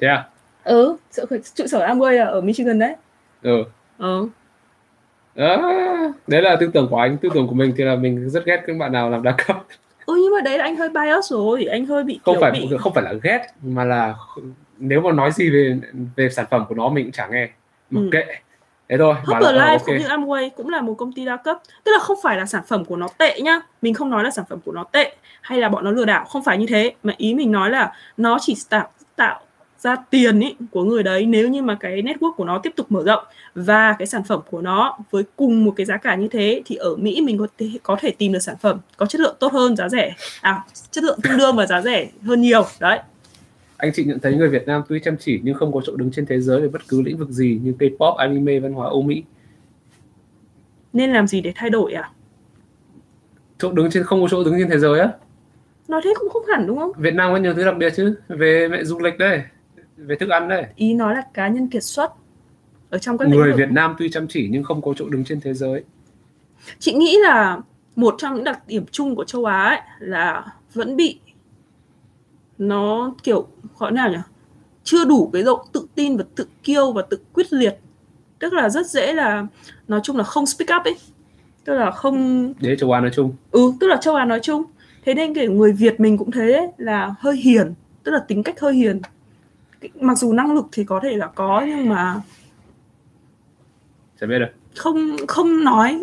[0.00, 0.24] Thế à
[0.64, 0.96] ừ
[1.54, 2.94] trụ, sở Amway là ở Michigan đấy.
[3.42, 3.64] Ừ.
[3.98, 4.28] Ừ
[5.34, 5.72] đó
[6.26, 8.62] đấy là tư tưởng của anh tư tưởng của mình thì là mình rất ghét
[8.66, 9.64] các bạn nào làm đa cấp.
[10.06, 12.68] Ừ nhưng mà đấy là anh hơi bias rồi anh hơi bị không phải bị
[12.78, 14.14] không phải là ghét mà là
[14.78, 15.78] nếu mà nói gì về
[16.16, 17.48] về sản phẩm của nó mình cũng chẳng nghe.
[17.90, 18.08] Mặc Ừ.
[18.12, 18.24] kệ
[18.92, 19.86] thế thôi bảo là, ờ, Herbalife ok.
[19.86, 21.58] cũng như Amway cũng là một công ty đa cấp.
[21.84, 23.60] Tức là không phải là sản phẩm của nó tệ nhá.
[23.82, 26.24] Mình không nói là sản phẩm của nó tệ hay là bọn nó lừa đảo
[26.24, 26.94] không phải như thế.
[27.02, 29.40] Mà ý mình nói là nó chỉ tạo tạo
[29.78, 32.86] ra tiền ý của người đấy nếu như mà cái network của nó tiếp tục
[32.88, 33.24] mở rộng.
[33.54, 36.76] Và cái sản phẩm của nó với cùng một cái giá cả như thế thì
[36.76, 39.52] ở Mỹ mình có thể, có thể tìm được sản phẩm có chất lượng tốt
[39.52, 40.14] hơn giá rẻ.
[40.40, 42.64] À chất lượng tương đương và giá rẻ hơn nhiều.
[42.80, 42.98] Đấy
[43.82, 46.10] anh chị nhận thấy người Việt Nam tuy chăm chỉ nhưng không có chỗ đứng
[46.10, 49.02] trên thế giới về bất cứ lĩnh vực gì như K-pop, anime, văn hóa Âu
[49.02, 49.22] Mỹ.
[50.92, 52.10] nên làm gì để thay đổi à
[53.58, 55.12] Chỗ đứng trên không có chỗ đứng trên thế giới á.
[55.88, 58.14] nói thế cũng không hẳn đúng không Việt Nam có nhiều thứ đặc biệt chứ.
[58.28, 59.42] Về mẹ du lịch đây,
[59.96, 60.66] về thức ăn đây.
[60.76, 62.12] ý nói là cá nhân kiệt xuất
[62.90, 65.40] ở trong các Người Việt Nam tuy chăm chỉ nhưng không có chỗ đứng trên
[65.40, 65.84] thế giới.
[66.78, 67.58] chị nghĩ là
[67.96, 71.18] một trong những đặc điểm chung của châu Á ấy là vẫn bị
[72.68, 73.46] nó kiểu
[73.78, 74.18] gọi nào nhỉ?
[74.84, 77.78] Chưa đủ cái độ tự tin và tự kiêu và tự quyết liệt.
[78.38, 79.46] Tức là rất dễ là
[79.88, 80.96] nói chung là không speak up ấy.
[81.64, 83.32] Tức là không Đấy châu Á nói chung.
[83.50, 84.62] ừ tức là châu Á nói chung.
[85.04, 88.42] Thế nên kiểu người Việt mình cũng thế ấy, là hơi hiền tức là tính
[88.42, 89.00] cách hơi hiền.
[90.00, 92.20] Mặc dù năng lực thì có thể là có nhưng mà
[94.20, 94.50] Chả biết được.
[94.76, 96.00] không không nói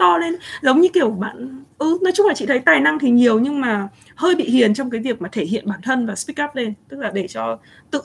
[0.00, 3.10] to lên giống như kiểu bạn ừ nói chung là chị thấy tài năng thì
[3.10, 6.14] nhiều nhưng mà hơi bị hiền trong cái việc mà thể hiện bản thân và
[6.14, 7.58] speak up lên tức là để cho
[7.90, 8.00] tự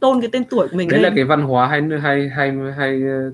[0.00, 2.52] tôn cái tên tuổi của mình Đấy lên là cái văn hóa hay hay hay
[2.76, 3.30] hay ờ,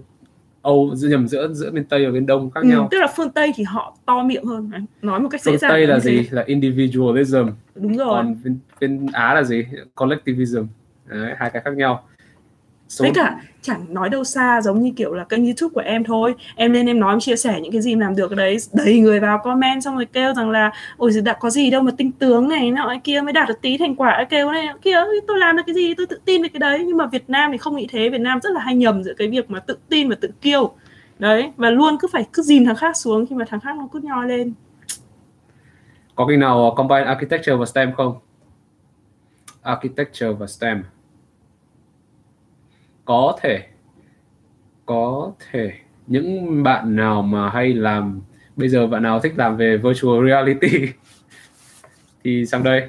[0.63, 2.89] Âu giữa nhầm giữa giữa bên Tây và bên Đông khác ừ, nhau.
[2.91, 4.71] tức là phương Tây thì họ to miệng hơn
[5.03, 6.01] nói một cách dễ Phương dàng Tây là thế.
[6.01, 6.29] gì?
[6.31, 7.47] Là individualism.
[7.75, 9.65] đúng rồi Còn bên, bên Á là gì?
[9.95, 10.63] Collectivism.
[11.07, 12.05] Đấy, hai cái khác nhau.
[12.99, 16.35] Với cả chẳng nói đâu xa giống như kiểu là kênh youtube của em thôi.
[16.57, 19.01] Em lên em nói em chia sẻ những cái gì em làm được đấy đầy
[19.01, 22.13] người vào comment xong rồi kêu rằng là ôi đã có gì đâu mà tinh
[22.13, 24.27] tướng này nọ kia mới đạt được tí thành quả.
[24.31, 24.97] Kêu này kia
[25.29, 25.95] tôi làm được cái gì?
[25.95, 26.85] Tôi tự tin về cái đấy.
[26.87, 28.09] Nhưng mà Việt Nam thì không nghĩ thế.
[28.09, 30.75] Việt Nam rất là hay nhầm giữa cái việc mà tự tin và tự kiêu.
[31.19, 33.89] Đấy và luôn cứ phải cứ dìm thằng khác xuống khi mà thằng khác nó
[33.93, 34.53] cứ nhoi lên.
[36.15, 38.15] Có khi nào combine architecture và STEM không?
[39.63, 40.83] Architecture và STEM
[43.05, 43.63] có thể.
[44.87, 45.73] Có thể.
[46.07, 48.21] Những bạn nào mà hay làm
[48.57, 50.69] bây giờ bạn nào thích làm về virtual reality?
[52.25, 52.89] Thì sang đây.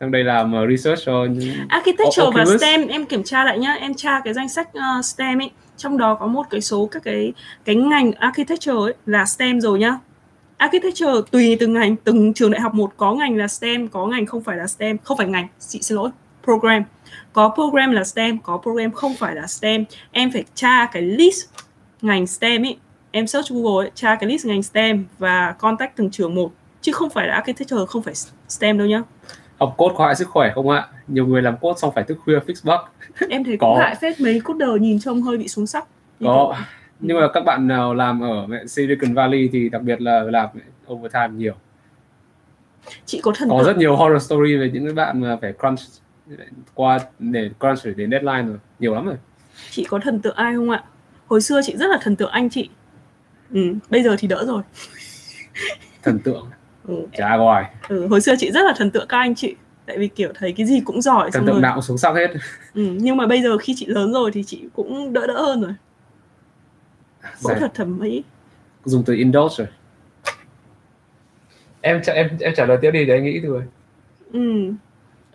[0.00, 2.60] Sang đây làm uh, research cho những Architecture và Oculus.
[2.60, 3.72] STEM em kiểm tra lại nhá.
[3.72, 5.50] Em tra cái danh sách uh, STEM ấy.
[5.76, 7.32] Trong đó có một cái số các cái
[7.64, 9.98] cái ngành architecture ấy là STEM rồi nhá.
[10.56, 11.96] Architecture tùy từng ngành.
[11.96, 14.98] Từng trường đại học một có ngành là STEM có ngành không phải là STEM.
[14.98, 16.10] Không phải ngành chị xin lỗi.
[16.44, 16.82] Program
[17.36, 19.84] có program là STEM có program không phải là STEM.
[20.12, 21.44] Em phải tra cái list
[22.02, 22.76] ngành STEM ấy
[23.10, 26.52] em search Google ấy, tra cái list ngành STEM và contact từng trường một.
[26.80, 28.14] Chứ không phải là architecture không phải
[28.48, 29.02] STEM đâu nhá.
[29.58, 30.88] Học code có hại sức khỏe không ạ?
[31.08, 32.88] Nhiều người làm code xong phải thức khuya fix bug.
[33.30, 33.78] Em thấy Có.
[33.80, 35.84] hại phết mấy coder nhìn trông hơi bị xuống sắc
[36.20, 36.54] Như có.
[37.00, 40.48] nhưng mà các bạn nào làm ở Silicon Valley thì đặc biệt là làm
[40.92, 41.54] overtime nhiều.
[43.06, 45.78] Chị có thần có rất nhiều horror story về những cái bạn mà phải crunch
[46.74, 48.58] qua để crunch để đến deadline rồi.
[48.78, 49.16] Nhiều lắm rồi.
[49.70, 50.84] Chị có thần tượng ai không ạ?
[51.26, 52.68] Hồi xưa chị rất là thần tượng anh chị.
[53.50, 54.62] Ừ, bây giờ thì đỡ rồi.
[56.02, 56.50] Thần tượng.
[56.84, 57.64] Ừ, chả gọi.
[57.88, 59.54] Ừ, hồi xưa chị rất là thần tượng các anh chị.
[59.86, 62.14] Tại vì kiểu thấy cái gì cũng giỏi thần tượng rồi nào cũng xuống sắc
[62.14, 62.30] hết.
[62.74, 65.60] Ừ, nhưng mà bây giờ khi chị lớn rồi thì chị cũng đỡ đỡ hơn
[65.60, 65.74] rồi.
[67.42, 68.22] Phẫu thuật thẩm mỹ
[68.84, 69.66] dùng từ indulge rồi.
[71.80, 73.62] Em em em trả lời tiếp đi để anh nghĩ thôi
[74.32, 74.72] ừ.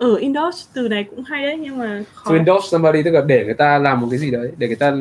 [0.02, 2.30] Ở indulge từ này cũng hay đấy nhưng mà khó.
[2.30, 4.76] To indulge somebody tức là để người ta làm một cái gì đấy để người
[4.76, 4.94] ta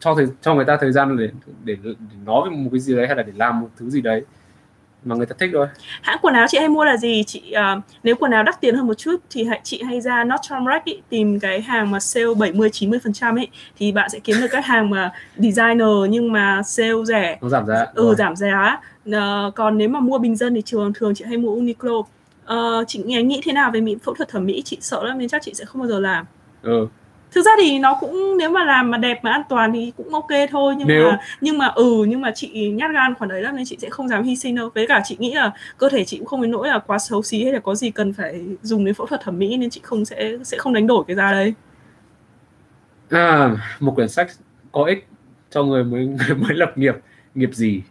[0.00, 1.28] cho thời cho người ta thời gian để
[1.64, 1.94] để, để
[2.24, 4.22] nói về một cái gì đấy hay là để làm một thứ gì đấy
[5.04, 5.66] mà người ta thích thôi.
[6.02, 7.24] Hãng quần áo chị hay mua là gì?
[7.26, 10.24] Chị à, nếu quần áo đắt tiền hơn một chút thì hãy chị hay ra
[10.24, 13.48] Nordstrom Rack ý, tìm cái hàng mà sale 70 90 phần trăm ấy
[13.78, 17.38] thì bạn sẽ kiếm được các hàng mà designer nhưng mà sale rẻ.
[17.42, 18.14] Nó giảm giá ừ Rồi.
[18.14, 18.80] giảm giá.
[19.12, 22.02] Ờ, còn nếu mà mua bình dân thì thường thường chị hay mua Uniqlo
[22.44, 24.62] Ờ, chị nghĩ, nghĩ thế nào về mỹ phẫu thuật thẩm mỹ?
[24.64, 26.26] Chị sợ lắm nên chắc chị sẽ không bao giờ làm.
[26.62, 26.86] Ừ.
[27.32, 30.08] thực ra thì nó cũng nếu mà làm mà đẹp mà an toàn thì cũng
[30.14, 33.42] ok thôi nhưng Nếu- mà nhưng mà ừ nhưng mà chị nhát gan khoản đấy
[33.42, 34.70] lắm nên chị sẽ không dám hy sinh đâu.
[34.74, 37.22] Với cả chị nghĩ là cơ thể chị cũng không đến nỗi là quá xấu
[37.22, 39.80] xí hay là có gì cần phải dùng đến phẫu thuật thẩm mỹ nên chị
[39.84, 41.54] không sẽ sẽ không đánh đổi cái giá đấy.
[43.10, 43.50] À,
[43.80, 44.28] một quyển sách
[44.72, 45.06] có ích
[45.50, 46.94] cho người mới người mới lập nghiệp.
[47.34, 47.82] Nghiệp gì?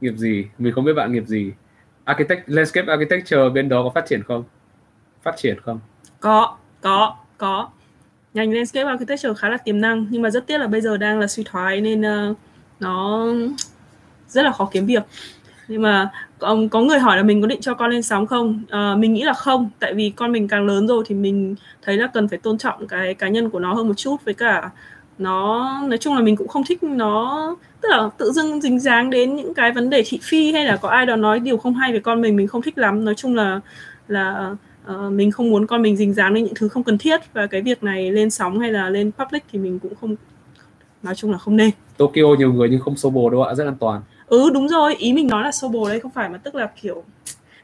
[0.00, 0.46] Nghiệp gì?
[0.58, 1.52] Mình không biết bạn nghiệp gì
[2.10, 4.44] architect landscape architecture bên đó có phát triển không?
[5.22, 5.80] Phát triển không?
[6.20, 7.68] Có có có.
[8.34, 11.20] Ngành landscape architecture khá là tiềm năng nhưng mà rất tiếc là bây giờ đang
[11.20, 12.36] là suy thoái nên uh,
[12.80, 13.26] nó
[14.28, 15.02] rất là khó kiếm việc.
[15.68, 18.62] Nhưng mà có, có người hỏi là mình có định cho con lên sóng không?
[18.64, 21.96] Uh, mình nghĩ là không tại vì con mình càng lớn rồi thì mình thấy
[21.96, 24.70] là cần phải tôn trọng cái cá nhân của nó hơn một chút với cả
[25.18, 29.10] nó nói chung là mình cũng không thích nó tức là tự dưng dính dáng
[29.10, 31.74] đến những cái vấn đề thị phi hay là có ai đó nói điều không
[31.74, 33.04] hay về con mình mình không thích lắm.
[33.04, 33.60] Nói chung là
[34.08, 34.56] là
[34.90, 37.46] uh, mình không muốn con mình dính dáng đến những thứ không cần thiết và
[37.46, 40.16] cái việc này lên sóng hay là lên public thì mình cũng không
[41.02, 41.70] nói chung là không nên.
[41.96, 44.02] Tokyo nhiều người nhưng không xô bồ đâu ạ rất an toàn.
[44.26, 44.94] Ừ đúng rồi.
[44.94, 47.04] Ý mình nói là sô bồ đây không phải mà tức là kiểu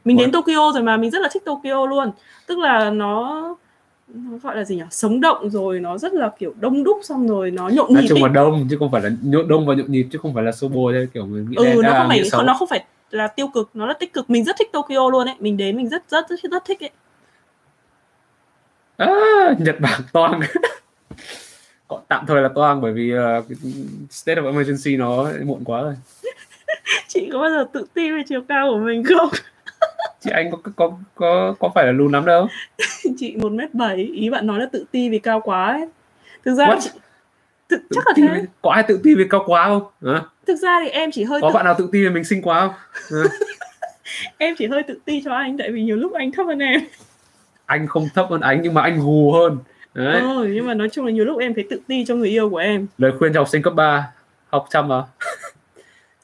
[0.05, 2.11] mình đến Tokyo rồi mà mình rất là thích Tokyo luôn.
[2.47, 3.55] Tức là nó
[4.13, 4.83] nó gọi là gì nhỉ?
[4.91, 8.05] Sống động rồi nó rất là kiểu đông đúc xong rồi nó nhộn nhịp nói
[8.09, 10.43] chung là đông chứ không phải là nhộn đông và nhộn nhịp chứ không phải
[10.43, 12.85] là sô bồ theo kiểu người nghĩ ừ nó không phải không, nó không phải
[13.11, 14.29] là tiêu cực nó là tích cực.
[14.29, 16.89] Mình rất thích Tokyo luôn ấy mình đến mình rất rất rất, rất thích ấy.
[18.97, 19.07] À,
[19.59, 20.41] Nhật Bản toang.
[22.07, 23.45] Tạm thời là toang bởi vì uh,
[24.09, 25.95] state of emergency nó muộn quá rồi.
[27.07, 29.29] Chị có bao giờ tự tin về chiều cao của mình không
[30.19, 32.47] chị anh có có có có phải là lùn lắm đâu.
[33.17, 35.87] Chị một mét bảy ý bạn nói là tự ti vì cao quá ấy.
[36.45, 36.89] Thực ra chị
[37.69, 38.45] thực, chắc là thế.
[38.61, 39.83] có ai tự ti vì cao quá không?
[40.13, 40.21] À?
[40.47, 41.53] thực ra thì em chỉ hơi có tự...
[41.53, 42.73] bạn nào tự ti vì mình xinh quá không?
[43.23, 43.29] À?
[44.37, 46.81] em chỉ hơi tự ti cho anh tại vì nhiều lúc anh thấp hơn em.
[47.65, 49.57] Anh không thấp hơn anh nhưng mà anh gù hơn.
[49.93, 50.21] Đấy.
[50.21, 52.49] Ừ, nhưng mà nói chung là nhiều lúc em thấy tự ti cho người yêu
[52.49, 52.87] của em.
[52.97, 54.11] Lời khuyên cho học sinh cấp 3
[54.49, 55.09] học chăm vào.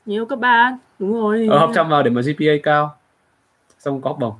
[0.05, 1.47] Nhiều cấp 3 đúng rồi.
[1.49, 2.95] Ờ, học chăm vào để mà GPA cao
[3.85, 4.35] xong có bổng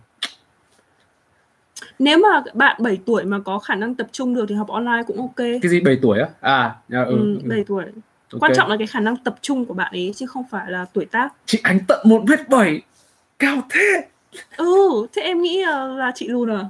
[2.00, 5.04] nếu mà bạn 7 tuổi mà có khả năng tập trung được thì học online
[5.08, 5.36] cũng ok.
[5.36, 6.28] Cái gì 7 tuổi á?
[6.42, 7.84] À, à ừ, ừ, 7 tuổi.
[7.84, 8.40] Okay.
[8.40, 10.86] quan trọng là cái khả năng tập trung của bạn ấy chứ không phải là
[10.94, 11.34] tuổi tác.
[11.46, 12.82] Chị anh tận một mét bảy
[13.40, 14.08] cao thế.
[14.58, 16.66] Ừ thế em nghĩ là, là chị lùn à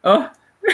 [0.00, 0.30] ờ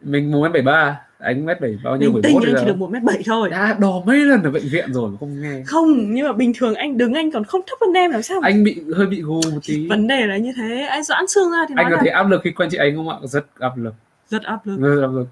[0.00, 2.12] mình một mét bảy ba anh mét bảy bao nhiêu?
[2.12, 3.50] Bình tĩnh anh chỉ được một mét bảy thôi.
[3.50, 5.62] Đã đò mấy lần ở bệnh viện rồi mà không nghe.
[5.66, 8.40] Không nhưng mà bình thường anh đứng anh còn không thấp hơn em làm sao
[8.40, 8.48] mà...
[8.48, 9.88] anh bị hơi bị gù một tí.
[9.88, 12.00] Vấn đề là như thế anh giãn xương ra thì anh có là...
[12.00, 13.16] thấy áp lực khi quen chị anh không ạ?
[13.22, 13.94] Rất áp lực.
[14.28, 14.76] Rất áp lực.
[14.80, 15.26] Rất áp lực.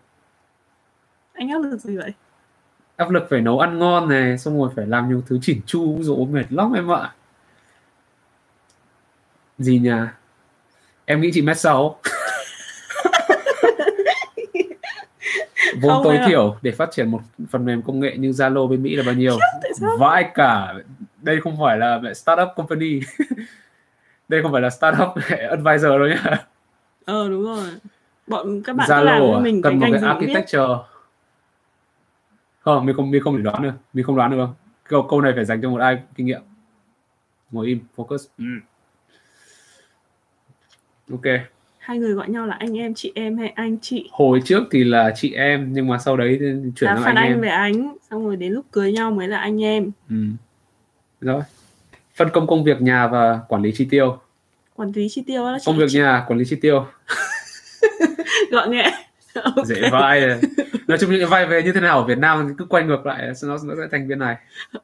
[1.32, 2.12] Anh áp lực gì vậy?
[2.96, 6.02] Áp lực phải nấu ăn ngon này xong rồi phải làm nhiều thứ chỉn chu
[6.02, 7.14] rồi mệt lắm em ạ.
[9.58, 9.90] Gì nhỉ?
[11.04, 12.00] Em nghĩ chị mét sáu
[15.80, 18.82] vốn không, tối thiểu để phát triển một phần mềm công nghệ như Zalo bên
[18.82, 19.38] Mỹ là bao nhiêu?
[19.98, 20.74] Vãi cả.
[21.22, 23.00] Đây không phải là startup company.
[24.28, 25.08] Đây không phải là startup
[25.50, 26.44] advisor đâu nhá.
[27.04, 27.70] Ờ đúng rồi.
[28.26, 29.40] Bọn các bạn Zalo làm với à?
[29.40, 30.74] mình cần cái một cái architecture biết.
[32.60, 33.72] không mình không mình không thể đoán được.
[33.92, 34.54] Mình không đoán được không
[34.88, 36.42] câu câu này phải dành cho một ai kinh nghiệm.
[37.50, 38.26] Ngồi im focus.
[38.38, 38.44] Ừ.
[41.12, 41.57] ok
[41.88, 44.08] hai người gọi nhau là anh em chị em hay anh chị?
[44.12, 46.38] Hồi trước thì là chị em nhưng mà sau đấy
[46.76, 47.40] chuyển sang anh, anh em.
[47.40, 49.90] về anh xong rồi đến lúc cưới nhau mới là anh em.
[50.10, 50.16] Ừ.
[51.20, 51.42] rồi.
[52.16, 54.18] Phân công công việc nhà và quản lý chi tiêu.
[54.74, 55.98] Quản lý chi tiêu là công việc chị...
[55.98, 56.86] nhà quản lý chi tiêu.
[58.50, 58.92] Gọn nhẹ.
[59.44, 59.64] Okay.
[59.64, 60.20] dễ vai
[60.88, 63.32] nói chung những vai về như thế nào ở Việt Nam cứ quay ngược lại
[63.42, 64.36] nó nó sẽ thành viên này.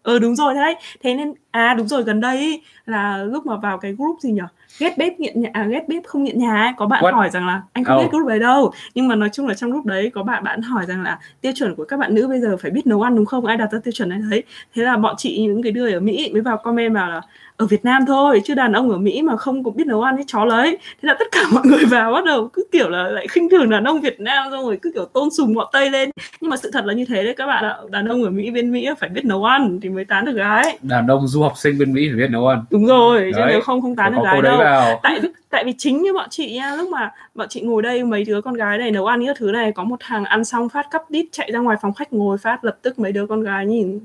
[0.03, 0.75] Ừ đúng rồi đấy.
[1.03, 4.43] Thế nên à đúng rồi gần đây là lúc mà vào cái group gì nhỉ
[4.79, 6.73] ghét bếp nghiện nhà à, ghét bếp không nghiện nhà ấy.
[6.77, 7.15] Có bạn What?
[7.15, 8.03] hỏi rằng là anh không oh.
[8.03, 8.73] biết group đấy đâu.
[8.95, 11.53] Nhưng mà nói chung là trong group đấy có bạn bạn hỏi rằng là tiêu
[11.57, 13.47] chuẩn của các bạn nữ bây giờ phải biết nấu ăn đúng không?
[13.47, 14.43] Ai đặt ra tiêu chuẩn này đấy.
[14.75, 17.21] Thế là bọn chị những cái đứa ở mỹ mới vào comment vào là
[17.57, 20.17] ở Việt Nam thôi chứ đàn ông ở Mỹ mà không có biết nấu ăn
[20.17, 20.79] thì chó lấy.
[21.03, 23.71] Thế là tất cả mọi người vào bắt đầu cứ kiểu là lại khinh thường
[23.71, 26.11] đàn ông Việt Nam xong rồi cứ kiểu tôn sùng bọn Tây lên.
[26.41, 27.77] Nhưng mà sự thật là như thế đấy các bạn ạ.
[27.91, 30.79] Đàn ông ở Mỹ bên Mỹ phải biết nấu ăn thì mới tán được gái.
[30.83, 32.65] Đàn ông du học sinh bên Mỹ phải biết nấu ăn.
[32.71, 35.01] Đúng rồi chứ nếu không không tán được gái đâu vào.
[35.03, 35.21] tại
[35.51, 38.41] tại vì chính như bọn chị nha lúc mà bọn chị ngồi đây mấy đứa
[38.41, 41.11] con gái này nấu ăn những thứ này có một thằng ăn xong phát cắp
[41.11, 44.01] đít chạy ra ngoài phòng khách ngồi phát lập tức mấy đứa con gái nhìn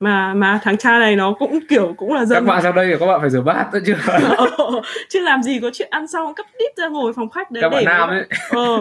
[0.00, 2.44] mà mà thằng cha này nó cũng kiểu cũng là dân.
[2.44, 3.94] Các bạn sang đây các bạn phải rửa bát nữa chứ.
[4.36, 7.62] Ờ, chứ làm gì có chuyện ăn xong cấp đít ra ngồi phòng khách đấy
[7.62, 8.26] các bạn nam ấy.
[8.50, 8.80] Ờ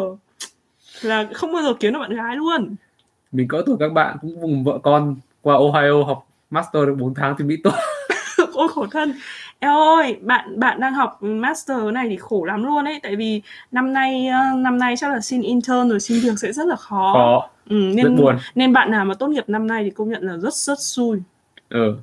[1.02, 2.76] là không bao giờ kiếm được bạn gái luôn.
[3.32, 7.14] Mình cỡ tuổi các bạn cũng cùng vợ con qua Ohio học master được 4
[7.14, 7.74] tháng thì Mỹ tốt
[8.54, 9.14] ôi khổ thân
[9.60, 13.42] Eo ơi, bạn bạn đang học master này thì khổ lắm luôn ấy tại vì
[13.72, 16.76] năm nay ờ, năm nay chắc là xin intern rồi xin việc sẽ rất là
[16.76, 17.14] khó.
[17.14, 17.50] Khó.
[17.70, 18.38] Ừ, nên rất buồn.
[18.56, 21.20] nên bạn nào mà tốt nghiệp năm nay thì công nhận là rất rất xui.
[21.70, 21.96] Ừ.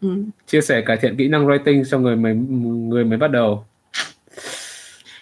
[0.00, 0.08] ừ.
[0.46, 3.64] Chia sẻ cải thiện kỹ năng writing cho người mới người mới bắt đầu.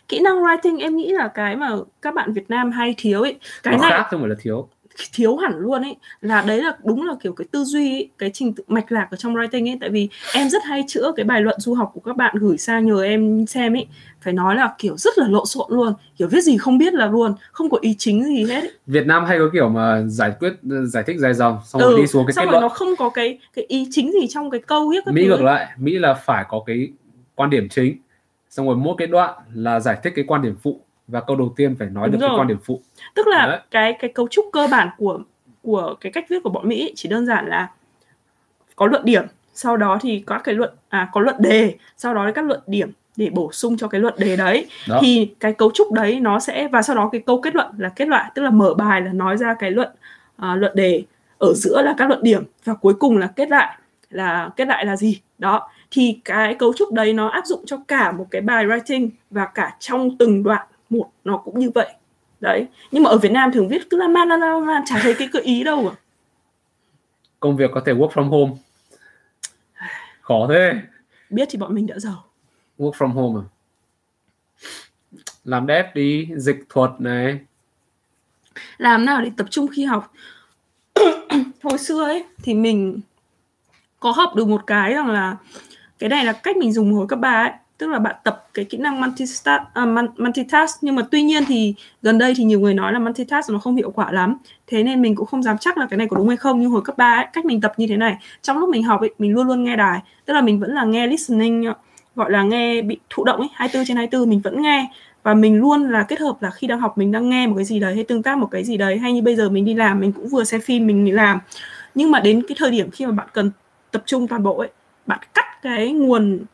[0.08, 1.70] Kỹ năng writing em nghĩ là cái mà
[2.02, 3.38] các bạn Việt Nam hay thiếu ấy.
[3.62, 4.68] Cái Nó này khác không phải là thiếu
[5.12, 8.30] thiếu hẳn luôn ấy là đấy là đúng là kiểu cái tư duy ấy, cái
[8.34, 11.24] trình tự mạch lạc ở trong writing ấy tại vì em rất hay chữa cái
[11.24, 13.86] bài luận du học của các bạn gửi sang nhờ em xem ấy
[14.20, 17.06] phải nói là kiểu rất là lộn xộn luôn kiểu viết gì không biết là
[17.06, 18.70] luôn không có ý chính gì hết ấy.
[18.86, 20.52] Việt Nam hay có kiểu mà giải quyết
[20.86, 22.68] giải thích dài dòng xong Ừ, rồi đi xuống cái xong kết rồi luận nó
[22.68, 25.44] không có cái cái ý chính gì trong cái câu viết các Mỹ ngược ấy.
[25.44, 26.88] lại Mỹ là phải có cái
[27.34, 27.96] quan điểm chính
[28.50, 31.52] xong rồi mỗi cái đoạn là giải thích cái quan điểm phụ và câu đầu
[31.56, 32.38] tiên phải nói Đúng được cái rồi.
[32.38, 32.80] quan điểm phụ.
[33.14, 33.60] Tức là Đấy.
[33.70, 35.20] cái cái cấu trúc cơ bản của
[35.62, 37.70] của cái cách viết của bọn Mỹ chỉ đơn giản là
[38.76, 39.24] có luận điểm
[39.54, 42.90] sau đó thì có cái luận à có luận đề sau đó các luận điểm
[43.16, 44.66] để bổ sung cho cái luận đề đấy.
[44.88, 44.98] Đó.
[45.02, 47.88] Thì cái cấu trúc đấy nó sẽ và sau đó cái câu kết luận là
[47.88, 49.88] kết loại tức là mở bài là nói ra cái luận
[50.36, 51.02] à, luận đề
[51.38, 53.78] ở giữa là các luận điểm và cuối cùng là kết lại
[54.10, 55.20] là kết lại là gì?
[55.38, 55.68] Đó.
[55.90, 59.46] Thì cái cấu trúc đấy nó áp dụng cho cả một cái bài writing và
[59.46, 61.94] cả trong từng đoạn một nó cũng như vậy.
[62.40, 62.66] Đấy.
[62.90, 65.28] Nhưng mà ở Việt Nam thường viết cứ la man la man chả thấy cái
[65.32, 65.94] cơ ý đâu à.
[67.40, 68.52] công việc có thể work from home.
[70.20, 70.72] Khó thế.
[71.30, 72.24] Biết thì bọn mình đã giàu.
[72.78, 73.44] Work from home à?
[75.44, 77.40] Làm dev đi dịch thuật này.
[78.78, 80.12] Làm nào để tập trung khi học.
[81.62, 83.00] Hồi xưa ấy thì mình
[84.00, 85.36] có học được một cái rằng là
[85.98, 88.64] cái này là cách mình dùng hồi cấp 3 ấy tức là bạn tập cái
[88.64, 90.78] kỹ năng multitask, à, uh, multitask.
[90.82, 93.76] Nhưng mà tuy nhiên thì gần đây thì nhiều người nói là multitask nó không
[93.76, 94.36] hiệu quả lắm.
[94.66, 96.60] Thế nên mình cũng không dám chắc là cái này có đúng hay không.
[96.60, 99.00] Nhưng hồi cấp 3 ấy, cách mình tập như thế này trong lúc mình học
[99.00, 100.00] ấy mình luôn luôn nghe đài.
[100.24, 101.72] Tức là mình vẫn là nghe listening
[102.16, 104.88] gọi là nghe bị thụ động ấy 24 trên 24 mình vẫn nghe.
[105.22, 107.64] Và mình luôn là kết hợp là khi đang học mình đang nghe một cái
[107.64, 109.74] gì đấy hay tương tác một cái gì đấy hay như bây giờ mình đi
[109.74, 111.38] làm mình cũng vừa xem phim mình đi làm.
[111.94, 113.50] Nhưng mà đến cái thời điểm khi mà bạn cần
[113.90, 114.68] tập trung toàn bộ ấy
[115.06, 116.44] bạn cắt cái nguồn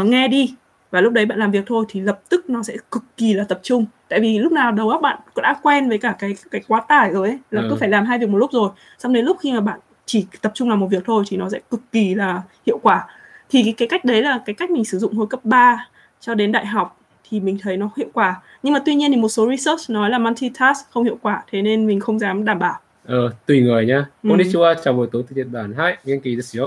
[0.00, 0.54] uh, nghe đi
[0.90, 3.44] và lúc đấy bạn làm việc thôi thì lập tức nó sẽ cực kỳ là
[3.44, 3.86] tập trung.
[4.08, 6.80] Tại vì lúc nào đầu óc bạn cũng đã quen với cả cái cái quá
[6.88, 7.66] tải rồi ấy là Ừ.
[7.70, 8.70] cứ phải làm hai việc một lúc rồi.
[8.98, 11.48] Xong đến lúc khi mà bạn chỉ tập trung làm một việc thôi thì nó
[11.50, 13.06] sẽ cực kỳ là hiệu quả.
[13.50, 15.88] Thì cái, cái cách đấy là cái cách mình sử dụng hồi cấp 3
[16.20, 17.00] cho đến đại học
[17.30, 18.40] thì mình thấy nó hiệu quả.
[18.62, 21.62] Nhưng mà tuy nhiên thì một số research nói là multitask không hiệu quả thế
[21.62, 22.78] nên mình không dám đảm bảo.
[23.06, 24.06] Ờ, tùy người nhá.
[24.22, 24.28] Ừ.
[24.30, 25.72] Konnichiwa chào buổi tối từ Nhật Bản.
[25.76, 26.66] Hai nghiên kỳ yo.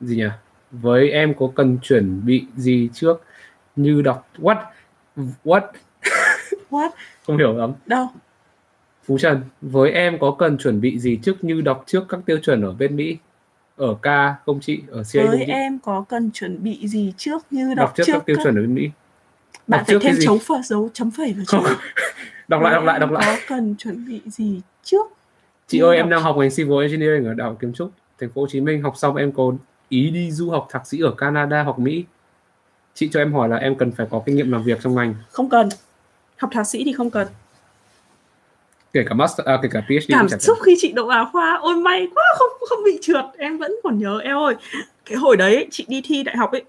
[0.00, 0.24] gì nhỉ
[0.70, 3.22] với em có cần chuẩn bị gì trước
[3.76, 4.62] như đọc what
[5.44, 5.60] what
[6.70, 6.90] what
[7.26, 8.06] không hiểu lắm đâu
[9.04, 12.38] Phú Trần, với em có cần chuẩn bị gì trước như đọc trước các tiêu
[12.42, 13.16] chuẩn ở bên Mỹ?
[13.76, 14.06] Ở K
[14.46, 14.80] không chị?
[14.88, 18.26] Ở CA với em có cần chuẩn bị gì trước như Đọc đọc, trước các
[18.26, 18.90] tiêu các- chuẩn ở bên Mỹ.
[19.66, 21.64] bạn đọc phải trước thêm dấu phẩy dấu chấm phẩy vào Không.
[21.64, 21.76] trước
[22.48, 23.22] Đọc lại, đọc lại, đọc lại.
[23.26, 25.06] có cần chuẩn bị gì trước
[25.66, 27.90] Chị ơi, em đang học ngành Civil Engineering ở Đại học Kiến trúc,
[28.20, 28.82] thành phố Hồ Chí Minh.
[28.82, 29.52] Học xong em có
[29.90, 32.04] ý đi du học thạc sĩ ở Canada hoặc Mỹ.
[32.94, 35.14] Chị cho em hỏi là em cần phải có kinh nghiệm làm việc trong ngành,
[35.30, 35.68] không cần.
[36.36, 37.28] Học thạc sĩ thì không cần.
[38.92, 41.76] Kể cả master, à, kể cả PhD cảm xúc khi chị đậu áo khoa ôi
[41.76, 43.24] may quá không không bị trượt.
[43.38, 44.54] Em vẫn còn nhớ em ơi
[45.04, 46.64] cái hồi đấy chị đi thi đại học ấy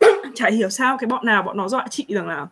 [0.34, 2.46] chả hiểu sao cái bọn nào bọn nó dọa chị rằng là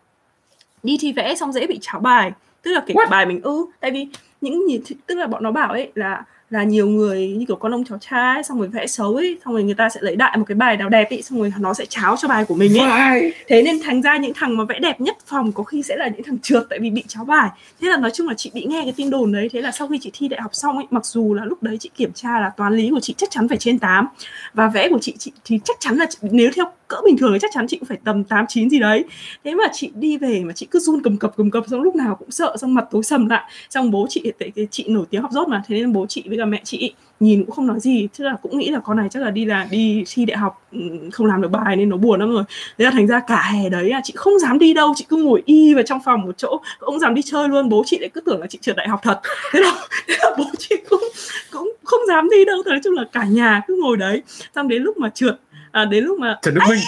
[0.83, 2.33] đi thi vẽ xong dễ bị cháo bài.
[2.63, 3.11] Tức là kể What?
[3.11, 4.07] bài mình ư tại vì
[4.41, 6.25] những nhìn tức là bọn nó bảo ấy là
[6.55, 9.55] là nhiều người như kiểu con ông cháu trai xong rồi vẽ xấu ấy xong
[9.55, 11.75] rồi người ta sẽ lấy đại một cái bài nào đẹp ấy xong rồi nó
[11.75, 13.33] sẽ cháo cho bài của mình ấy Phải.
[13.47, 16.09] thế nên thành ra những thằng mà vẽ đẹp nhất phòng có khi sẽ là
[16.09, 17.51] những thằng trượt tại vì bị cháo bài
[17.81, 19.89] thế là nói chung là chị bị nghe cái tin đồn đấy thế là sau
[19.89, 22.41] khi chị thi đại học xong ấy mặc dù là lúc đấy chị kiểm tra
[22.41, 24.07] là toán lý của chị chắc chắn phải trên 8
[24.55, 27.33] và vẽ của chị chị thì chắc chắn là chị, nếu theo cỡ bình thường
[27.33, 29.05] thì chắc chắn chị cũng phải tầm 8 9 gì đấy.
[29.45, 31.97] Thế mà chị đi về mà chị cứ run cầm cập cầm cập xong lúc
[31.97, 33.51] nào cũng sợ xong mặt tối sầm lại.
[33.71, 36.39] Xong bố chị tại chị nổi tiếng học dốt mà thế nên bố chị với
[36.39, 38.09] cả mẹ chị nhìn cũng không nói gì.
[38.19, 40.69] Tức là cũng nghĩ là con này chắc là đi là đi thi đại học
[40.73, 40.79] ừ,
[41.13, 42.45] không làm được bài nên nó buồn lắm rồi.
[42.79, 45.17] Thế là thành ra cả hè đấy là chị không dám đi đâu chị cứ
[45.17, 47.69] ngồi y vào trong phòng một chỗ không dám đi chơi luôn.
[47.69, 49.21] Bố chị lại cứ tưởng là chị trượt đại học thật.
[49.53, 49.73] Thế là,
[50.09, 51.03] thế là bố chị cũng
[51.51, 52.63] cũng không dám đi đâu.
[52.67, 54.23] Nói chung là cả nhà cứ ngồi đấy.
[54.55, 55.39] Xong đến lúc mà trượt
[55.75, 56.79] à, đến lúc mà Trần Đức Minh.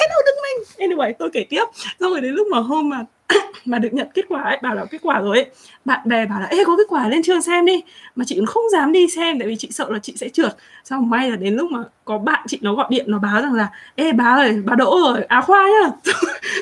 [0.00, 1.64] hello Đức Minh anyway tôi kể tiếp
[2.00, 3.04] xong rồi đến lúc mà hôm mà
[3.64, 5.46] mà được nhận kết quả ấy bảo là kết quả rồi ấy.
[5.84, 7.82] Bạn bè bảo là ê có kết quả lên trường xem đi.
[8.16, 10.56] Mà chị cũng không dám đi xem tại vì chị sợ là chị sẽ trượt.
[10.84, 13.52] Xong may là đến lúc mà có bạn chị nó gọi điện nó báo rằng
[13.52, 15.90] là ê bà ơi bà đỗ rồi á khoa nhá.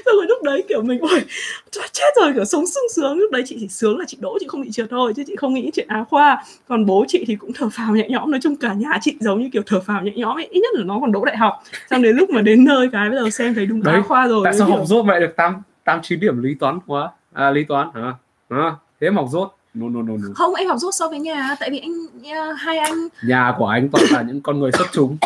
[0.05, 1.25] Xong rồi lúc đấy kiểu mình ôi
[1.93, 3.19] chết rồi kiểu sống sung sướng.
[3.19, 5.37] Lúc đấy chị chỉ sướng là chị đỗ chị không bị trượt thôi chứ chị
[5.37, 6.45] không nghĩ chuyện á khoa.
[6.69, 9.43] Còn bố chị thì cũng thở phào nhẹ nhõm nói chung cả nhà chị giống
[9.43, 10.49] như kiểu thở phào nhẹ nhõm ấy.
[10.51, 11.63] Ít nhất là nó còn đỗ đại học.
[11.91, 14.27] Xong đến lúc mà đến nơi cái bây giờ xem thấy đúng Đấy, á khoa
[14.27, 17.11] rồi Tại sao học dốt mẹ được 8 8 9 điểm lý toán quá?
[17.33, 18.15] À lý toán hả?
[18.49, 19.55] À, thế mà học dốt.
[19.75, 20.29] No no no no.
[20.35, 21.93] không em học dốt so với nhà tại vì anh
[22.33, 25.17] à, hai anh Nhà của anh toàn là những con người xuất chúng,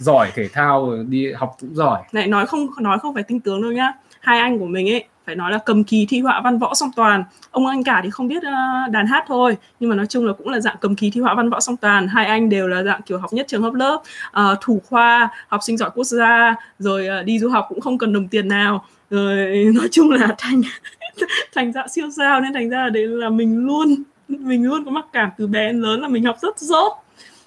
[0.00, 2.02] giỏi thể thao đi học cũng giỏi.
[2.12, 5.04] này nói không nói không phải tinh tướng đâu nhá hai anh của mình ấy
[5.26, 8.10] phải nói là cầm kỳ thi họa văn võ song toàn ông anh cả thì
[8.10, 10.96] không biết uh, đàn hát thôi nhưng mà nói chung là cũng là dạng cầm
[10.96, 13.46] kỳ thi họa văn võ song toàn hai anh đều là dạng kiểu học nhất
[13.48, 14.02] trường học lớp
[14.40, 17.98] uh, thủ khoa học sinh giỏi quốc gia rồi uh, đi du học cũng không
[17.98, 20.62] cần đồng tiền nào rồi nói chung là thành
[21.54, 24.90] thành dạng siêu sao nên thành ra là đấy là mình luôn mình luôn có
[24.90, 26.92] mặc cảm từ bé đến lớn là mình học rất dốt,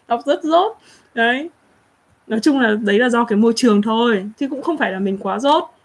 [0.07, 0.77] học rất dốt
[1.13, 1.49] đấy
[2.27, 4.99] nói chung là đấy là do cái môi trường thôi, chứ cũng không phải là
[4.99, 5.75] mình quá dốt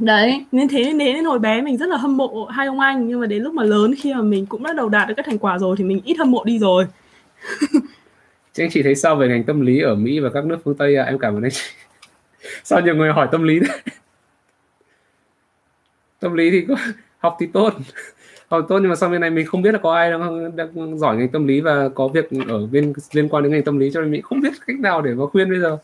[0.00, 3.08] đấy, nên thế nên đến hồi bé mình rất là hâm mộ hai ông anh,
[3.08, 5.26] nhưng mà đến lúc mà lớn khi mà mình cũng đã đầu đạt được các
[5.26, 6.86] thành quả rồi thì mình ít hâm mộ đi rồi
[8.52, 10.74] Chứ anh chị thấy sao về ngành tâm lý ở Mỹ và các nước phương
[10.74, 11.04] Tây à?
[11.04, 11.62] Em cảm ơn anh chị.
[12.64, 13.78] Sao nhiều người hỏi tâm lý đấy?
[16.20, 16.76] Tâm lý thì có,
[17.18, 17.74] học thì tốt
[18.48, 20.98] học tốt nhưng mà sau bên này mình không biết là có ai đang, đang
[20.98, 23.90] giỏi ngành tâm lý và có việc ở bên liên quan đến ngành tâm lý
[23.94, 25.78] cho nên mình không biết cách nào để mà khuyên bây giờ.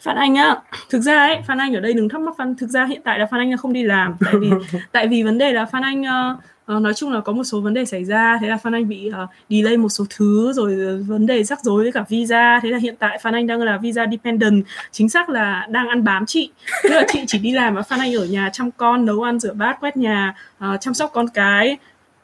[0.00, 0.56] Phan Anh á,
[0.90, 3.18] thực ra ấy, Phan Anh ở đây đừng thắc mắc Phan, thực ra hiện tại
[3.18, 4.16] là Phan Anh không đi làm.
[4.20, 4.50] Tại vì
[4.92, 6.40] tại vì vấn đề là Phan Anh uh,
[6.76, 8.88] uh, nói chung là có một số vấn đề xảy ra thế là Phan Anh
[8.88, 12.60] bị uh, delay một số thứ rồi vấn đề rắc rối với cả visa.
[12.62, 16.04] Thế là hiện tại Phan Anh đang là visa dependent chính xác là đang ăn
[16.04, 16.50] bám chị.
[16.82, 19.38] Tức là chị chỉ đi làm và Phan Anh ở nhà chăm con nấu ăn
[19.38, 20.34] rửa bát quét nhà
[20.64, 21.76] uh, chăm sóc con cái.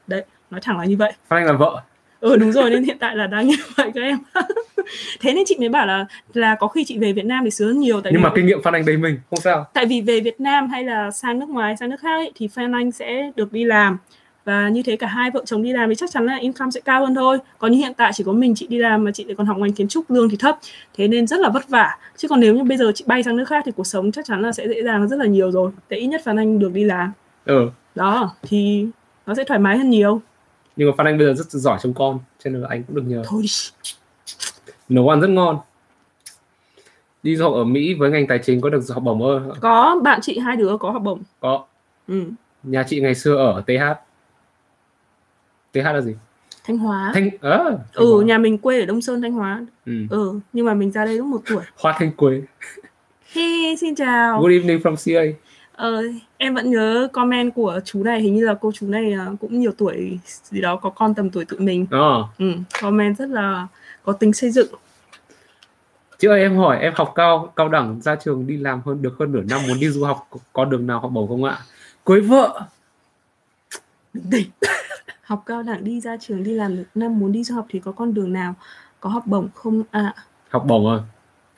[0.06, 1.12] Đấy nói thẳng là như vậy.
[1.28, 1.82] Phan Anh là vợ.
[2.20, 4.18] Ừ đúng rồi nên hiện tại là đang như vậy các em.
[5.20, 6.04] Thế nên chị mới bảo là
[6.34, 8.46] là có khi chị về Việt Nam thì sướng nhiều tại nhưng vì mà kinh
[8.46, 9.66] nghiệm Phan Anh đầy mình không sao.
[9.74, 12.48] Tại vì về Việt Nam hay là sang nước ngoài sang nước khác ấy, thì
[12.48, 13.98] Phan Anh sẽ được đi làm
[14.44, 16.80] và như thế cả hai vợ chồng đi làm thì chắc chắn là income sẽ
[16.80, 19.24] cao hơn thôi còn như hiện tại chỉ có mình chị đi làm mà chị
[19.24, 20.58] lại còn học ngành kiến trúc lương thì thấp
[20.94, 23.36] thế nên rất là vất vả chứ còn nếu như bây giờ chị bay sang
[23.36, 25.70] nước khác thì cuộc sống chắc chắn là sẽ dễ dàng rất là nhiều rồi
[25.88, 27.12] để ít nhất Phan Anh được đi làm
[27.44, 28.86] ừ đó thì
[29.26, 30.20] nó sẽ thoải mái hơn nhiều
[30.76, 32.96] nhưng mà Phan Anh bây giờ rất giỏi trông con cho nên là anh cũng
[32.96, 33.48] được nhờ thôi đi
[34.88, 35.58] nấu ăn rất ngon
[37.24, 39.52] đi du học ở Mỹ với ngành tài chính có được học bổng không?
[39.60, 41.22] Có, bạn chị hai đứa có học bổng.
[41.40, 41.64] Có.
[42.08, 42.24] Ừ.
[42.62, 43.82] Nhà chị ngày xưa ở TH.
[45.74, 46.14] TH là gì?
[46.64, 47.10] Thanh Hóa.
[47.14, 48.24] Thanh à, Thanh Ừ, Hóa.
[48.24, 49.66] nhà mình quê ở Đông Sơn Thanh Hóa.
[49.86, 49.92] Ừ.
[50.10, 51.62] Ừ, nhưng mà mình ra đây lúc một tuổi.
[51.76, 52.42] Hoa Thanh Quế.
[53.32, 54.40] Hey, xin chào.
[54.40, 55.38] Good evening from CA.
[55.72, 56.02] Ờ,
[56.36, 59.60] em vẫn nhớ comment của chú này hình như là cô chú này à, cũng
[59.60, 61.86] nhiều tuổi gì đó có con tầm tuổi tụi mình.
[61.90, 62.24] Ờ.
[62.38, 62.52] Ừ,
[62.82, 63.66] comment rất là
[64.04, 64.68] có tính xây dựng.
[66.18, 69.14] Chị ơi em hỏi em học cao cao đẳng ra trường đi làm hơn được
[69.18, 71.58] hơn nửa năm muốn đi du học có- đường nào học bổng không ạ?
[72.06, 72.60] Cưới vợ.
[74.14, 74.50] Đỉnh.
[75.24, 77.78] Học cao đẳng đi ra trường đi làm được năm muốn đi du học thì
[77.78, 78.54] có con đường nào
[79.00, 80.14] có học bổng không ạ?
[80.48, 80.98] Học bổng à?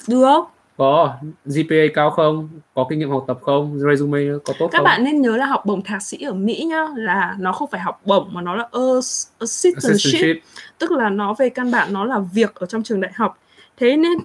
[0.08, 0.40] Được.
[0.76, 1.14] Có
[1.44, 2.48] GPA cao không?
[2.74, 3.78] Có kinh nghiệm học tập không?
[3.78, 4.84] Resume có tốt Các không?
[4.84, 7.80] bạn nên nhớ là học bổng thạc sĩ ở Mỹ nhá là nó không phải
[7.80, 10.44] học bổng mà nó là ass- assistantship Assistantship.
[10.78, 13.38] tức là nó về căn bản nó là việc ở trong trường đại học
[13.76, 14.18] thế nên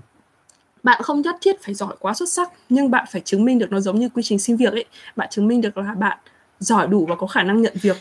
[0.84, 3.72] bạn không nhất thiết phải giỏi quá xuất sắc nhưng bạn phải chứng minh được
[3.72, 4.86] nó giống như quy trình xin việc ấy
[5.16, 6.18] bạn chứng minh được là bạn
[6.60, 7.98] giỏi đủ và có khả năng nhận việc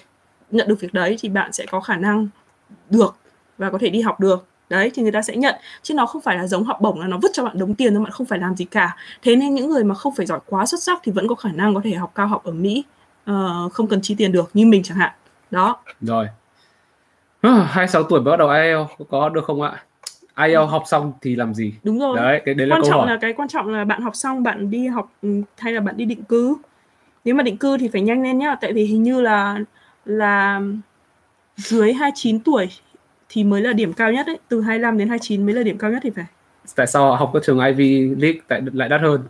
[0.50, 2.28] nhận được việc đấy thì bạn sẽ có khả năng
[2.90, 3.14] được
[3.58, 6.22] và có thể đi học được đấy thì người ta sẽ nhận chứ nó không
[6.22, 8.26] phải là giống học bổng là nó vứt cho bạn đống tiền rồi bạn không
[8.26, 11.00] phải làm gì cả thế nên những người mà không phải giỏi quá xuất sắc
[11.02, 12.84] thì vẫn có khả năng có thể học cao học ở Mỹ
[13.24, 15.12] ờ, không cần chi tiền được như mình chẳng hạn
[15.50, 16.26] đó Rồi.
[17.40, 19.84] À, 26 tuổi mới bắt đầu IELTS có được không ạ?
[20.36, 21.74] IELTS học xong thì làm gì?
[21.82, 23.08] đúng rồi Đấy, cái đấy là quan câu trọng hỏi.
[23.10, 25.28] là cái quan trọng là bạn học xong bạn đi học ừ,
[25.58, 26.56] hay là bạn đi định cư
[27.24, 29.58] nếu mà định cư thì phải nhanh lên nhá tại vì hình như là
[30.10, 30.60] là
[31.56, 32.68] dưới 29 tuổi
[33.28, 35.90] thì mới là điểm cao nhất đấy từ 25 đến 29 mới là điểm cao
[35.90, 36.24] nhất thì phải
[36.76, 39.22] Tại sao học các trường Ivy League tại lại đắt hơn?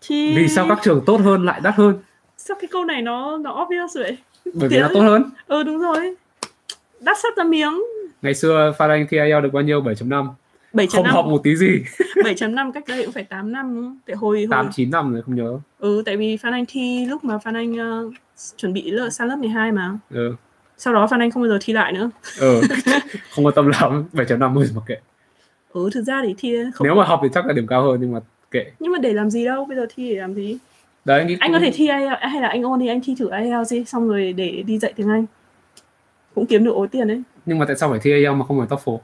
[0.00, 1.98] thì Vì sao các trường tốt hơn lại đắt hơn?
[2.36, 4.16] sao cái câu này nó nó obvious vậy
[4.54, 5.24] Bởi vì nó tốt hơn.
[5.46, 6.14] ừ đúng rồi
[7.00, 7.82] đắt sắt ra miếng
[8.22, 9.80] Ngày xưa Phan Anh thi IELTS được bao nhiêu?
[9.82, 10.28] 7.5.
[10.92, 11.68] Không học 7.5 một tí gì.
[12.14, 15.34] 7.5 cách đây cũng phải 8 năm tại hồi hồi 8 9 năm rồi không
[15.34, 15.58] nhớ.
[15.78, 18.10] ừ tại vì Phan Anh thi lúc mà Phan Anh ờ,
[18.56, 20.34] chuẩn bị lỡ sang lớp 12 mà Ừ.
[20.76, 22.10] sau đó Phan Anh không bao giờ thi lại nữa
[22.40, 22.60] Ừ.
[23.34, 24.04] không quan tâm lắm.
[24.12, 24.96] 7.50 mà kệ.
[25.72, 27.98] ừ thực ra thì thi không Nếu mà học thì chắc là điểm cao hơn
[28.00, 28.20] nhưng mà
[28.50, 28.64] kệ.
[28.80, 30.58] nhưng mà để làm gì đâu bây giờ thi để làm gì
[31.04, 33.30] Đấy anh anh có thể thi IELTS hay là anh ôn thì anh thi thử
[33.30, 35.26] IELTS đi xong rồi để đi dạy tiếng Anh
[36.34, 38.58] cũng kiếm được ối tiền đấy nhưng mà tại sao phải thi IELTS mà không
[38.58, 38.98] phải TOEFL?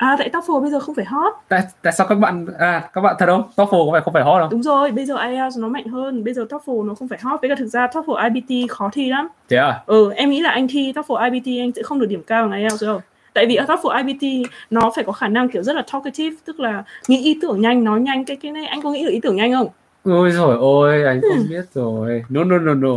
[0.00, 3.00] À tại TOEFL bây giờ không phải hot Tại tại sao các bạn à các
[3.00, 3.42] bạn thật không?
[3.56, 4.50] TOEFL có phải không phải hot không?
[4.50, 7.40] đúng rồi bây giờ IELTS nó mạnh hơn bây giờ TOEFL nó không phải hot
[7.40, 9.80] với cả thực ra TOEFL IBT khó thi lắm Thế à?
[9.86, 12.58] ừ em nghĩ là anh thi TOEFL IBT anh sẽ không được điểm cao bằng
[12.58, 13.00] IELTS đâu
[13.34, 16.60] tại vì ở TOEFL IBT nó phải có khả năng kiểu rất là talkative tức
[16.60, 19.20] là nghĩ ý tưởng nhanh nói nhanh cái cái này anh có nghĩ được ý
[19.22, 19.68] tưởng nhanh không
[20.04, 22.24] Ôi rồi ôi anh không biết rồi.
[22.28, 22.88] No no no no.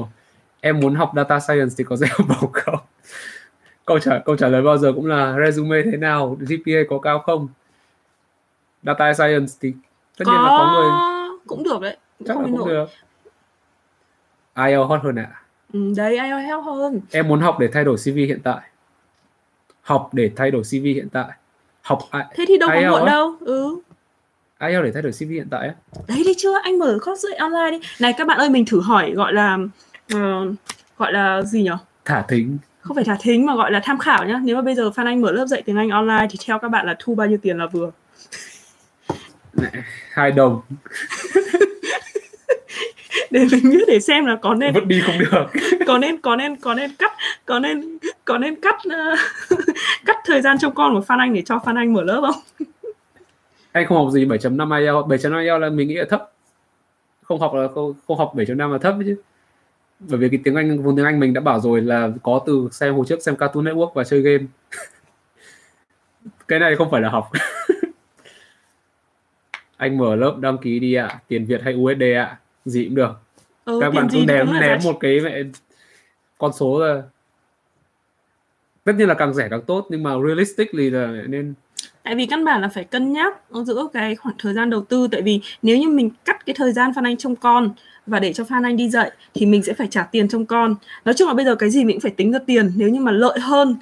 [0.62, 2.76] Em muốn học data science thì có dễ học bổng không?
[3.86, 7.20] Câu trả câu trả lời bao giờ cũng là resume thế nào, GPA có cao
[7.20, 7.48] không?
[8.84, 9.74] Data science thì
[10.18, 10.92] tất nhiên là có người
[11.48, 12.90] cũng được đấy chắc không là cũng được.
[14.56, 15.42] IELTS hot hơn ạ.
[15.74, 17.02] Ừ, đấy IELTS help hơn.
[17.12, 18.62] Em muốn học để thay đổi CV hiện tại.
[19.82, 21.30] Học để thay đổi CV hiện tại.
[21.82, 23.06] Học thế thì đâu có IELTS muộn á?
[23.06, 23.80] đâu ừ.
[24.60, 25.76] IELTS để thay đổi CV hiện tại á.
[26.08, 26.60] Đấy đi chưa?
[26.64, 27.88] Anh mở course dạy online đi.
[28.00, 29.58] Này các bạn ơi mình thử hỏi gọi là
[30.14, 30.46] ờ,
[30.98, 31.78] gọi là gì nhở?
[32.06, 34.42] Thả thính không phải thả thính mà gọi là tham khảo nhá.
[34.44, 36.68] Nếu mà bây giờ Phan Anh mở lớp dạy tiếng Anh online thì theo các
[36.68, 37.92] bạn là thu bao nhiêu tiền là vừa?
[40.12, 40.62] Hai đồng.
[43.32, 45.46] Để mình biết để xem là có nên vứt đi không được.
[45.88, 47.12] Có nên có nên có nên cắt
[47.46, 49.16] có nên có nên cắt ờ,
[50.06, 52.68] cắt thời gian trông con của Phan Anh để cho Phan Anh mở lớp không?
[53.72, 56.32] Anh không học gì 7.5 IELTS 7.5 IELTS là mình nghĩ là thấp.
[57.24, 59.16] Không học là không, không học 7.5 là thấp chứ
[60.10, 62.68] bởi vì cái tiếng Anh vốn tiếng Anh mình đã bảo rồi là có từ
[62.72, 64.44] xem hồi trước xem Cartoon Network và chơi game.
[66.48, 67.32] Cái này không phải là học.
[69.78, 71.20] Anh mở lớp đăng ký đi ạ.
[71.28, 72.38] Tiền Việt hay USD ạ.
[72.66, 73.12] Gì cũng được.
[73.66, 75.44] Ừ, các bạn cứ thì ném ném một cái mẹ
[76.38, 77.02] con số ra.
[78.84, 81.54] Tất nhiên là càng rẻ càng tốt nhưng mà realistically là nên
[82.04, 85.08] tại vì căn bản là phải cân nhắc giữa cái khoảng thời gian đầu tư.
[85.12, 87.70] Tại vì nếu như mình cắt cái thời gian Phan Anh trông con
[88.08, 90.76] và để cho Phan Anh đi dạy thì mình sẽ phải trả tiền trông con.
[91.06, 93.02] Nói chung là bây giờ cái gì mình cũng phải tính ra tiền nếu như
[93.02, 93.76] mà lợi hơn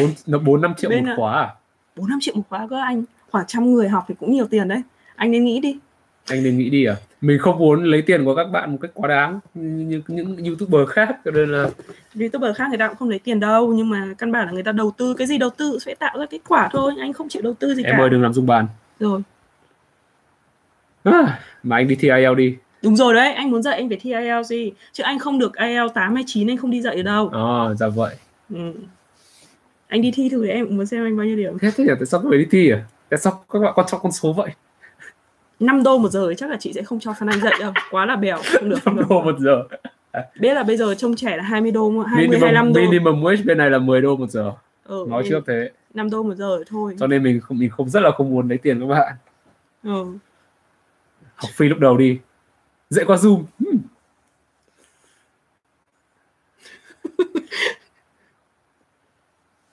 [0.00, 1.48] bốn nó bốn năm triệu một khóa à?
[1.96, 3.04] bốn năm triệu một khóa cơ anh.
[3.30, 4.82] Khoảng trăm người học thì cũng nhiều tiền đấy.
[5.16, 5.78] Anh nên nghĩ đi.
[6.28, 6.96] Anh nên nghĩ đi à?
[7.20, 10.88] Mình không muốn lấy tiền của các bạn một cách quá đáng như, những youtuber
[10.88, 11.70] khác cho nên là
[12.20, 14.62] youtuber khác người ta cũng không lấy tiền đâu nhưng mà căn bản là người
[14.62, 16.92] ta đầu tư cái gì đầu tư sẽ tạo ra kết quả thôi.
[17.00, 18.02] Anh không chịu đầu tư gì em cả.
[18.02, 18.66] ơi đừng làm dung bàn.
[19.00, 19.20] Rồi.
[21.04, 22.56] À, mà anh đi thi IELTS đi
[22.86, 25.56] đúng rồi đấy anh muốn dạy anh phải thi IELTS gì chứ anh không được
[25.56, 27.28] IELTS 8 hay 9 anh không đi dạy ở đâu.
[27.28, 28.14] À, dạ vậy.
[28.54, 28.72] Ừ.
[29.88, 31.58] anh đi thi thử để em cũng muốn xem anh bao nhiêu điểm.
[31.58, 32.84] Thế thì tại sao phải đi thi à?
[33.08, 34.50] Tại sao các bạn con cho con số vậy?
[35.60, 38.06] 5 đô một giờ chắc là chị sẽ không cho Phan Anh dạy đâu quá
[38.06, 39.06] là bèo không được, không năm được.
[39.10, 39.62] đô một giờ.
[40.40, 42.80] Biết là bây giờ trông trẻ là 20 đô 20 minimum, 25 đô.
[42.80, 44.52] minimum wage bên này là 10 đô một giờ.
[44.84, 45.70] Ừ, nói trước thế.
[45.94, 46.96] 5 đô một giờ thôi.
[47.00, 49.12] Cho nên mình không mình không rất là không muốn lấy tiền các bạn.
[49.82, 50.04] Ừ.
[51.34, 52.18] học free lúc đầu đi
[52.90, 53.44] dạy qua zoom.
[53.58, 53.78] Hmm.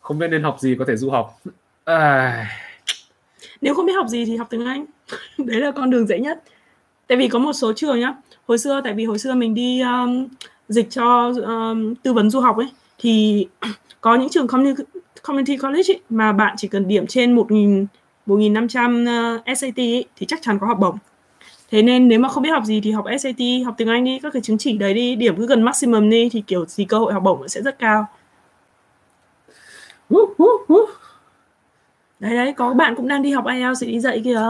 [0.01, 1.39] không biết nên học gì có thể du học.
[1.85, 2.47] À,
[3.61, 4.85] nếu không biết học gì thì học tiếng Anh.
[5.37, 6.43] Đấy là con đường dễ nhất.
[7.07, 8.13] Tại vì có một số trường nhá
[8.47, 10.27] hồi xưa tại vì hồi xưa mình đi um,
[10.69, 12.67] dịch cho um, tư vấn du học ấy
[12.99, 13.47] thì
[14.01, 14.83] có những trường community,
[15.21, 17.47] community college ấy, mà bạn chỉ cần điểm trên một
[18.25, 20.97] một nghìn năm trăm uh, SAT ấy, thì chắc chắn có học bổng
[21.73, 24.19] thế nên nếu mà không biết học gì thì học SAT học tiếng Anh đi
[24.23, 26.97] các cái chứng chỉ đấy đi điểm cứ gần maximum đi thì kiểu gì cơ
[26.97, 28.07] hội học bổng sẽ rất cao.
[30.13, 30.89] Uh, uh, uh.
[32.19, 34.41] đấy đấy có bạn cũng đang đi học IELTS thì đi dạy kìa.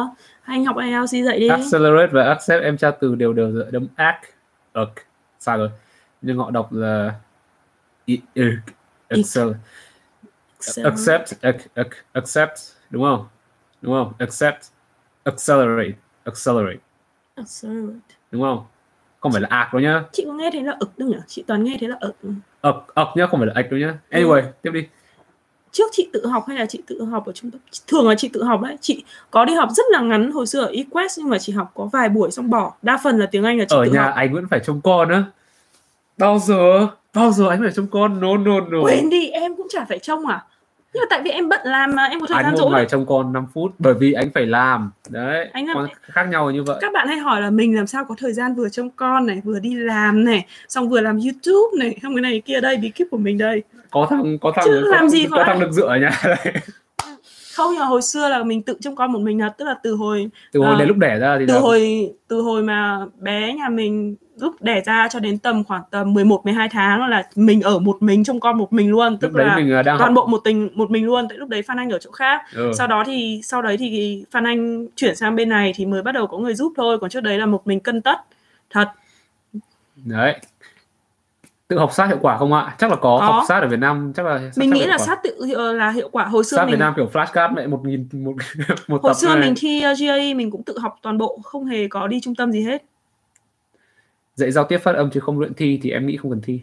[0.44, 1.48] Anh học IELTS đi dạy đi.
[1.48, 4.24] Accelerate và accept em tra từ đều đều dựa đấm act
[4.74, 4.90] ực
[5.40, 5.70] sai rồi.
[6.22, 7.16] Nhưng họ đọc là
[9.08, 9.48] excel.
[10.84, 12.58] Accept ac- ac- accept
[12.90, 13.28] đúng không?
[13.82, 14.14] Đúng không?
[14.20, 14.64] Accept
[15.24, 15.94] accelerate
[16.24, 16.80] accelerate
[17.36, 18.16] Accelerate.
[18.32, 18.66] đúng không?
[19.20, 20.04] Không phải là ạc đâu nhá.
[20.12, 21.18] Chị có nghe thấy là ực đâu nhỉ?
[21.28, 22.16] Chị toàn nghe thấy là ực.
[22.62, 23.94] Ực ực nhá không phải là ạch đâu nhá.
[24.12, 24.88] Anyway tiếp đi.
[25.72, 27.62] Trước chị tự học hay là chị tự học ở trung tâm?
[27.88, 28.78] Thường là chị tự học đấy.
[28.82, 31.72] Chị có đi học rất là ngắn hồi xưa ở eQuest nhưng mà chỉ học
[31.76, 32.74] có vài buổi xong bỏ.
[32.82, 34.14] Đa phần là tiếng anh là chị ở tự nhà học.
[34.16, 35.24] anh vẫn phải trông con á.
[36.18, 36.88] Bao giờ?
[37.14, 38.22] Bao giờ anh phải trông con?
[38.22, 38.82] No no no.
[38.84, 40.46] Quên đi em cũng chả phải trông à
[40.94, 42.86] nhưng mà tại vì em bận làm mà em có thời anh gian rỗi ngày
[42.90, 44.92] trông con 5 phút bởi vì anh phải làm.
[45.10, 46.78] Đấy Anh làm- khác nhau là như vậy.
[46.82, 49.42] Các bạn hay hỏi là mình làm sao có thời gian vừa trông con này
[49.46, 52.90] vừa đi làm này xong vừa làm youtube này không cái này kia đây bí
[52.90, 53.64] kíp của mình đây.
[53.92, 56.12] Có thằng có thằng Chứ có làm gì có có thằng được dựa ở nhà
[56.26, 56.54] đây
[57.56, 59.96] không mà hồi xưa là mình tự trông con một mình thật tức là từ
[59.96, 63.00] hồi từ hồi À, đến lúc đẻ ra thì từ là hồi từ hồi mà
[63.20, 67.28] bé nhà mình lúc đẻ ra cho đến tầm khoảng tầm 11 12 tháng là
[67.36, 69.18] mình ở một mình trông con một mình luôn.
[69.18, 70.16] Tức là mình à, đang toàn học.
[70.16, 71.28] bộ một tình một mình luôn.
[71.30, 72.42] Tại lúc đấy Phan Anh ở chỗ khác.
[72.56, 72.72] Ừ.
[72.78, 76.12] sau đó thì sau đấy thì Phan Anh chuyển sang bên này thì mới bắt
[76.12, 77.00] đầu có người giúp thôi.
[77.00, 78.18] Còn trước đấy là một mình cân tất.
[78.70, 78.88] Thật.
[79.96, 80.40] Đấy.
[81.68, 82.76] Tự học sát hiệu quả không ạ?
[82.80, 83.26] Chắc là có, Có.
[83.26, 85.06] học sát ở Việt Nam chắc là sát mình sát nghĩ là quả.
[85.06, 86.26] sát tự ờ, là hiệu quả.
[86.26, 88.34] Hồi xưa sát mình Việt Nam kiểu flashcard mẹ một nghìn một
[88.88, 89.40] một hồi tập xưa này.
[89.40, 92.36] mình thi uh, GRE mình cũng tự học toàn bộ không hề có đi trung
[92.36, 92.84] tâm gì hết
[94.36, 96.60] dạy giao tiếp phát âm chứ không luyện thi thì em nghĩ không cần thi.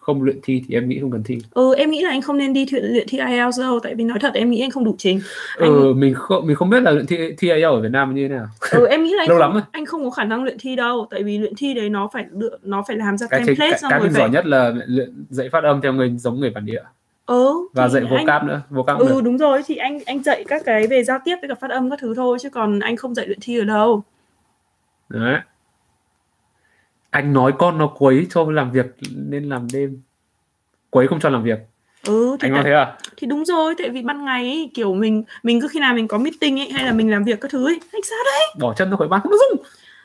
[0.00, 1.38] Không luyện thi thì em nghĩ không cần thi.
[1.54, 4.04] Ừ em nghĩ là anh không nên đi luyện, luyện thi IELTS đâu tại vì
[4.04, 5.20] nói thật em nghĩ anh không đủ trình.
[5.58, 8.14] Anh, ừ mình không mình không biết là luyện thi thi IELTS ở Việt Nam
[8.14, 8.46] như thế nào.
[8.72, 9.62] Ừ em nghĩ là anh Lâu không, lắm rồi.
[9.72, 12.24] anh không có khả năng luyện thi đâu tại vì luyện thi đấy nó phải
[12.32, 14.46] lựa nó phải làm ra cái cái, template cái, cái rồi mình phải giỏi nhất
[14.46, 16.82] là luyện dạy phát âm theo người giống người bản địa.
[17.26, 20.44] Ừ và dạy anh- vocab nữa vocab ừ được đúng rồi thì anh anh dạy
[20.48, 22.96] các cái về giao tiếp với cả phát âm các thứ thôi chứ còn anh
[22.96, 24.02] không dạy luyện thi ở đâu.
[25.08, 25.38] Đấy
[27.10, 30.02] anh nói con nó quấy cho làm việc nên làm đêm.
[30.90, 31.58] Quấy không cho làm việc.
[32.06, 32.96] Ừ thì anh nói thế à?
[33.16, 36.08] thì đúng rồi tại vì ban ngày ấy, kiểu mình mình cứ khi nào mình
[36.08, 38.42] có meeting ấy hay là mình làm việc các thứ ấy anh sao đấy?
[38.60, 39.64] Bỏ chân ra khỏi bàn không có dung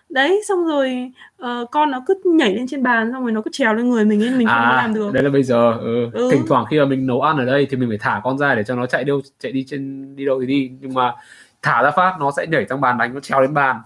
[0.10, 3.52] đấy xong rồi ờ, con nó cứ nhảy lên trên bàn xong rồi nó cứ
[3.53, 5.07] trèo lên người mình ấy mình không có làm được.
[5.07, 6.10] À, đấy là bây giờ ừ.
[6.14, 6.30] Ừ.
[6.32, 8.56] thỉnh thoảng khi mà mình nấu ăn ở đây thì mình phải thả con ra
[8.56, 10.72] để cho nó chạy đâu chạy đi trên đi đâu thì đi.
[10.80, 11.14] Nhưng mà
[11.61, 13.82] thả ra phát nó sẽ nhảy sang bàn đánh nó trèo lên bàn.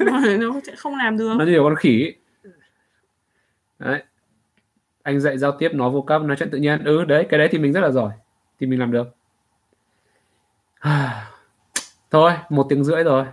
[0.00, 0.20] Nó
[0.66, 1.34] sẽ không làm được.
[1.38, 2.14] Nó như kiểu con khỉ ấy.
[3.84, 4.02] Đấy.
[5.02, 6.84] Anh dạy giao tiếp nói vô cấp nói chuyện tự nhiên.
[6.84, 8.10] Ừ đấy cái đấy thì mình rất là giỏi.
[8.60, 9.08] Thì mình làm được.
[12.10, 13.24] Thôi một tiếng rưỡi rồi.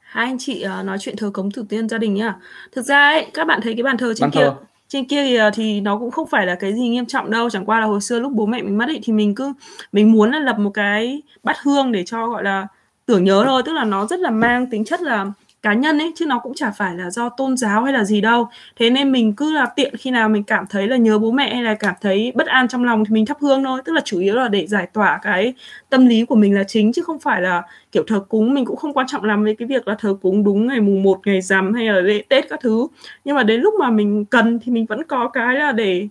[0.00, 2.34] Hai anh chị ờ, nói chuyện thờ cúng tổ tiên gia đình nhá.
[2.72, 4.54] Thực ra ấy các bạn thấy cái bàn thờ trên Bàn kia thờ.
[4.88, 7.50] trên kia thì, ờ, thì nó cũng không phải là cái gì nghiêm trọng đâu.
[7.50, 9.52] Chẳng qua là hồi xưa lúc bố mẹ mình mất ấy thì mình cứ
[9.92, 12.66] mình muốn là lập một cái bát hương để cho gọi là
[13.06, 13.62] tưởng nhớ thôi.
[13.66, 15.26] Tức là nó rất là mang tính chất là
[15.62, 18.20] cá nhân ấy, chứ nó cũng chả phải là do tôn giáo hay là gì
[18.20, 18.48] đâu.
[18.76, 21.54] Thế nên mình cứ là tiện khi nào mình cảm thấy là nhớ bố mẹ
[21.54, 23.80] hay là cảm thấy bất an trong lòng thì mình thắp hương thôi.
[23.84, 25.54] Tức là chủ yếu là để giải tỏa cái
[25.90, 27.62] tâm lý của mình là chính, chứ không phải là
[27.92, 28.54] kiểu thờ cúng.
[28.54, 31.02] Mình cũng không quan trọng lắm với cái việc là thờ cúng đúng ngày mùng
[31.02, 32.86] 1 ngày rằm hay là lễ Tết các thứ.
[33.24, 36.08] Nhưng mà đến lúc mà mình cần thì mình vẫn có cái là để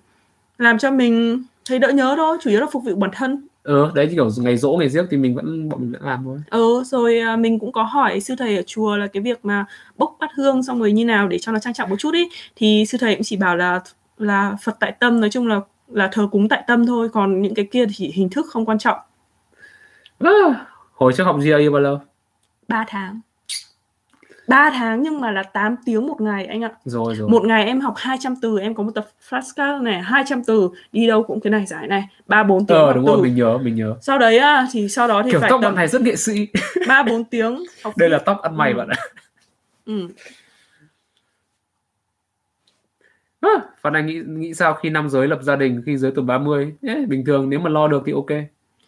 [0.58, 3.92] làm cho mình thấy đỡ nhớ thôi, chủ yếu là phục vụ bản thân ừ
[3.96, 6.40] đấy thì kiểu ngày rỗ ngày giếc thì mình vẫn bọn mình vẫn làm thôi.
[6.50, 9.66] Ừ rồi à, mình cũng có hỏi sư thầy ở chùa là cái việc mà
[9.98, 12.30] bốc bát hương xong rồi như nào để cho nó trang trọng một chút ý.
[12.56, 13.80] Thì sư thầy cũng chỉ bảo là
[14.18, 17.56] là Phật tại tâm nói chung là là thờ cúng tại tâm thôi còn những
[17.56, 19.00] cái kia thì chỉ hình thức không quan trọng.
[20.20, 22.00] À, hồi trước học GRE bao lâu?
[22.68, 23.20] 3 tháng
[24.48, 26.72] 3 tháng nhưng mà là 8 tiếng một ngày anh ạ.
[26.86, 27.30] Rồi rồi.
[27.30, 31.08] Một ngày em học 200 từ em có một tập flashcard này 200 từ đi
[31.08, 33.12] đâu cũng cái này giải này ba bốn tiếng ờ học đúng từ.
[33.14, 33.96] rồi mình nhớ mình nhớ.
[34.02, 36.16] Sau đấy á, thì sau đó thì kiểu phải tóc tầm bạn này rất nghệ
[36.16, 36.48] sĩ.
[36.88, 38.78] ba bốn tiếng học đây là tóc ăn mày Ừ.
[38.78, 38.96] bạn ạ.
[39.86, 40.08] Ừ.
[43.42, 43.50] à,
[43.82, 46.74] Phan Anh nghĩ nghĩ sao khi nam giới lập gia đình khi dưới tuổi 30
[46.82, 48.30] Ê, bình thường nếu mà lo được thì ok.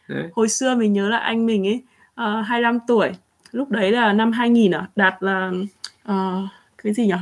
[0.07, 0.23] Đấy.
[0.34, 1.84] hồi xưa mình nhớ là anh mình ấy
[2.40, 3.11] uh, 25 tuổi
[3.52, 4.88] lúc đấy là năm 2000 à?
[4.96, 5.52] Đạt là
[6.12, 6.50] uh,
[6.84, 7.14] cái gì nhỉ?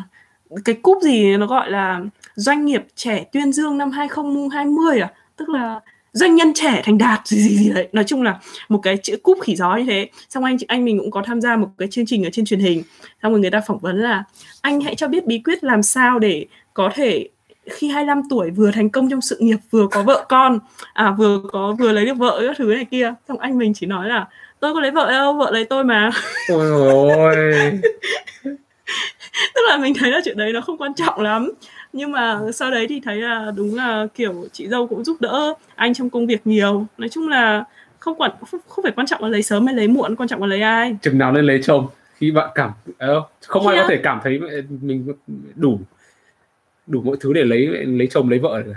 [0.66, 2.02] Cái cúp gì nó gọi là
[2.36, 5.12] doanh nghiệp trẻ tuyên dương năm 2020 à?
[5.36, 5.80] Tức là
[6.14, 7.88] doanh nhân trẻ thành đạt gì gì gì đấy.
[7.92, 8.40] Nói chung là
[8.70, 10.10] một cái chữ cúp khỉ gió như thế.
[10.30, 12.60] Xong anh anh mình cũng có tham gia một cái chương trình ở trên truyền
[12.60, 12.84] hình.
[13.24, 14.24] Xong rồi người ta phỏng vấn là
[14.62, 17.30] anh hãy cho biết bí quyết làm sao để có thể
[17.70, 20.60] khi 25 tuổi vừa thành công trong sự nghiệp vừa có vợ con
[20.94, 23.14] à vừa có vừa lấy được vợ các thứ này kia.
[23.28, 24.28] Xong anh mình chỉ nói là
[24.60, 26.10] tôi có lấy vợ đâu vợ lấy tôi mà.
[26.50, 27.36] Ôi ôi.
[29.56, 31.52] Tức là mình thấy là chuyện đấy nó không quan trọng lắm.
[31.94, 35.54] Nhưng mà sau đấy thì thấy là đúng là kiểu chị dâu cũng giúp đỡ
[35.76, 36.86] anh trong công việc nhiều.
[36.98, 37.64] Nói chung là
[38.00, 40.42] không quản không, không phải quan trọng là lấy sớm hay lấy muộn quan trọng
[40.42, 40.98] là lấy ai.
[41.02, 43.88] Chừng nào lên lấy chồng khi bạn cảm ờ, không ai Khi có á?
[43.90, 44.40] thể cảm thấy
[44.82, 45.14] mình
[45.56, 45.80] đủ
[46.88, 48.74] đủ mọi thứ để lấy lấy chồng lấy vợ được.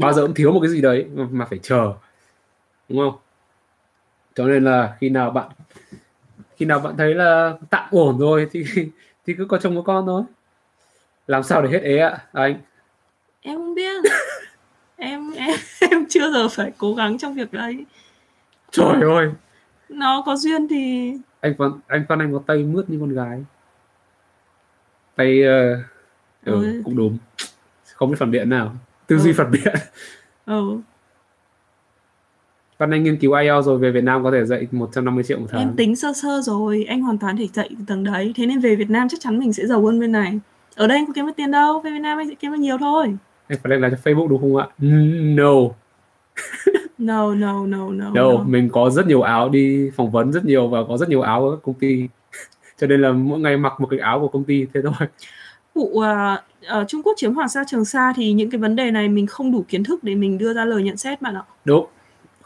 [0.00, 1.92] Bao giờ cũng thiếu một cái gì đấy mà phải chờ.
[2.88, 3.14] Đúng không
[4.38, 5.48] cho nên là khi nào bạn
[6.56, 8.64] khi nào bạn thấy là tạm ổn rồi thì
[9.26, 10.22] thì cứ có chồng có con thôi.
[11.26, 12.60] Làm sao để hết ế ạ anh?
[13.40, 14.02] Em không biết.
[14.96, 15.56] Em em
[15.90, 17.84] em chưa giờ phải cố gắng trong việc đấy.
[18.70, 19.30] Trời ơi!
[19.88, 23.44] Nó có duyên thì anh Phan anh Phan Anh có tay mướt như con gái.
[25.16, 25.76] Tay ừ,
[26.44, 26.82] Ừ.
[26.84, 27.18] cũng đúng.
[27.94, 28.72] Không biết phản biện nào.
[29.06, 29.34] Tư duy Ừ.
[29.36, 29.74] phản biện.
[30.46, 30.78] Ừ,
[32.78, 35.46] Phan Anh nghiên cứu IELTS rồi về Việt Nam có thể dạy 150 triệu một
[35.50, 35.60] tháng.
[35.60, 38.32] Em tính sơ sơ rồi anh hoàn toàn thể dạy từ tầng đấy.
[38.36, 40.38] Thế nên về Việt Nam chắc chắn mình sẽ giàu hơn bên này.
[40.76, 42.58] Ở đây anh có kiếm được tiền đâu về Việt Nam anh sẽ kiếm được
[42.58, 43.14] nhiều thôi.
[43.48, 44.66] Anh Phan Anh làm cho Facebook đúng không ạ?
[45.36, 45.52] No.
[46.98, 50.68] No no no no, no mình có rất nhiều áo đi phỏng vấn rất nhiều
[50.68, 52.08] và có rất nhiều áo ở các công ty.
[52.80, 55.08] Cho nên là mỗi ngày mặc một cái áo của công ty thế thôi.
[55.74, 58.90] Vụ à, ở Trung Quốc chiếm Hoàng Sa Trường Sa thì những cái vấn đề
[58.90, 61.42] này mình không đủ kiến thức để mình đưa ra lời nhận xét bạn ạ.
[61.64, 61.86] đúng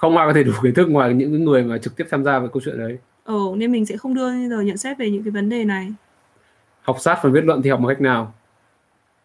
[0.03, 2.39] không ai có thể đủ kiến thức ngoài những người mà trực tiếp tham gia
[2.39, 2.99] vào câu chuyện đấy.
[3.25, 5.93] Ừ, nên mình sẽ không đưa lời nhận xét về những cái vấn đề này.
[6.83, 8.35] học sát phần viết luận thì học một cách nào?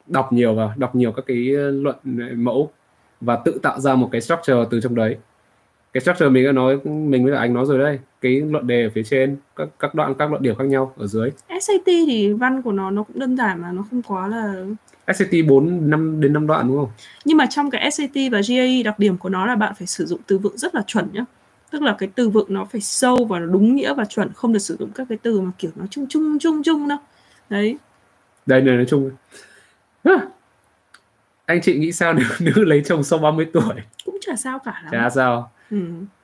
[0.07, 1.37] Đọc nhiều vào đọc nhiều các cái
[1.71, 1.95] luận
[2.35, 2.71] mẫu
[3.21, 5.17] và tự tạo ra một cái structure từ trong đấy.
[5.93, 8.89] Cái structure mình đã nói mình với anh nói rồi đây cái luận đề ở
[8.95, 11.31] phía trên các các đoạn các luận điểm khác nhau ở dưới.
[11.61, 14.65] SAT thì văn của nó nó cũng đơn giản mà nó không quá là
[15.15, 16.89] SAT 4 năm đến 5 đoạn đúng không
[17.25, 20.05] nhưng mà trong cái SAT và GAE đặc điểm của nó là bạn phải sử
[20.05, 21.25] dụng từ vựng rất là chuẩn nhá.
[21.71, 24.53] Tức là cái từ vựng nó phải sâu và nó đúng nghĩa và chuẩn, không
[24.53, 26.97] được sử dụng các cái từ mà kiểu nó chung chung chung chung đâu.
[27.49, 27.77] Đấy.
[28.45, 29.11] đây này nói chung
[30.03, 30.13] À,
[31.45, 33.75] anh chị nghĩ sao nếu nữ lấy chồng sau 30 tuổi
[34.05, 34.91] Cũng chả sao cả lắm.
[34.91, 35.77] chả sao Ừ.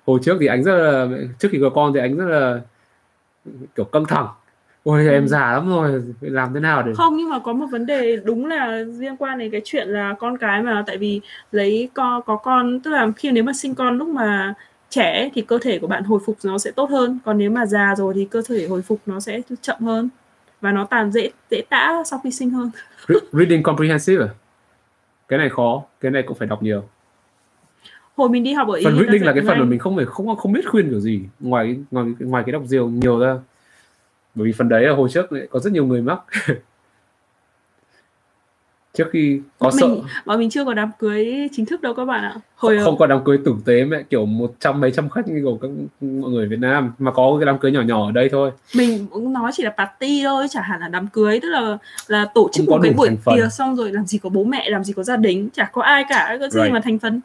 [0.05, 1.07] hồi trước thì anh rất là
[1.39, 2.61] trước khi có con thì anh rất là
[3.75, 4.27] kiểu căng thẳng
[4.83, 5.11] ôi Ừ.
[5.11, 8.17] em già lắm rồi làm thế nào để không nhưng mà có một vấn đề
[8.23, 8.67] đúng là
[8.99, 12.79] liên quan đến cái chuyện là con cái mà tại vì lấy con có con
[12.79, 14.53] tức là khi nếu mà sinh con lúc mà
[14.89, 17.19] trẻ thì cơ thể của bạn hồi phục nó sẽ tốt hơn.
[17.25, 20.09] Còn nếu mà già rồi thì cơ thể hồi phục nó sẽ chậm hơn
[20.61, 22.71] và nó tàn dễ dễ tã sau khi sinh hơn.
[23.07, 24.29] Re- reading comprehensive à?
[25.27, 26.83] cái này khó cái này cũng phải đọc nhiều.
[28.15, 30.35] Hồi mình đi học ở phần reading là cái phần mà mình không phải không
[30.35, 33.35] không biết khuyên kiểu gì ngoài ngoài ngoài cái đọc nhiều nhiều ra
[34.35, 36.19] bởi vì phần đấy là hồi trước có rất nhiều người mắc.
[38.97, 41.93] Trước khi có bọn sợ mình bọn mình chưa có đám cưới chính thức đâu
[41.93, 42.35] các bạn ạ.
[42.55, 45.41] Hồi không có đám cưới tử tế mẹ kiểu một trăm mấy trăm khách như
[45.43, 45.67] của các
[46.01, 46.93] mọi người Việt Nam.
[46.99, 48.51] Mà có cái đám cưới nhỏ nhỏ ở đây thôi.
[48.75, 51.39] Mình cũng nói chỉ là party thôi chả hẳn là đám cưới.
[51.39, 51.77] Tức là
[52.07, 54.43] là tổ chức Không có một cái buổi tiệc xong rồi làm gì có bố
[54.43, 56.73] mẹ làm gì có gia đình chả có ai cả có gì Right.
[56.73, 57.21] mà thành phần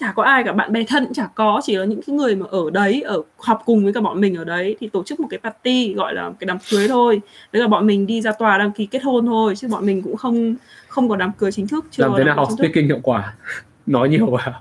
[0.00, 2.36] chả có ai cả bạn bè thân cũng chả có chỉ là những cái người
[2.36, 5.20] mà ở đấy ở học cùng với cả bọn mình ở đấy thì tổ chức
[5.20, 7.20] một cái party gọi là cái đám cưới thôi.
[7.52, 10.02] Đấy là bọn mình đi ra tòa đăng ký kết hôn thôi chứ bọn mình
[10.02, 10.54] cũng không
[10.88, 13.34] không có đám cưới chính thức chưa làm thế nào học speaking hiệu quả?
[13.86, 14.60] Nói nhiều vào.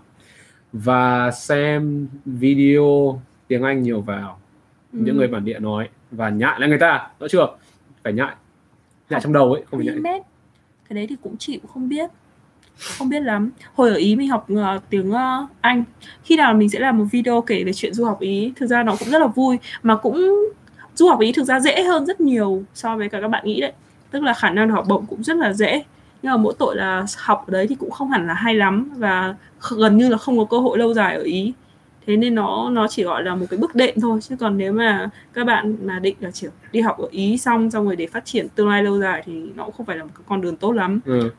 [0.74, 4.40] Và xem video tiếng Anh nhiều vào.
[4.92, 5.20] Những Ừ.
[5.20, 5.90] người bản địa nói.
[6.12, 7.48] Và nhại lại người ta rõ chưa?
[8.04, 8.36] Phải nhại.
[9.10, 10.22] Nhại trong đầu ấy không phải nhại.
[10.90, 12.10] Cái đấy thì cũng chịu không biết
[12.80, 13.52] không biết lắm.
[13.74, 15.84] Hồi ở ý mình học uh, tiếng uh, anh.
[16.24, 18.54] Khi nào mình sẽ làm một video kể về chuyện du học ý?
[18.56, 20.36] Thực ra nó cũng rất là vui mà cũng
[20.96, 23.62] du học ý thực ra dễ hơn rất nhiều so với cả các bạn nghĩ
[23.62, 23.72] đấy.
[24.12, 25.84] Tức là khả năng học bổng cũng rất là dễ.
[26.22, 28.92] Nhưng mà mỗi tội là học ở đấy thì cũng không hẳn là hay lắm
[28.98, 29.36] và
[29.78, 31.54] gần như là không có cơ hội lâu dài ở ý.
[32.08, 34.20] Thế nên nó nó chỉ gọi là một cái bước đệm thôi.
[34.22, 37.72] Chứ còn nếu mà các bạn mà định là chỉ đi học ở ý xong
[37.72, 40.04] xong rồi để phát triển tương lai lâu dài thì nó cũng không phải là
[40.04, 41.00] một cái con đường tốt lắm.
[41.06, 41.30] Ừ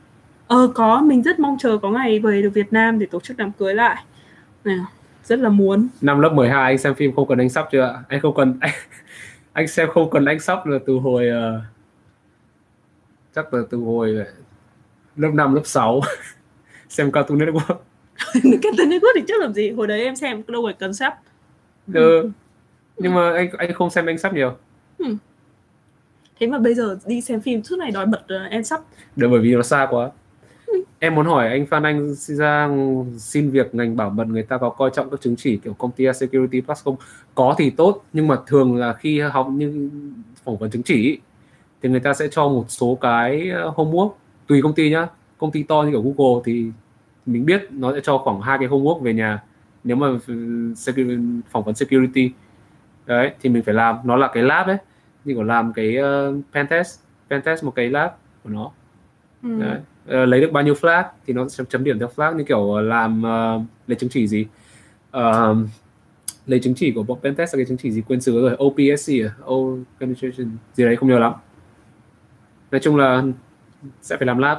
[0.50, 3.36] ờ có mình rất mong chờ có ngày về được Việt Nam để tổ chức
[3.36, 4.04] đám cưới lại.
[4.64, 4.76] Nè,
[5.24, 5.88] rất là muốn.
[6.00, 8.02] Năm lớp 12 anh xem phim không cần anh sắp chưa ạ?
[8.08, 8.70] anh không cần anh,
[9.52, 11.60] anh xem không cần anh sắp là từ hồi ờ,
[13.34, 14.24] chắc là từ hồi
[15.16, 16.00] lớp 5 lớp 6
[16.88, 17.76] xem Cartoon Network.
[18.62, 19.70] Captain Network thì trước làm gì?
[19.70, 21.18] Hồi đấy em xem đâu phải cần sắp.
[21.94, 22.30] Ừ.
[22.96, 24.56] nhưng mà anh anh không xem anh sắp nhiều.
[26.40, 28.80] Thế mà bây giờ đi xem phim suốt này đòi bật ờ, em sắp.
[29.16, 30.10] Được bởi vì nó xa quá.
[30.98, 32.68] Em muốn hỏi anh Phan Anh ra
[33.16, 35.90] xin việc ngành bảo mật người ta có coi trọng các chứng chỉ kiểu công
[35.90, 36.96] ty Security Plus không?
[37.34, 39.90] Có thì tốt nhưng mà thường là khi học như
[40.44, 41.18] phỏng vấn chứng chỉ
[41.82, 44.10] thì người ta sẽ cho một số cái ờ, homework
[44.46, 45.08] tùy công ty nhá.
[45.38, 46.70] Công ty to như kiểu Google thì
[47.26, 49.42] mình biết nó sẽ cho khoảng hai cái homework về nhà
[49.84, 50.34] nếu mà ừ,
[50.76, 52.30] security, phỏng vấn security
[53.06, 54.76] đấy thì mình phải làm nó là cái lab ấy
[55.24, 58.10] như kiểu làm cái uh, pen test pen test một cái lab
[58.44, 58.70] của nó
[59.42, 59.60] ừ.
[59.60, 59.78] Đấy.
[60.06, 62.72] Ờ, lấy được bao nhiêu flag thì nó sẽ chấm điểm theo flag như kiểu
[62.72, 64.46] ờ, làm ờ, lấy chứng chỉ gì?
[65.10, 65.56] Ờ,
[66.46, 68.56] lấy chứng chỉ của bọn pentest là cái chứng chỉ gì quên xứ rồi?
[68.64, 69.30] OPSC à?
[69.44, 69.54] O
[70.00, 71.32] penetration gì đấy không nhớ lắm.
[72.70, 73.22] Nói chung là
[74.02, 74.58] sẽ phải làm lab.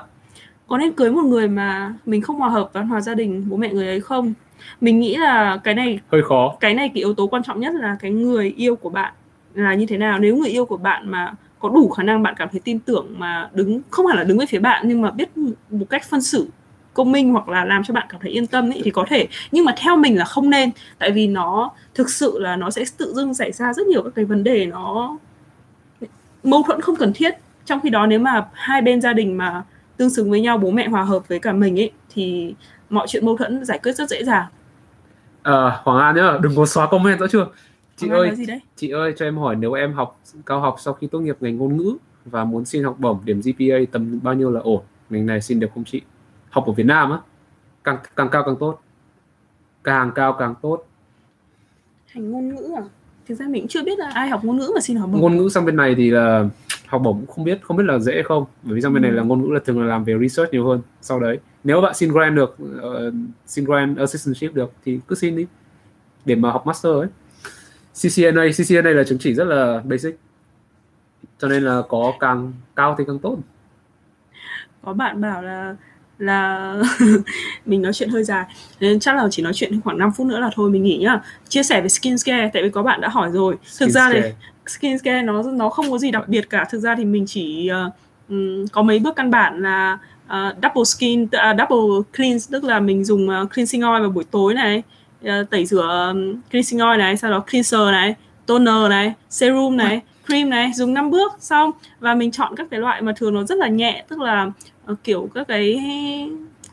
[0.67, 3.57] Có nên cưới một người mà mình không hòa hợp văn hóa gia đình bố
[3.57, 4.33] mẹ người ấy không?
[4.81, 6.57] Mình nghĩ là cái này hơi khó.
[6.59, 9.13] cái này cái yếu tố quan trọng nhất là cái người yêu của bạn
[9.53, 10.19] là như thế nào.
[10.19, 13.07] Nếu người yêu của bạn mà có đủ khả năng bạn cảm thấy tin tưởng
[13.17, 15.37] mà đứng không hẳn là đứng về phía bạn nhưng mà biết
[15.69, 16.47] một cách phân xử
[16.93, 19.27] công minh hoặc là làm cho bạn cảm thấy yên tâm ấy thì có thể.
[19.51, 20.69] Nhưng mà theo mình là không nên
[20.99, 24.11] tại vì nó thực sự là nó sẽ tự dưng xảy ra rất nhiều các
[24.15, 25.17] cái vấn đề nó
[26.43, 27.33] mâu thuẫn không cần thiết.
[27.65, 29.63] Trong khi đó nếu mà hai bên gia đình mà
[29.97, 32.55] tương xứng với nhau bố mẹ hòa hợp với cả mình ấy thì
[32.89, 34.45] mọi chuyện mâu thuẫn giải quyết rất dễ dàng.
[35.43, 37.47] À, Hoàng An nhá đừng có xóa comment nữa chưa?
[38.01, 38.59] Chị Anh ơi nói gì đấy.
[38.75, 41.57] chị ơi cho em hỏi nếu em học cao học sau khi tốt nghiệp ngành
[41.57, 41.93] ngôn ngữ
[42.25, 44.81] và muốn xin học bổng điểm GPA tầm bao nhiêu là ổn?
[45.09, 46.01] Ngành này xin được không chị?
[46.49, 47.19] Học ở Việt Nam á
[47.83, 48.81] càng càng cao càng tốt.
[49.83, 50.87] Càng cao càng tốt.
[52.07, 52.83] Hành ngôn ngữ à?
[53.27, 55.21] Thực ra mình chưa biết là ai học ngôn ngữ mà xin học bổng.
[55.21, 56.45] Ngôn ngữ sang bên này thì là
[56.87, 58.45] học bổng cũng không biết không biết là dễ không?
[58.63, 59.17] Bởi vì sang bên này Ừ.
[59.17, 61.39] là ngôn ngữ là thường là làm về research nhiều hơn sau đấy.
[61.63, 63.11] Nếu bạn xin grant được ờ,
[63.45, 65.45] xin grant assistantship được thì cứ xin đi.
[66.25, 67.07] Để mà học master ấy
[67.93, 70.15] CCNA CCNA là chứng chỉ rất là basic.
[71.39, 73.37] Cho nên là có càng cao thì càng tốt.
[74.81, 75.75] Có bạn bảo là
[76.19, 76.75] là
[77.65, 78.45] mình nói chuyện hơi dài.
[78.79, 81.21] Nên chắc là chỉ nói chuyện khoảng 5 phút nữa là thôi mình nghỉ nhá.
[81.49, 83.55] Chia sẻ về skin care tại vì có bạn đã hỏi rồi.
[83.79, 84.19] Thực ra Skincare.
[84.21, 84.33] này
[84.67, 86.65] skin care nó nó không có gì đặc biệt cả.
[86.71, 87.69] Thực ra thì mình chỉ
[88.29, 89.97] ừm, có mấy bước căn bản là
[90.27, 94.23] ờ, double skin à, double cleanse tức là mình dùng ờ, cleansing oil vào buổi
[94.31, 94.83] tối này
[95.23, 96.13] Ờ, tẩy rửa
[96.51, 98.15] cleansing oil này sau đó cleanser này
[98.45, 101.71] toner này serum này cream này dùng 5 bước xong.
[101.99, 104.51] Và mình chọn các cái loại mà thường nó rất là nhẹ tức là
[104.85, 105.79] ờ, kiểu các cái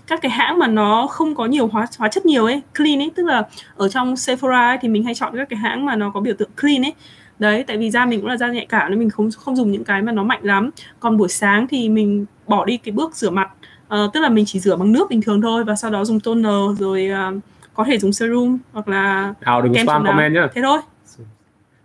[0.06, 3.10] các cái hãng mà nó không có nhiều hóa hóa chất nhiều ấy clean ấy.
[3.14, 3.42] Tức là
[3.76, 6.34] ở trong Sephora ấy, thì mình hay chọn các cái hãng mà nó có biểu
[6.38, 6.94] tượng clean ấy.
[7.38, 9.72] Đấy tại vì da mình cũng là da nhạy cảm nên mình không không dùng
[9.72, 10.70] những cái mà nó mạnh lắm.
[11.00, 13.50] Còn buổi sáng thì mình bỏ đi cái bước rửa mặt.
[13.94, 16.20] Uh, tức là mình chỉ rửa bằng nước bình thường thôi và sau đó dùng
[16.20, 17.42] toner rồi uh,
[17.78, 20.48] có thể dùng serum hoặc là nào đừng kem spam comment nhá.
[20.54, 20.80] Thế thôi.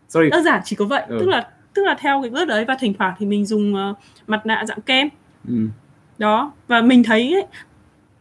[0.09, 0.29] Sorry.
[0.29, 1.03] Đơn giản chỉ có vậy.
[1.07, 1.17] Ừ.
[1.19, 3.93] tức là tức là theo cái bước đấy và thỉnh thoảng thì mình dùng ờ,
[4.27, 5.09] mặt nạ dạng kem.
[5.47, 5.53] Ừ.
[6.17, 6.51] đó.
[6.67, 7.45] Và mình thấy ấy,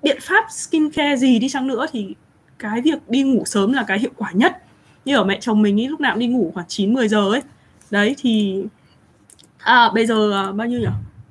[0.02, 2.14] biện pháp skincare gì đi chăng nữa thì
[2.58, 4.62] cái việc đi ngủ sớm là cái hiệu quả nhất.
[5.04, 7.30] Như ở mẹ chồng mình ý lúc nào cũng đi ngủ khoảng 9 10 giờ
[7.30, 7.42] ấy.
[7.90, 8.64] Đấy thì
[9.58, 10.86] à bây giờ à, bao nhiêu nhỉ?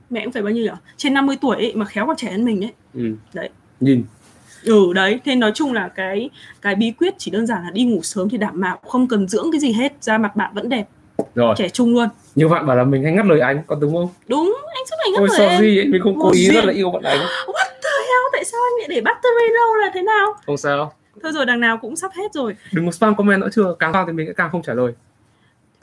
[0.10, 0.80] Mẹ cũng phải bao nhiêu nhỉ?
[0.98, 2.74] Trên 50 tuổi ấy mà khéo còn trẻ hơn mình ấy.
[2.94, 3.16] Ừ.
[3.34, 3.50] Đấy.
[3.80, 4.04] nhìn
[4.66, 6.30] ừ đấy thế nói chung là cái
[6.62, 9.28] cái bí quyết chỉ đơn giản là đi ngủ sớm thì đảm bảo không cần
[9.28, 10.86] dưỡng cái gì hết da mặt bạn vẫn đẹp
[11.36, 11.56] rồi.
[11.58, 12.10] trẻ trung luôn.
[12.36, 14.10] Nhiều bạn bảo là mình hay ngắt lời anh có đúng không?
[14.28, 15.58] Đúng anh suốt ngày ôi ngắt lời em.
[15.58, 18.44] sorry mình không cố Vô ý rất là yêu bạn anh what the hell tại
[18.46, 20.34] sao anh lại để battery lâu là thế nào?
[20.46, 20.94] Không sao.
[21.24, 22.56] Thôi rồi đằng nào cũng sắp hết rồi.
[22.72, 24.94] Đừng có spam comment nữa chưa càng spam thì mình càng không trả lời.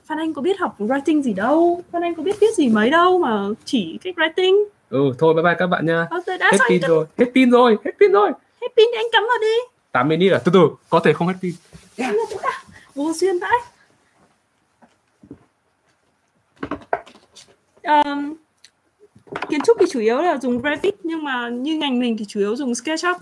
[0.06, 2.90] Phan Anh có biết học writing gì đâu Phan Anh có biết viết gì mấy
[2.90, 4.64] đâu mà chỉ cách writing.
[4.90, 6.06] Ừ thôi bye bye các bạn nha.
[6.40, 8.30] Đã hết pin rồi hết pin rồi hết pin rồi
[8.60, 9.56] hết pin thì anh cắm vào đi.
[9.92, 11.54] 8 minute à từ từ có thể không hết pin.
[12.94, 13.58] Vô duyên vãi.
[17.82, 18.34] Ờm,
[19.48, 22.40] kiến trúc thì chủ yếu là dùng Revit nhưng mà như ngành mình thì chủ
[22.40, 23.16] yếu dùng SketchUp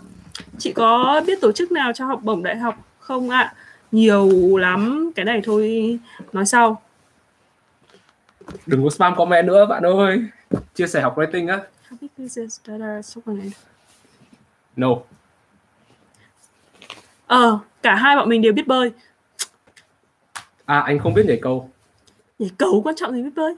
[0.59, 3.55] chị có biết tổ chức nào cho học bổng đại học không ạ?
[3.93, 5.99] Nhiều lắm cái này thôi
[6.33, 6.83] nói sau.
[8.67, 10.25] Đừng có spam comment nữa bạn ơi.
[10.75, 11.61] Chia sẻ học writing á.
[14.77, 14.89] No
[17.27, 18.91] ờ cả hai bọn mình đều biết bơi.
[20.65, 21.71] À anh không biết nhảy cầu.
[22.39, 23.55] Nhảy cầu quan trọng gì biết bơi?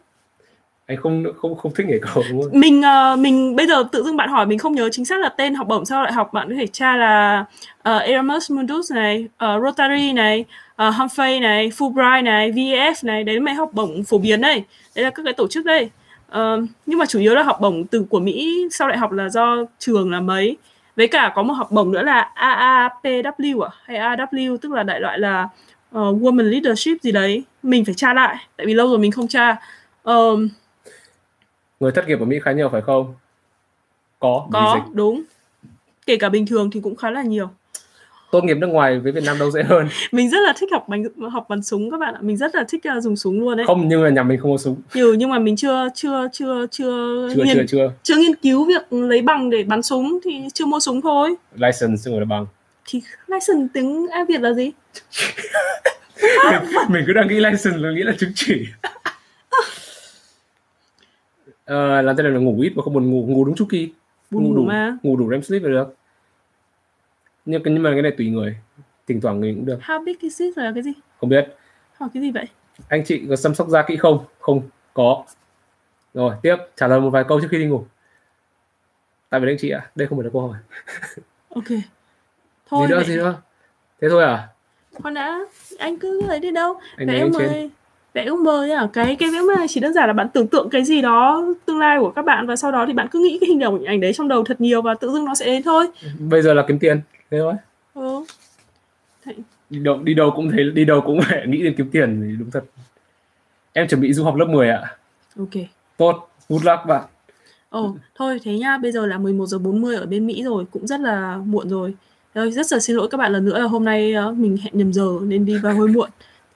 [0.87, 2.61] Anh không không không thích nhảy cầu đúng không?
[2.61, 5.29] Mình ờ, mình bây giờ tự dưng bạn hỏi mình không nhớ chính xác là
[5.29, 7.45] tên học bổng sau đại học bạn có thể tra là
[7.79, 10.45] uh, Erasmus Mundus này ờ, Rotary này
[10.89, 14.65] uh, Humphrey này Fulbright này VEF này đấy là mấy học bổng phổ biến đây.
[14.95, 15.91] Đấy là các cái tổ chức đây.
[16.29, 19.29] Ờ, nhưng mà chủ yếu là học bổng từ của Mỹ sau đại học là
[19.29, 20.57] do trường là mấy
[20.99, 23.71] với cả có một học bổng nữa là AAPW à?
[23.85, 25.49] hay AW tức là đại loại là
[25.93, 27.45] ờ, Women Leadership gì đấy.
[27.63, 29.57] Mình phải tra lại tại vì lâu rồi mình không tra.
[30.03, 30.37] Ờ,
[31.81, 33.15] người thất nghiệp ở Mỹ khá nhiều phải không?
[34.19, 35.23] Có có đúng.
[36.07, 37.51] Kể cả bình thường thì cũng khá là nhiều
[38.31, 39.89] tốt nghiệp nước ngoài với Việt Nam đâu dễ hơn.
[40.13, 42.21] Mình rất là thích học bắn học bắn súng các bạn ạ.
[42.23, 44.53] Mình rất là thích uh, dùng súng luôn đấy không nhưng mà nhà mình không
[44.53, 44.77] có súng.
[44.95, 47.93] Nhiều nhưng mà mình chưa chưa chưa chưa chưa nghiên, chưa chưa.
[48.03, 51.35] chưa nghiên cứu việc lấy bằng để bắn súng thì chưa mua súng thôi.
[51.55, 52.47] License phải là bằng.
[52.87, 54.71] Thì license tiếng A Việt là gì?
[56.51, 58.67] Mình, mình cứ đang nghĩ license là nghĩ là chứng chỉ.
[61.65, 63.27] Ờ, làm thế nào là ngủ ít mà không buồn ngủ?
[63.29, 63.91] Ngủ đúng chu kỳ.
[64.31, 64.97] Ngủ ngủ đủ mà.
[65.03, 65.98] ngủ đủ REM sleep là được
[67.49, 68.57] nhưng nhưng mà cái này tùy người.
[69.07, 69.79] Thỉnh thoảng người cũng được.
[69.83, 70.93] How big is it là cái gì?
[71.21, 71.57] Không biết.
[71.95, 72.45] Hỏi cái gì vậy?
[72.89, 74.25] Anh chị có chăm sóc da kỹ không?
[74.41, 74.63] Không
[74.95, 75.25] có.
[76.15, 76.57] Rồi tiếp.
[76.77, 77.85] Trả lời một vài câu trước khi đi ngủ.
[79.31, 79.91] Tại vì anh chị ạ.
[79.95, 80.59] Đây không phải là câu hỏi.
[81.55, 81.65] Ok.
[82.69, 83.35] Thôi gì nữa vậy- gì nữa?
[84.01, 84.49] Thế thôi à?
[84.95, 85.39] Khoan đã
[85.79, 86.81] anh cứ lấy đi đâu.
[86.97, 87.39] Anh vẽ mơ
[88.15, 90.71] vẽ ước mơ nhá cái cái vẽ mơ chỉ đơn giản là bạn tưởng tượng
[90.71, 93.39] cái gì đó tương lai của các bạn và sau đó thì bạn cứ nghĩ
[93.41, 95.63] cái hình ảnh ảnh đấy trong đầu thật nhiều và tự dưng nó sẽ đến
[95.63, 95.87] thôi.
[96.19, 97.01] Bây giờ là kiếm tiền
[97.31, 97.55] thế thôi.
[97.95, 98.25] Ừ.
[99.71, 102.37] đi đâu đi đâu cũng thấy đi đâu cũng phải nghĩ đến kiếm tiền thì
[102.37, 102.65] đúng thật.
[103.73, 104.97] Em chuẩn bị du học lớp 10 ạ.
[105.39, 105.65] Ok.
[105.97, 106.29] Tốt.
[106.49, 107.05] Good luck bạn.
[107.71, 110.87] Ồ, thôi thế nhá, bây giờ là 11 giờ 40 ở bên Mỹ rồi, cũng
[110.87, 111.95] rất là muộn rồi.
[112.35, 114.79] Rồi, rất là xin lỗi các bạn lần nữa là hôm nay ờ, mình hẹn
[114.79, 116.11] nhầm giờ nên đi vào hơi muộn.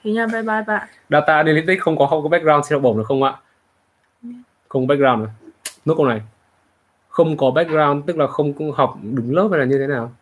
[0.05, 0.89] Thế nha, bye bye bạn.
[1.11, 3.35] data analytics không có không có background xin học bổng được không ạ?
[4.69, 5.29] Không background rồi
[5.85, 6.21] nốt câu này.
[7.09, 10.13] Không có background tức là không không học đúng lớp hay là như thế nào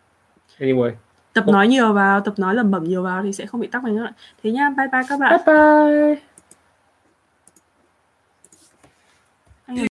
[0.61, 0.93] anyway
[1.33, 3.85] Tập nói nhiều vào, tập nói lẩm bẩm nhiều vào thì sẽ không bị tắc
[3.85, 4.09] mạch nữa.
[4.43, 5.41] Thế nha, bye bye các bạn.
[5.47, 6.30] bye bye